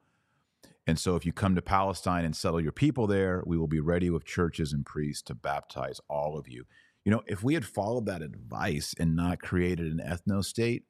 And 0.87 0.99
so, 0.99 1.17
if 1.17 1.27
you 1.27 1.33
come 1.33 1.55
to 1.55 1.63
Palestine 1.63 2.25
and 2.25 2.37
settle 2.37 2.61
your 2.61 2.73
people 2.73 3.07
there, 3.07 3.43
we 3.47 3.59
will 3.59 3.69
be 3.69 3.81
ready 3.81 4.11
with 4.11 4.25
churches 4.25 4.73
and 4.73 4.87
priests 4.87 5.23
to 5.23 5.35
baptize 5.35 6.01
all 6.09 6.39
of 6.39 6.49
you. 6.49 6.65
You 7.05 7.13
know, 7.13 7.23
if 7.27 7.43
we 7.43 7.55
had 7.55 7.65
followed 7.65 8.07
that 8.07 8.23
advice 8.23 8.95
and 8.99 9.17
not 9.17 9.41
created 9.41 9.93
an 9.93 10.01
ethno 10.05 10.45
state, 10.45 10.85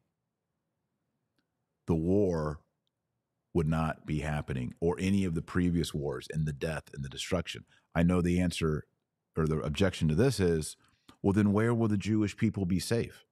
the 1.86 1.94
war 1.94 2.60
would 3.58 3.66
not 3.66 4.06
be 4.06 4.20
happening 4.20 4.72
or 4.80 4.94
any 5.00 5.24
of 5.24 5.34
the 5.34 5.42
previous 5.42 5.92
wars 5.92 6.28
and 6.32 6.46
the 6.46 6.52
death 6.52 6.84
and 6.94 7.04
the 7.04 7.08
destruction. 7.08 7.64
I 7.92 8.04
know 8.04 8.22
the 8.22 8.38
answer 8.38 8.84
or 9.36 9.48
the 9.48 9.58
objection 9.58 10.06
to 10.06 10.14
this 10.14 10.38
is 10.38 10.76
well, 11.24 11.32
then 11.32 11.52
where 11.52 11.74
will 11.74 11.88
the 11.88 11.96
Jewish 11.96 12.36
people 12.36 12.66
be 12.66 12.78
safe? 12.78 13.26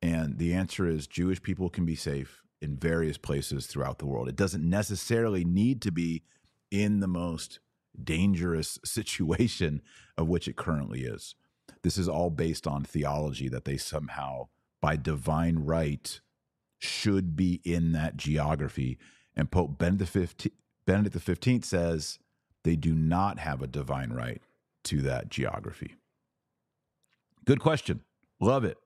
And 0.00 0.38
the 0.38 0.54
answer 0.54 0.86
is 0.86 1.06
Jewish 1.06 1.42
people 1.42 1.68
can 1.68 1.84
be 1.84 1.94
safe 1.94 2.40
in 2.62 2.78
various 2.78 3.18
places 3.18 3.66
throughout 3.66 3.98
the 3.98 4.06
world. 4.06 4.26
It 4.26 4.36
doesn't 4.36 4.64
necessarily 4.64 5.44
need 5.44 5.82
to 5.82 5.92
be 5.92 6.22
in 6.70 7.00
the 7.00 7.06
most 7.06 7.60
dangerous 8.02 8.78
situation 8.86 9.82
of 10.16 10.28
which 10.28 10.48
it 10.48 10.56
currently 10.56 11.02
is. 11.02 11.34
This 11.82 11.98
is 11.98 12.08
all 12.08 12.30
based 12.30 12.66
on 12.66 12.84
theology 12.84 13.50
that 13.50 13.66
they 13.66 13.76
somehow, 13.76 14.48
by 14.80 14.96
divine 14.96 15.58
right, 15.58 16.22
should 16.78 17.36
be 17.36 17.60
in 17.66 17.92
that 17.92 18.16
geography 18.16 18.98
and 19.36 19.50
Pope 19.50 19.78
Benedict 19.78 20.12
15th 20.86 21.64
says 21.64 22.18
they 22.64 22.76
do 22.76 22.94
not 22.94 23.38
have 23.38 23.62
a 23.62 23.66
divine 23.66 24.10
right 24.10 24.42
to 24.84 25.02
that 25.02 25.28
geography. 25.28 25.94
Good 27.44 27.60
question. 27.60 28.00
Love 28.40 28.64
it. 28.64 28.78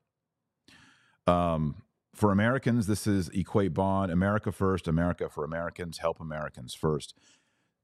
Um, 1.26 1.82
for 2.14 2.32
Americans, 2.32 2.86
this 2.86 3.06
is 3.06 3.28
Equate 3.30 3.74
Bond, 3.74 4.10
America 4.10 4.50
first, 4.50 4.88
America 4.88 5.28
for 5.28 5.44
Americans, 5.44 5.98
help 5.98 6.20
Americans 6.20 6.72
first. 6.72 7.14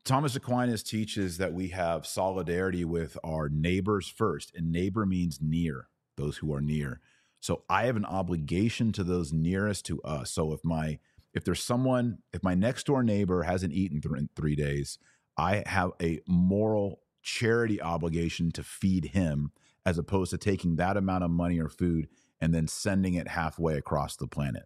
Thomas 0.05 0.35
Aquinas 0.35 0.83
teaches 0.83 1.39
that 1.39 1.53
we 1.53 1.69
have 1.69 2.07
solidarity 2.07 2.85
with 2.85 3.17
our 3.23 3.49
neighbors 3.49 4.09
first, 4.09 4.53
and 4.55 4.73
neighbor 4.73 5.07
means 5.07 5.41
near, 5.41 5.89
those 6.17 6.39
who 6.39 6.53
are 6.55 6.61
near. 6.61 7.01
So 7.41 7.65
I 7.69 7.85
have 7.85 7.97
an 7.97 8.05
obligation 8.05 8.93
to 8.93 9.05
those 9.05 9.33
nearest 9.33 9.85
to 9.87 10.01
us. 10.03 10.31
So 10.31 10.53
if 10.53 10.65
my 10.65 10.99
if 11.35 11.45
there's 11.45 11.63
someone, 11.63 12.19
if 12.33 12.43
my 12.43 12.55
next 12.55 12.87
door 12.87 13.03
neighbor 13.03 13.43
hasn't 13.43 13.73
eaten 13.73 14.01
th- 14.01 14.15
in 14.17 14.29
three 14.37 14.55
days, 14.55 14.99
I 15.37 15.63
have 15.67 15.93
a 16.01 16.21
moral 16.27 17.01
charity 17.23 17.81
obligation 17.81 18.51
to 18.53 18.63
feed 18.63 19.07
him 19.07 19.53
as 19.87 19.99
opposed 19.99 20.31
to 20.31 20.39
taking 20.39 20.77
that 20.77 20.97
amount 20.97 21.25
of 21.25 21.31
money 21.31 21.59
or 21.59 21.69
food 21.69 22.09
and 22.41 22.55
then 22.55 22.69
sending 22.69 23.15
it 23.15 23.29
halfway 23.29 23.77
across 23.77 24.17
the 24.17 24.27
planet. 24.27 24.65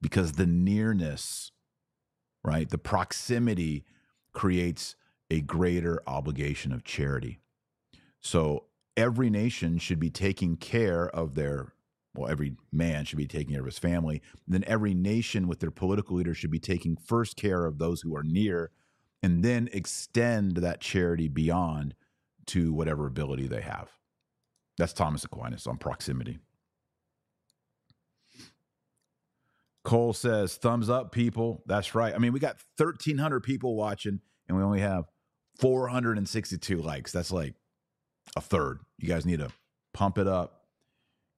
Because 0.00 0.32
the 0.32 0.46
nearness, 0.46 1.52
right, 2.44 2.68
the 2.68 2.78
proximity 2.78 3.84
creates 4.32 4.96
a 5.30 5.40
greater 5.40 6.02
obligation 6.06 6.72
of 6.72 6.84
charity. 6.84 7.40
So 8.20 8.64
every 8.96 9.30
nation 9.30 9.78
should 9.78 10.00
be 10.00 10.10
taking 10.10 10.56
care 10.56 11.08
of 11.08 11.34
their 11.34 11.72
well, 12.16 12.30
every 12.30 12.56
man 12.72 13.04
should 13.04 13.18
be 13.18 13.26
taking 13.26 13.54
care 13.54 13.60
of 13.60 13.66
his 13.66 13.78
family. 13.78 14.22
Then 14.46 14.64
every 14.66 14.94
nation 14.94 15.48
with 15.48 15.60
their 15.60 15.70
political 15.70 16.16
leaders 16.16 16.36
should 16.36 16.50
be 16.50 16.58
taking 16.58 16.96
first 16.96 17.36
care 17.36 17.64
of 17.64 17.78
those 17.78 18.00
who 18.00 18.16
are 18.16 18.22
near 18.22 18.70
and 19.22 19.42
then 19.42 19.68
extend 19.72 20.58
that 20.58 20.80
charity 20.80 21.28
beyond 21.28 21.94
to 22.46 22.72
whatever 22.72 23.06
ability 23.06 23.48
they 23.48 23.60
have. 23.60 23.90
That's 24.78 24.92
Thomas 24.92 25.24
Aquinas 25.24 25.66
on 25.66 25.78
proximity. 25.78 26.38
Cole 29.84 30.12
says, 30.12 30.56
thumbs 30.56 30.90
up, 30.90 31.12
people. 31.12 31.62
That's 31.66 31.94
right. 31.94 32.14
I 32.14 32.18
mean, 32.18 32.32
we 32.32 32.40
got 32.40 32.56
1,300 32.76 33.40
people 33.40 33.76
watching 33.76 34.20
and 34.48 34.56
we 34.56 34.62
only 34.62 34.80
have 34.80 35.04
462 35.60 36.78
likes. 36.78 37.12
That's 37.12 37.30
like 37.30 37.54
a 38.34 38.40
third. 38.40 38.80
You 38.98 39.08
guys 39.08 39.24
need 39.24 39.38
to 39.38 39.50
pump 39.94 40.18
it 40.18 40.26
up 40.26 40.55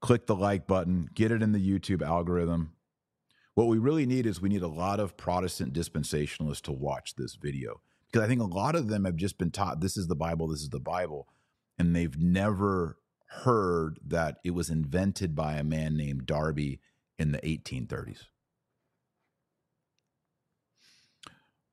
click 0.01 0.27
the 0.27 0.37
like 0.37 0.67
button, 0.67 1.09
get 1.15 1.33
it 1.33 1.43
in 1.43 1.53
the 1.53 1.59
YouTube 1.59 2.03
algorithm. 2.03 2.73
What 3.55 3.67
we 3.67 3.79
really 3.79 4.07
need 4.07 4.27
is 4.27 4.41
we 4.41 4.49
need 4.49 4.63
a 4.63 4.69
lot 4.69 5.01
of 5.01 5.17
Protestant 5.17 5.73
dispensationalists 5.73 6.63
to 6.63 6.73
watch 6.73 7.17
this 7.17 7.35
video 7.35 7.81
because 8.07 8.25
I 8.25 8.29
think 8.29 8.41
a 8.41 8.45
lot 8.45 8.75
of 8.75 8.89
them 8.89 9.05
have 9.05 9.17
just 9.17 9.39
been 9.39 9.51
taught 9.51 9.81
this 9.81 9.97
is 9.97 10.07
the 10.07 10.17
Bible, 10.17 10.49
this 10.49 10.61
is 10.61 10.71
the 10.71 10.81
Bible, 10.81 11.27
and 11.79 11.95
they've 11.95 12.17
never 12.17 12.99
heard 13.29 13.99
that 14.07 14.39
it 14.45 14.53
was 14.53 14.71
invented 14.71 15.35
by 15.35 15.55
a 15.55 15.65
man 15.65 15.97
named 15.97 16.27
Darby 16.27 16.81
in 17.19 17.33
the 17.33 17.39
1830s. 17.39 18.25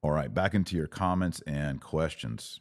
All 0.02 0.12
right, 0.12 0.34
back 0.34 0.54
into 0.54 0.76
your 0.76 0.88
comments 0.88 1.42
and 1.48 1.82
questions. 1.82 2.60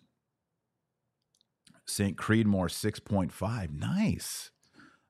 St. 1.87 2.17
Creedmoor 2.17 2.71
6.5. 2.71 3.71
Nice. 3.73 4.51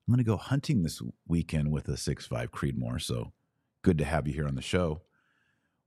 I'm 0.07 0.15
going 0.15 0.25
to 0.25 0.31
go 0.31 0.37
hunting 0.37 0.83
this 0.83 1.01
weekend 1.27 1.71
with 1.71 1.89
a 1.89 1.97
six-five 1.97 2.53
Creedmoor. 2.53 3.01
So 3.01 3.33
good 3.83 3.97
to 3.99 4.05
have 4.05 4.27
you 4.27 4.35
here 4.35 4.47
on 4.47 4.55
the 4.55 4.63
show. 4.63 5.03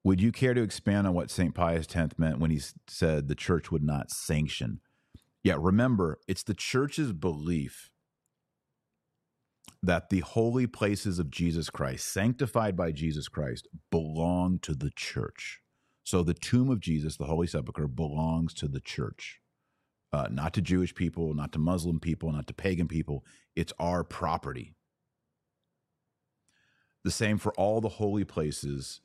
Would 0.03 0.21
you 0.21 0.31
care 0.31 0.53
to 0.53 0.63
expand 0.63 1.05
on 1.05 1.13
what 1.13 1.29
St. 1.29 1.53
Pius 1.53 1.87
X 1.95 2.17
meant 2.17 2.39
when 2.39 2.49
he 2.49 2.61
said 2.87 3.27
the 3.27 3.35
church 3.35 3.71
would 3.71 3.83
not 3.83 4.09
sanction? 4.09 4.79
Yeah, 5.43 5.57
remember, 5.59 6.19
it's 6.27 6.43
the 6.43 6.53
church's 6.53 7.13
belief 7.13 7.91
that 9.83 10.09
the 10.09 10.21
holy 10.21 10.65
places 10.65 11.19
of 11.19 11.29
Jesus 11.29 11.69
Christ, 11.69 12.11
sanctified 12.11 12.75
by 12.75 12.91
Jesus 12.91 13.27
Christ, 13.27 13.67
belong 13.91 14.59
to 14.59 14.73
the 14.73 14.91
church. 14.95 15.61
So 16.03 16.23
the 16.23 16.33
tomb 16.33 16.69
of 16.69 16.79
Jesus, 16.79 17.17
the 17.17 17.25
Holy 17.25 17.47
Sepulchre, 17.47 17.87
belongs 17.87 18.53
to 18.55 18.67
the 18.67 18.79
church 18.79 19.41
uh, 20.13 20.27
not 20.31 20.53
to 20.53 20.61
Jewish 20.61 20.95
people, 20.95 21.33
not 21.33 21.51
to 21.51 21.59
Muslim 21.59 21.99
people, 21.99 22.31
not 22.31 22.47
to 22.47 22.53
pagan 22.53 22.87
people. 22.87 23.23
It's 23.57 23.73
our 23.79 24.03
property. 24.03 24.75
The 27.03 27.09
same 27.09 27.39
for 27.39 27.53
all 27.53 27.81
the 27.81 27.89
holy 27.89 28.23
places 28.23 29.01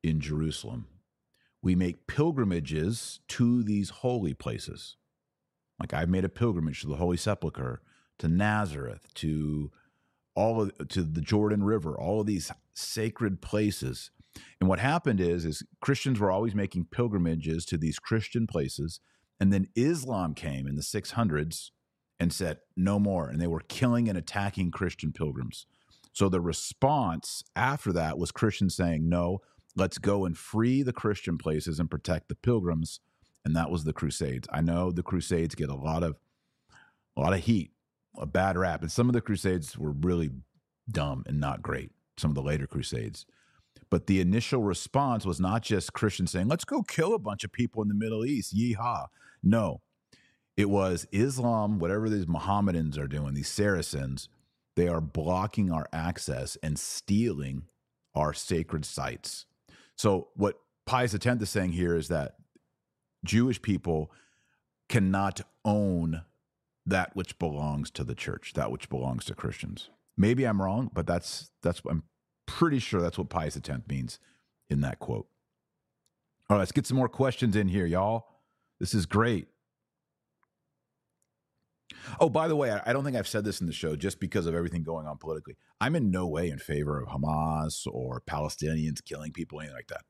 in 0.00 0.20
Jerusalem. 0.20 0.86
We 1.60 1.74
make 1.74 2.06
pilgrimages 2.06 3.18
to 3.28 3.64
these 3.64 3.90
holy 3.90 4.32
places. 4.32 4.96
Like 5.80 5.92
I've 5.92 6.08
made 6.08 6.24
a 6.24 6.28
pilgrimage 6.28 6.82
to 6.82 6.86
the 6.86 6.96
Holy 6.96 7.16
Sepulchre, 7.16 7.82
to 8.20 8.28
Nazareth, 8.28 9.12
to 9.14 9.72
all 10.36 10.62
of 10.62 10.88
to 10.88 11.02
the 11.02 11.20
Jordan 11.20 11.64
River, 11.64 11.98
all 11.98 12.20
of 12.20 12.28
these 12.28 12.52
sacred 12.74 13.42
places. 13.42 14.12
And 14.60 14.68
what 14.68 14.78
happened 14.78 15.20
is 15.20 15.44
is 15.44 15.64
Christians 15.80 16.20
were 16.20 16.30
always 16.30 16.54
making 16.54 16.84
pilgrimages 16.92 17.64
to 17.66 17.76
these 17.76 17.98
Christian 17.98 18.46
places 18.46 19.00
and 19.40 19.52
then 19.52 19.68
Islam 19.74 20.34
came 20.34 20.66
in 20.66 20.76
the 20.76 20.82
600s 20.82 21.70
and 22.18 22.32
said, 22.32 22.58
no 22.76 22.98
more. 22.98 23.28
And 23.28 23.40
they 23.40 23.46
were 23.46 23.62
killing 23.68 24.08
and 24.08 24.16
attacking 24.16 24.70
Christian 24.70 25.12
pilgrims. 25.12 25.66
So 26.12 26.28
the 26.28 26.40
response 26.40 27.44
after 27.54 27.92
that 27.92 28.18
was 28.18 28.32
Christians 28.32 28.74
saying, 28.74 29.08
no, 29.08 29.42
let's 29.74 29.98
go 29.98 30.24
and 30.24 30.36
free 30.36 30.82
the 30.82 30.92
Christian 30.92 31.36
places 31.36 31.78
and 31.78 31.90
protect 31.90 32.28
the 32.28 32.34
pilgrims. 32.34 33.00
And 33.44 33.54
that 33.54 33.70
was 33.70 33.84
the 33.84 33.92
Crusades. 33.92 34.48
I 34.50 34.62
know 34.62 34.90
the 34.90 35.02
Crusades 35.02 35.54
get 35.54 35.68
a 35.68 35.74
lot 35.74 36.02
of 36.02 36.16
a 37.16 37.20
lot 37.20 37.32
of 37.32 37.40
heat, 37.40 37.70
a 38.18 38.26
bad 38.26 38.56
rap. 38.58 38.82
And 38.82 38.92
some 38.92 39.08
of 39.08 39.14
the 39.14 39.20
Crusades 39.20 39.76
were 39.78 39.92
really 39.92 40.30
dumb 40.90 41.24
and 41.26 41.40
not 41.40 41.62
great, 41.62 41.90
some 42.16 42.30
of 42.30 42.34
the 42.34 42.42
later 42.42 42.66
Crusades. 42.66 43.26
But 43.90 44.06
the 44.06 44.20
initial 44.20 44.62
response 44.62 45.24
was 45.24 45.40
not 45.40 45.62
just 45.62 45.92
Christians 45.92 46.30
saying, 46.30 46.48
let's 46.48 46.64
go 46.64 46.82
kill 46.82 47.14
a 47.14 47.18
bunch 47.18 47.44
of 47.44 47.52
people 47.52 47.82
in 47.82 47.88
the 47.88 47.94
Middle 47.94 48.24
East, 48.24 48.54
yeehaw. 48.56 49.06
No, 49.42 49.80
it 50.56 50.70
was 50.70 51.06
Islam, 51.12 51.78
whatever 51.78 52.08
these 52.08 52.26
Mohammedans 52.26 52.96
are 52.96 53.08
doing, 53.08 53.34
these 53.34 53.48
Saracens, 53.48 54.28
they 54.74 54.88
are 54.88 55.00
blocking 55.00 55.70
our 55.70 55.86
access 55.92 56.56
and 56.62 56.78
stealing 56.78 57.64
our 58.14 58.32
sacred 58.32 58.84
sites. 58.84 59.46
So, 59.96 60.28
what 60.34 60.58
Pius 60.86 61.14
X 61.14 61.26
is 61.26 61.50
saying 61.50 61.72
here 61.72 61.94
is 61.94 62.08
that 62.08 62.36
Jewish 63.24 63.60
people 63.60 64.10
cannot 64.88 65.40
own 65.64 66.22
that 66.86 67.14
which 67.16 67.38
belongs 67.38 67.90
to 67.90 68.04
the 68.04 68.14
church, 68.14 68.52
that 68.54 68.70
which 68.70 68.88
belongs 68.88 69.24
to 69.26 69.34
Christians. 69.34 69.90
Maybe 70.16 70.44
I'm 70.44 70.62
wrong, 70.62 70.90
but 70.94 71.06
that's 71.06 71.50
that's 71.62 71.82
I'm 71.88 72.04
pretty 72.46 72.78
sure 72.78 73.02
that's 73.02 73.18
what 73.18 73.28
Pius 73.28 73.56
X 73.56 73.68
means 73.88 74.18
in 74.70 74.80
that 74.82 74.98
quote. 74.98 75.26
All 76.48 76.56
right, 76.56 76.60
let's 76.60 76.72
get 76.72 76.86
some 76.86 76.96
more 76.96 77.08
questions 77.08 77.56
in 77.56 77.68
here, 77.68 77.86
y'all. 77.86 78.28
This 78.78 78.94
is 78.94 79.04
great. 79.04 79.48
Oh, 82.20 82.28
by 82.28 82.48
the 82.48 82.56
way, 82.56 82.70
I 82.70 82.92
don't 82.92 83.04
think 83.04 83.16
I've 83.16 83.28
said 83.28 83.44
this 83.44 83.60
in 83.60 83.66
the 83.66 83.72
show 83.72 83.96
just 83.96 84.20
because 84.20 84.46
of 84.46 84.54
everything 84.54 84.82
going 84.82 85.06
on 85.06 85.18
politically. 85.18 85.56
I'm 85.80 85.96
in 85.96 86.10
no 86.10 86.26
way 86.26 86.50
in 86.50 86.58
favor 86.58 87.00
of 87.00 87.08
Hamas 87.08 87.86
or 87.90 88.20
Palestinians 88.20 89.04
killing 89.04 89.32
people, 89.32 89.60
anything 89.60 89.76
like 89.76 89.88
that. 89.88 90.02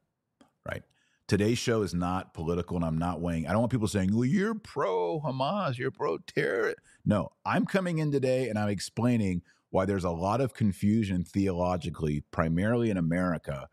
Right? 0.67 0.83
Today's 1.29 1.59
show 1.59 1.83
is 1.83 1.93
not 1.93 2.35
political, 2.35 2.77
and 2.77 2.85
I'm 2.85 2.99
not 2.99 3.21
weighing. 3.21 3.47
I 3.47 3.51
don't 3.51 3.61
want 3.61 3.73
people 3.73 3.89
saying, 3.89 4.15
"Well, 4.15 4.25
you're 4.25 4.55
pro 4.55 5.21
Hamas, 5.21 5.77
you're 5.77 5.91
pro 5.91 6.19
terror." 6.19 6.75
No, 7.05 7.31
I'm 7.45 7.67
coming 7.67 7.99
in 7.99 8.13
today 8.13 8.49
and 8.49 8.59
I'm 8.59 8.69
explaining 8.69 9.43
why 9.71 9.85
there's 9.85 10.05
a 10.05 10.11
lot 10.11 10.41
of 10.41 10.55
confusion 10.55 11.25
theologically, 11.25 12.25
primarily 12.31 12.91
in 12.91 12.97
America, 12.97 13.69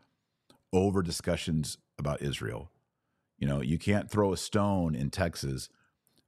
over 0.72 1.02
discussions 1.02 1.78
about 1.98 2.22
Israel. 2.22 2.70
You 3.38 3.46
know, 3.46 3.60
you 3.60 3.78
can't 3.78 4.10
throw 4.10 4.32
a 4.32 4.36
stone 4.36 4.94
in 4.94 5.10
Texas 5.10 5.68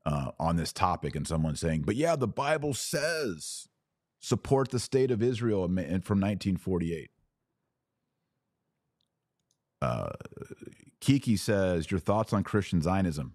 uh, 0.06 0.30
on 0.38 0.56
this 0.56 0.72
topic 0.72 1.16
and 1.16 1.26
someone 1.26 1.56
saying, 1.56 1.82
but 1.82 1.96
yeah, 1.96 2.16
the 2.16 2.28
Bible 2.28 2.72
says 2.72 3.68
support 4.20 4.70
the 4.70 4.78
state 4.78 5.10
of 5.10 5.22
Israel 5.22 5.64
from 5.66 5.74
1948. 5.74 7.10
Uh, 9.82 10.08
Kiki 11.00 11.36
says, 11.36 11.90
Your 11.90 12.00
thoughts 12.00 12.32
on 12.32 12.44
Christian 12.44 12.80
Zionism. 12.80 13.34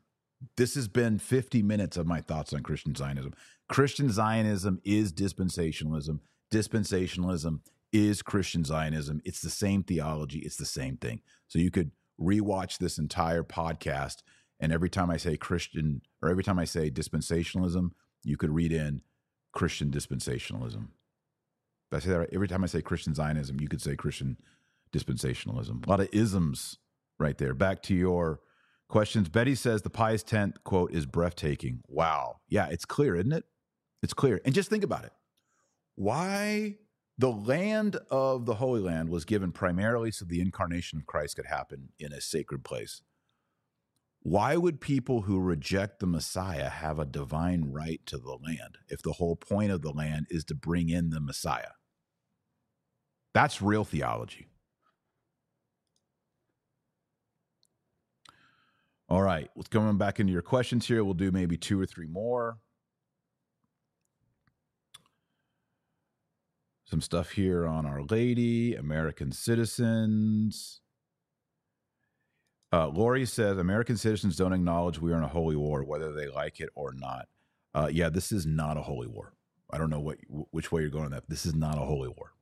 This 0.58 0.74
has 0.74 0.88
been 0.88 1.20
50 1.20 1.62
minutes 1.62 1.98
of 1.98 2.08
my 2.08 2.22
thoughts 2.22 2.52
on 2.52 2.64
Christian 2.64 2.96
Zionism. 2.96 3.34
Christian 3.70 4.10
Zionism 4.10 4.82
is 4.84 5.14
dispensationalism. 5.14 6.20
Dispensationalism 6.52 7.60
is 7.94 8.22
Christian 8.22 8.64
Zionism. 8.64 9.22
It's 9.24 9.42
the 9.42 9.50
same 9.50 9.84
theology, 9.84 10.40
it's 10.40 10.56
the 10.56 10.66
same 10.66 10.98
thing. 10.98 11.22
So 11.48 11.60
you 11.60 11.70
could 11.70 11.92
rewatch 12.20 12.78
this 12.78 12.98
entire 12.98 13.44
podcast, 13.44 14.18
and 14.62 14.72
every 14.72 14.90
time 14.90 15.10
I 15.10 15.18
say 15.18 15.36
Christian 15.36 16.02
or 16.22 16.30
every 16.30 16.44
time 16.44 16.60
I 16.60 16.66
say 16.66 16.90
dispensationalism, 16.90 17.92
you 18.24 18.38
could 18.38 18.52
read 18.52 18.72
in 18.72 19.02
Christian 19.52 19.92
dispensationalism. 19.92 20.88
Did 21.90 21.98
I 21.98 22.00
say 22.00 22.10
that 22.12 22.20
right? 22.20 22.30
Every 22.32 22.48
time 22.48 22.64
I 22.64 22.68
say 22.68 22.82
Christian 22.82 23.14
Zionism, 23.14 23.60
you 23.60 23.68
could 23.68 23.82
say 23.82 23.96
Christian 23.96 24.38
dispensationalism. 24.94 25.86
A 25.86 25.90
lot 25.90 26.00
of 26.00 26.10
isms 26.14 26.78
right 27.20 27.38
there. 27.38 27.54
Back 27.54 27.82
to 27.84 27.96
your 27.96 28.40
questions. 28.88 29.30
Betty 29.30 29.56
says 29.56 29.82
the 29.82 29.90
Pius 29.90 30.24
10th 30.24 30.64
quote 30.64 30.92
is 30.92 31.06
breathtaking. 31.06 31.82
Wow. 31.88 32.38
Yeah, 32.48 32.68
it's 32.68 32.86
clear, 32.86 33.16
isn't 33.16 33.34
it? 33.34 33.46
It's 34.04 34.14
clear. 34.14 34.40
And 34.46 34.54
just 34.54 34.70
think 34.70 34.84
about 34.84 35.06
it. 35.06 35.12
Why 35.96 36.78
the 37.18 37.32
land 37.32 37.98
of 38.10 38.46
the 38.46 38.56
Holy 38.56 38.82
Land 38.82 39.10
was 39.10 39.26
given 39.26 39.52
primarily 39.52 40.12
so 40.12 40.26
the 40.26 40.42
incarnation 40.42 40.98
of 41.00 41.06
Christ 41.06 41.36
could 41.36 41.46
happen 41.48 41.90
in 42.00 42.14
a 42.14 42.22
sacred 42.22 42.64
place. 42.64 43.02
Why 44.24 44.56
would 44.56 44.80
people 44.82 45.22
who 45.22 45.40
reject 45.40 46.00
the 46.00 46.06
Messiah 46.06 46.70
have 46.70 47.00
a 47.00 47.06
divine 47.06 47.72
right 47.72 48.00
to 48.06 48.20
the 48.20 48.38
land 48.38 48.78
if 48.88 49.02
the 49.02 49.14
whole 49.14 49.36
point 49.36 49.72
of 49.72 49.82
the 49.82 49.92
land 49.92 50.28
is 50.30 50.44
to 50.46 50.56
bring 50.56 50.90
in 50.90 51.10
the 51.10 51.20
Messiah? 51.20 51.74
That's 53.34 53.64
real 53.64 53.84
theology. 53.84 54.48
All 59.10 59.24
right, 59.24 59.50
let's 59.56 59.70
go 59.70 59.92
back 59.94 60.20
into 60.20 60.32
your 60.32 60.42
questions 60.44 60.88
here. 60.88 61.04
We'll 61.04 61.16
do 61.16 61.32
maybe 61.32 61.58
two 61.58 61.82
or 61.82 61.86
three 61.86 62.08
more. 62.08 62.60
Some 66.86 67.02
stuff 67.02 67.32
here 67.32 67.66
on 67.66 67.86
Our 67.86 68.04
Lady, 68.04 68.76
American 68.76 69.32
citizens. 69.32 70.82
Uh, 72.74 72.88
Lori 72.88 73.26
says 73.26 73.58
American 73.58 73.98
citizens 73.98 74.38
don't 74.38 74.54
acknowledge 74.54 75.00
we 75.00 75.12
are 75.12 75.18
in 75.18 75.24
a 75.24 75.28
holy 75.28 75.58
war, 75.58 75.84
whether 75.84 76.14
they 76.14 76.28
like 76.28 76.60
it 76.60 76.70
or 76.74 76.94
not. 76.94 77.28
Uh, 77.74 77.90
yeah, 77.92 78.10
this 78.10 78.32
is 78.32 78.46
not 78.46 78.78
a 78.78 78.82
holy 78.82 79.08
war. 79.08 79.34
I 79.70 79.78
don't 79.78 79.90
know 79.90 80.00
what 80.00 80.18
which 80.52 80.72
way 80.72 80.82
you're 80.82 80.90
going 80.90 81.06
on 81.06 81.12
that. 81.12 81.30
This 81.30 81.46
is 81.46 81.56
not 81.56 81.78
a 81.78 81.86
holy 81.86 82.10
war. 82.10 82.34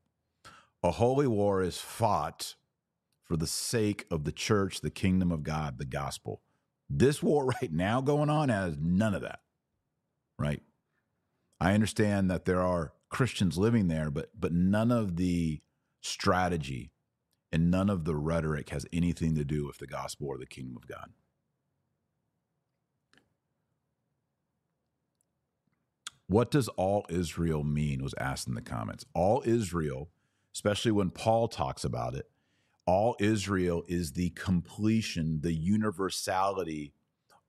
A 0.83 0.91
holy 0.91 1.27
war 1.27 1.61
is 1.61 1.77
fought 1.77 2.55
for 3.23 3.37
the 3.37 3.47
sake 3.47 4.05
of 4.09 4.23
the 4.23 4.31
church, 4.31 4.81
the 4.81 4.89
kingdom 4.89 5.31
of 5.31 5.43
God, 5.43 5.77
the 5.77 5.85
gospel. 5.85 6.41
This 6.89 7.21
war 7.21 7.45
right 7.61 7.71
now 7.71 8.01
going 8.01 8.29
on 8.29 8.49
has 8.49 8.77
none 8.79 9.13
of 9.13 9.21
that. 9.21 9.39
Right? 10.37 10.61
I 11.59 11.73
understand 11.73 12.31
that 12.31 12.45
there 12.45 12.61
are 12.61 12.93
Christians 13.09 13.57
living 13.57 13.87
there, 13.87 14.09
but 14.09 14.29
but 14.39 14.53
none 14.53 14.91
of 14.91 15.17
the 15.17 15.61
strategy 16.01 16.91
and 17.51 17.71
none 17.71 17.89
of 17.89 18.05
the 18.05 18.15
rhetoric 18.15 18.69
has 18.69 18.85
anything 18.93 19.35
to 19.35 19.43
do 19.43 19.65
with 19.65 19.77
the 19.79 19.87
gospel 19.87 20.27
or 20.27 20.37
the 20.37 20.45
kingdom 20.45 20.77
of 20.77 20.87
God. 20.87 21.09
What 26.27 26.51
does 26.51 26.67
all 26.69 27.05
Israel 27.09 27.63
mean? 27.63 28.03
was 28.03 28.13
asked 28.19 28.47
in 28.47 28.53
the 28.53 28.61
comments. 28.61 29.03
All 29.15 29.41
Israel, 29.45 30.09
especially 30.53 30.91
when 30.91 31.09
Paul 31.09 31.47
talks 31.47 31.83
about 31.83 32.13
it, 32.13 32.29
all 32.85 33.15
Israel 33.19 33.83
is 33.87 34.13
the 34.13 34.29
completion, 34.31 35.41
the 35.41 35.53
universality 35.53 36.93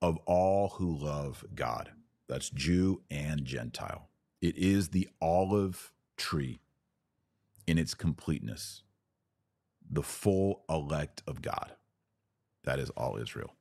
of 0.03 0.19
all 0.27 0.71
who 0.71 0.97
love 0.97 1.45
God. 1.55 1.93
That's 2.29 2.51
Jew 2.51 3.03
and 3.11 3.45
Gentile. 3.45 4.09
It 4.41 4.57
is 4.57 4.91
the 4.91 5.09
olive 5.21 5.93
tree 6.17 6.61
in 7.67 7.79
its 7.79 7.95
completeness, 7.95 8.83
the 9.91 10.03
full 10.03 10.63
elect 10.69 11.23
of 11.27 11.43
God. 11.43 11.73
That 12.65 12.79
is 12.79 12.91
all 12.91 13.17
Israel. 13.17 13.57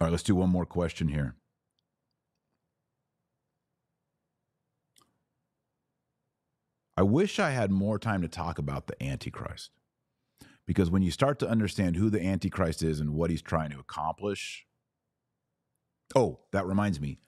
All 0.00 0.06
right, 0.06 0.10
let's 0.10 0.24
do 0.24 0.34
one 0.34 0.50
more 0.50 0.66
question 0.66 1.08
here. 1.08 1.36
I 6.96 7.02
wish 7.02 7.38
I 7.38 7.50
had 7.50 7.70
more 7.70 7.98
time 7.98 8.22
to 8.22 8.28
talk 8.28 8.58
about 8.58 8.86
the 8.86 9.00
Antichrist. 9.02 9.70
Because 10.66 10.90
when 10.90 11.02
you 11.02 11.10
start 11.10 11.38
to 11.40 11.48
understand 11.48 11.96
who 11.96 12.08
the 12.08 12.24
Antichrist 12.24 12.82
is 12.82 12.98
and 12.98 13.10
what 13.10 13.30
he's 13.30 13.42
trying 13.42 13.70
to 13.70 13.78
accomplish, 13.78 14.66
oh, 16.14 16.40
that 16.52 16.66
reminds 16.66 17.00
me. 17.00 17.18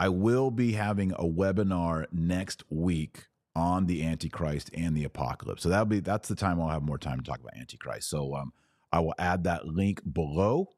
I 0.00 0.08
will 0.08 0.50
be 0.50 0.72
having 0.72 1.12
a 1.12 1.24
webinar 1.24 2.06
next 2.12 2.64
week 2.70 3.26
on 3.56 3.86
the 3.86 4.02
Antichrist 4.04 4.70
and 4.74 4.96
the 4.96 5.04
apocalypse. 5.04 5.62
So 5.62 5.68
that'll 5.68 5.84
be 5.84 6.00
that's 6.00 6.28
the 6.28 6.34
time 6.34 6.60
I'll 6.60 6.68
have 6.68 6.82
more 6.82 6.98
time 6.98 7.18
to 7.18 7.24
talk 7.24 7.40
about 7.40 7.56
Antichrist. 7.56 8.08
So 8.08 8.34
um, 8.34 8.52
I 8.92 9.00
will 9.00 9.14
add 9.18 9.44
that 9.44 9.66
link 9.66 10.00
below. 10.12 10.68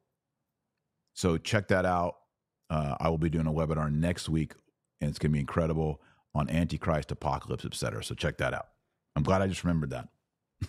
So 1.14 1.38
check 1.38 1.68
that 1.68 1.86
out. 1.86 2.16
Uh, 2.68 2.96
I 3.00 3.08
will 3.08 3.18
be 3.18 3.30
doing 3.30 3.46
a 3.46 3.52
webinar 3.52 3.92
next 3.92 4.28
week, 4.28 4.54
and 5.00 5.08
it's 5.08 5.18
going 5.18 5.30
to 5.30 5.34
be 5.34 5.40
incredible 5.40 6.02
on 6.34 6.50
Antichrist, 6.50 7.10
apocalypse, 7.12 7.64
etc. 7.64 8.04
So 8.04 8.14
check 8.14 8.38
that 8.38 8.52
out. 8.52 8.66
I'm 9.14 9.22
glad 9.22 9.40
I 9.40 9.46
just 9.46 9.64
remembered 9.64 9.90
that. 9.90 10.08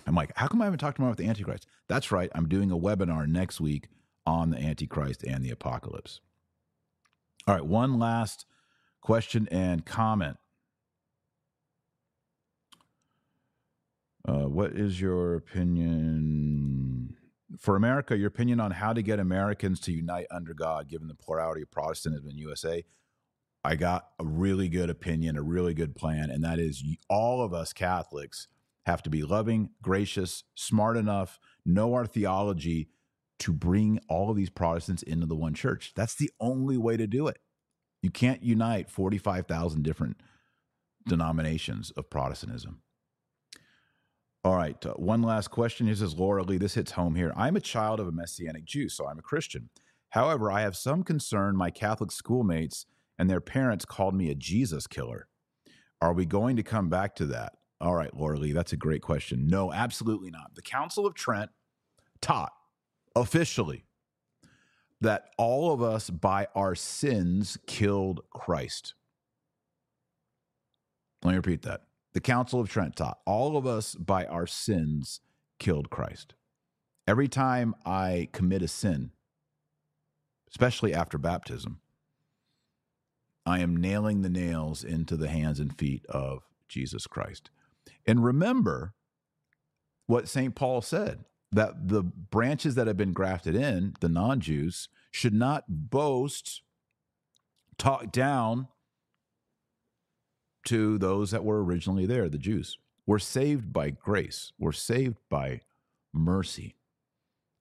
I'm 0.05 0.15
like, 0.15 0.31
how 0.35 0.47
come 0.47 0.61
I 0.61 0.65
haven't 0.65 0.79
talked 0.79 0.99
more 0.99 1.09
about 1.09 1.17
the 1.17 1.27
Antichrist? 1.27 1.67
That's 1.87 2.11
right. 2.11 2.29
I'm 2.33 2.47
doing 2.47 2.71
a 2.71 2.77
webinar 2.77 3.27
next 3.27 3.59
week 3.59 3.89
on 4.25 4.51
the 4.51 4.57
Antichrist 4.57 5.23
and 5.23 5.43
the 5.43 5.49
apocalypse. 5.49 6.21
All 7.47 7.55
right, 7.55 7.65
one 7.65 7.97
last 7.97 8.45
question 9.01 9.47
and 9.51 9.85
comment. 9.85 10.37
Uh, 14.27 14.47
what 14.47 14.73
is 14.73 14.99
your 14.99 15.35
opinion 15.35 17.15
for 17.57 17.75
America? 17.75 18.17
Your 18.17 18.27
opinion 18.27 18.59
on 18.59 18.71
how 18.71 18.91
to 18.91 19.01
get 19.01 19.19
Americans 19.19 19.79
to 19.81 19.93
unite 19.93 20.27
under 20.29 20.53
God, 20.53 20.89
given 20.89 21.07
the 21.07 21.15
plurality 21.15 21.61
of 21.61 21.71
Protestantism 21.71 22.29
in 22.29 22.37
USA? 22.37 22.83
I 23.63 23.75
got 23.75 24.09
a 24.19 24.25
really 24.25 24.67
good 24.67 24.89
opinion, 24.89 25.37
a 25.37 25.41
really 25.41 25.73
good 25.73 25.95
plan, 25.95 26.29
and 26.29 26.43
that 26.43 26.59
is 26.59 26.83
all 27.09 27.41
of 27.41 27.53
us 27.53 27.73
Catholics 27.73 28.47
have 28.85 29.01
to 29.03 29.09
be 29.09 29.23
loving, 29.23 29.71
gracious, 29.81 30.43
smart 30.55 30.97
enough, 30.97 31.39
know 31.65 31.93
our 31.93 32.05
theology, 32.05 32.89
to 33.39 33.53
bring 33.53 33.99
all 34.09 34.29
of 34.29 34.37
these 34.37 34.49
Protestants 34.49 35.03
into 35.03 35.25
the 35.25 35.35
one 35.35 35.53
church. 35.53 35.93
That's 35.95 36.15
the 36.15 36.31
only 36.39 36.77
way 36.77 36.97
to 36.97 37.07
do 37.07 37.27
it. 37.27 37.39
You 38.01 38.09
can't 38.09 38.43
unite 38.43 38.89
45,000 38.89 39.83
different 39.83 40.17
denominations 41.07 41.91
of 41.91 42.09
Protestantism. 42.09 42.81
All 44.43 44.55
right, 44.55 44.83
uh, 44.85 44.93
one 44.93 45.23
last 45.23 45.49
question. 45.49 45.87
This 45.87 46.01
is 46.01 46.15
Laura 46.15 46.43
Lee, 46.43 46.57
this 46.57 46.75
hits 46.75 46.91
home 46.91 47.15
here. 47.15 47.33
I'm 47.35 47.55
a 47.55 47.61
child 47.61 47.99
of 47.99 48.07
a 48.07 48.11
Messianic 48.11 48.65
Jew, 48.65 48.87
so 48.87 49.07
I'm 49.07 49.19
a 49.19 49.23
Christian. 49.23 49.69
However, 50.09 50.51
I 50.51 50.61
have 50.61 50.77
some 50.77 51.03
concern 51.03 51.57
my 51.57 51.69
Catholic 51.69 52.11
schoolmates 52.11 52.85
and 53.19 53.29
their 53.29 53.41
parents 53.41 53.83
called 53.83 54.15
me 54.15 54.29
a 54.29 54.35
Jesus 54.35 54.87
killer. 54.87 55.27
Are 56.01 56.13
we 56.13 56.25
going 56.25 56.55
to 56.55 56.63
come 56.63 56.89
back 56.89 57.15
to 57.15 57.25
that? 57.27 57.53
All 57.81 57.95
right, 57.95 58.15
Laura 58.15 58.37
Lee, 58.37 58.53
that's 58.53 58.73
a 58.73 58.77
great 58.77 59.01
question. 59.01 59.47
No, 59.47 59.73
absolutely 59.73 60.31
not. 60.31 60.55
The 60.55 60.61
Council 60.61 61.05
of 61.05 61.13
Trent 61.13 61.49
taught 62.21 62.53
officially 63.15 63.85
that 65.01 65.29
all 65.37 65.73
of 65.73 65.81
us 65.81 66.09
by 66.09 66.47
our 66.55 66.73
sins 66.73 67.57
killed 67.67 68.21
Christ. 68.31 68.93
Let 71.23 71.31
me 71.31 71.37
repeat 71.37 71.63
that. 71.63 71.81
The 72.17 72.21
Council 72.21 72.59
of 72.59 72.67
Trent 72.67 72.95
taught 72.95 73.19
all 73.27 73.57
of 73.57 73.67
us 73.67 73.93
by 73.93 74.25
our 74.25 74.47
sins 74.47 75.21
killed 75.59 75.91
Christ. 75.91 76.33
Every 77.07 77.27
time 77.27 77.75
I 77.85 78.29
commit 78.31 78.63
a 78.63 78.67
sin, 78.67 79.11
especially 80.49 80.95
after 80.95 81.19
baptism, 81.19 81.79
I 83.45 83.59
am 83.59 83.77
nailing 83.77 84.23
the 84.23 84.31
nails 84.31 84.83
into 84.83 85.15
the 85.15 85.27
hands 85.27 85.59
and 85.59 85.77
feet 85.77 86.07
of 86.07 86.41
Jesus 86.67 87.05
Christ. 87.05 87.51
And 88.07 88.25
remember 88.25 88.95
what 90.07 90.27
St. 90.27 90.55
Paul 90.55 90.81
said 90.81 91.23
that 91.51 91.87
the 91.87 92.01
branches 92.01 92.73
that 92.73 92.87
have 92.87 92.97
been 92.97 93.13
grafted 93.13 93.55
in, 93.55 93.93
the 93.99 94.09
non 94.09 94.39
Jews, 94.39 94.89
should 95.11 95.35
not 95.35 95.65
boast, 95.67 96.63
talk 97.77 98.11
down 98.11 98.69
to 100.67 100.97
those 100.97 101.31
that 101.31 101.43
were 101.43 101.63
originally 101.63 102.05
there, 102.05 102.29
the 102.29 102.37
Jews. 102.37 102.77
We're 103.05 103.19
saved 103.19 103.71
by 103.71 103.91
grace, 103.91 104.51
we're 104.59 104.73
saved 104.73 105.17
by 105.29 105.61
mercy. 106.13 106.75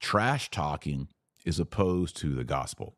Trash 0.00 0.50
talking 0.50 1.08
is 1.44 1.60
opposed 1.60 2.16
to 2.18 2.34
the 2.34 2.44
gospel. 2.44 2.96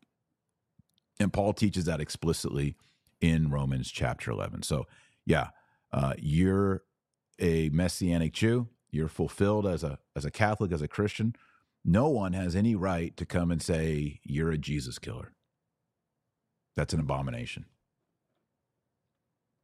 And 1.19 1.31
Paul 1.31 1.53
teaches 1.53 1.85
that 1.85 2.01
explicitly 2.01 2.75
in 3.21 3.51
Romans 3.51 3.91
chapter 3.91 4.31
11. 4.31 4.63
So, 4.63 4.87
yeah, 5.25 5.49
uh, 5.91 6.13
you're 6.17 6.83
a 7.39 7.69
messianic 7.69 8.33
Jew, 8.33 8.67
you're 8.89 9.07
fulfilled 9.07 9.67
as 9.67 9.83
a 9.83 9.99
as 10.15 10.25
a 10.25 10.31
Catholic, 10.31 10.71
as 10.71 10.81
a 10.81 10.87
Christian. 10.87 11.35
No 11.85 12.09
one 12.09 12.33
has 12.33 12.55
any 12.55 12.75
right 12.75 13.15
to 13.17 13.25
come 13.25 13.51
and 13.51 13.61
say 13.61 14.19
you're 14.23 14.51
a 14.51 14.57
Jesus 14.57 14.97
killer. 14.97 15.33
That's 16.75 16.93
an 16.93 16.99
abomination. 16.99 17.65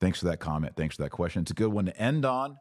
Thanks 0.02 0.20
for 0.20 0.26
that 0.26 0.39
comment. 0.39 0.76
Thanks 0.76 0.96
for 0.96 1.04
that 1.04 1.12
question. 1.12 1.41
It's 1.41 1.52
a 1.52 1.56
good 1.56 1.72
one 1.72 1.86
to 1.86 1.98
end 1.98 2.26
on. 2.26 2.58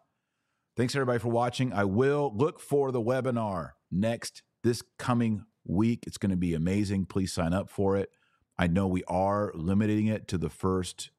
Thanks 0.76 0.94
everybody 0.94 1.18
for 1.18 1.28
watching. 1.28 1.72
I 1.72 1.84
will 1.84 2.32
look 2.34 2.60
for 2.60 2.90
the 2.90 3.00
webinar 3.00 3.70
next 3.90 4.42
this 4.62 4.82
coming 4.98 5.44
week. 5.64 6.04
It's 6.06 6.18
going 6.18 6.30
to 6.30 6.36
be 6.36 6.54
amazing. 6.54 7.06
Please 7.06 7.32
sign 7.32 7.52
up 7.52 7.68
for 7.68 7.96
it. 7.96 8.10
I 8.58 8.66
know 8.66 8.86
we 8.86 9.04
are 9.04 9.52
limiting 9.54 10.06
it 10.06 10.28
to 10.28 10.38
the 10.38 10.48
first, 10.48 11.10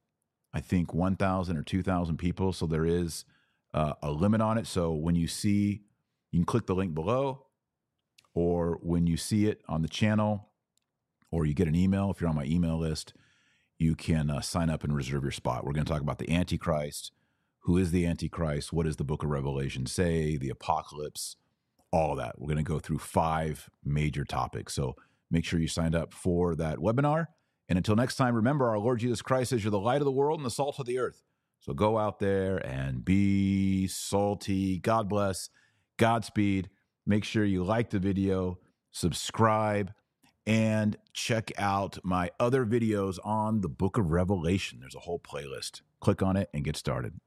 I 0.54 0.62
think, 0.62 0.94
1,000 0.94 1.58
or 1.58 1.64
2,000 1.64 2.18
people. 2.18 2.54
So 2.54 2.66
there 2.66 2.86
is 2.86 3.26
uh, 3.74 3.94
a 4.02 4.12
limit 4.12 4.42
on 4.42 4.58
it. 4.58 4.68
So 4.68 4.94
when 4.94 5.16
you 5.16 5.28
see, 5.28 5.84
you 6.32 6.40
can 6.40 6.46
click 6.46 6.66
the 6.66 6.76
link 6.76 6.94
below, 6.94 7.46
or 8.34 8.80
when 8.82 9.08
you 9.08 9.18
see 9.18 9.48
it 9.48 9.62
on 9.68 9.82
the 9.82 9.88
channel, 9.88 10.50
or 11.32 11.46
you 11.46 11.54
get 11.54 11.68
an 11.68 11.76
email, 11.76 12.12
if 12.12 12.22
you're 12.22 12.30
on 12.30 12.36
my 12.36 12.46
email 12.46 12.78
list, 12.78 13.14
you 13.78 13.96
can 13.96 14.30
uh, 14.30 14.42
sign 14.42 14.70
up 14.70 14.84
and 14.84 14.96
reserve 14.96 15.24
your 15.24 15.32
spot. 15.32 15.66
We're 15.66 15.74
going 15.74 15.86
to 15.86 15.92
talk 15.92 16.02
about 16.02 16.20
the 16.20 16.32
Antichrist. 16.32 17.12
Who 17.62 17.78
is 17.78 17.92
the 17.92 18.06
Antichrist? 18.06 18.72
What 18.72 18.86
does 18.86 18.96
the 18.96 19.04
book 19.04 19.24
of 19.24 19.30
Revelation 19.30 19.86
say? 19.86 20.38
The 20.38 20.50
apocalypse, 20.50 21.36
all 21.92 22.12
of 22.12 22.18
that. 22.18 22.40
We're 22.40 22.48
going 22.48 22.58
to 22.58 22.64
go 22.64 22.80
through 22.80 23.00
five 23.00 23.70
major 23.84 24.24
topics. 24.24 24.74
So 24.74 24.96
make 25.32 25.46
sure 25.46 25.60
you 25.60 25.68
signed 25.68 25.96
up 25.96 26.14
for 26.14 26.56
that 26.56 26.78
webinar. 26.78 27.28
And 27.68 27.78
until 27.78 27.96
next 27.96 28.16
time, 28.16 28.36
remember 28.36 28.70
our 28.70 28.78
Lord 28.78 29.00
Jesus 29.00 29.22
Christ 29.22 29.50
says 29.50 29.64
you're 29.64 29.72
the 29.72 29.80
light 29.80 30.02
of 30.02 30.06
the 30.06 30.12
world 30.12 30.40
and 30.40 30.46
the 30.46 30.52
salt 30.52 30.80
of 30.80 30.86
the 30.86 31.00
earth. 31.00 31.24
So 31.60 31.74
go 31.74 31.98
out 31.98 32.20
there 32.20 32.58
and 32.58 33.04
be 33.04 33.88
salty. 33.88 34.78
God 34.78 35.10
bless. 35.10 35.50
Godspeed. 35.98 36.70
Make 37.08 37.24
sure 37.24 37.44
you 37.44 37.64
like 37.64 37.90
the 37.90 38.00
video, 38.00 38.60
subscribe, 38.92 39.92
and 40.48 40.98
check 41.14 41.52
out 41.58 41.98
my 42.04 42.32
other 42.40 42.66
videos 42.66 43.18
on 43.24 43.62
the 43.62 43.70
book 43.70 43.98
of 43.98 44.12
Revelation. 44.12 44.80
There's 44.80 44.96
a 44.96 45.00
whole 45.00 45.20
playlist. 45.20 45.82
Click 46.00 46.22
on 46.22 46.38
it 46.38 46.50
and 46.54 46.64
get 46.64 46.78
started. 46.78 47.20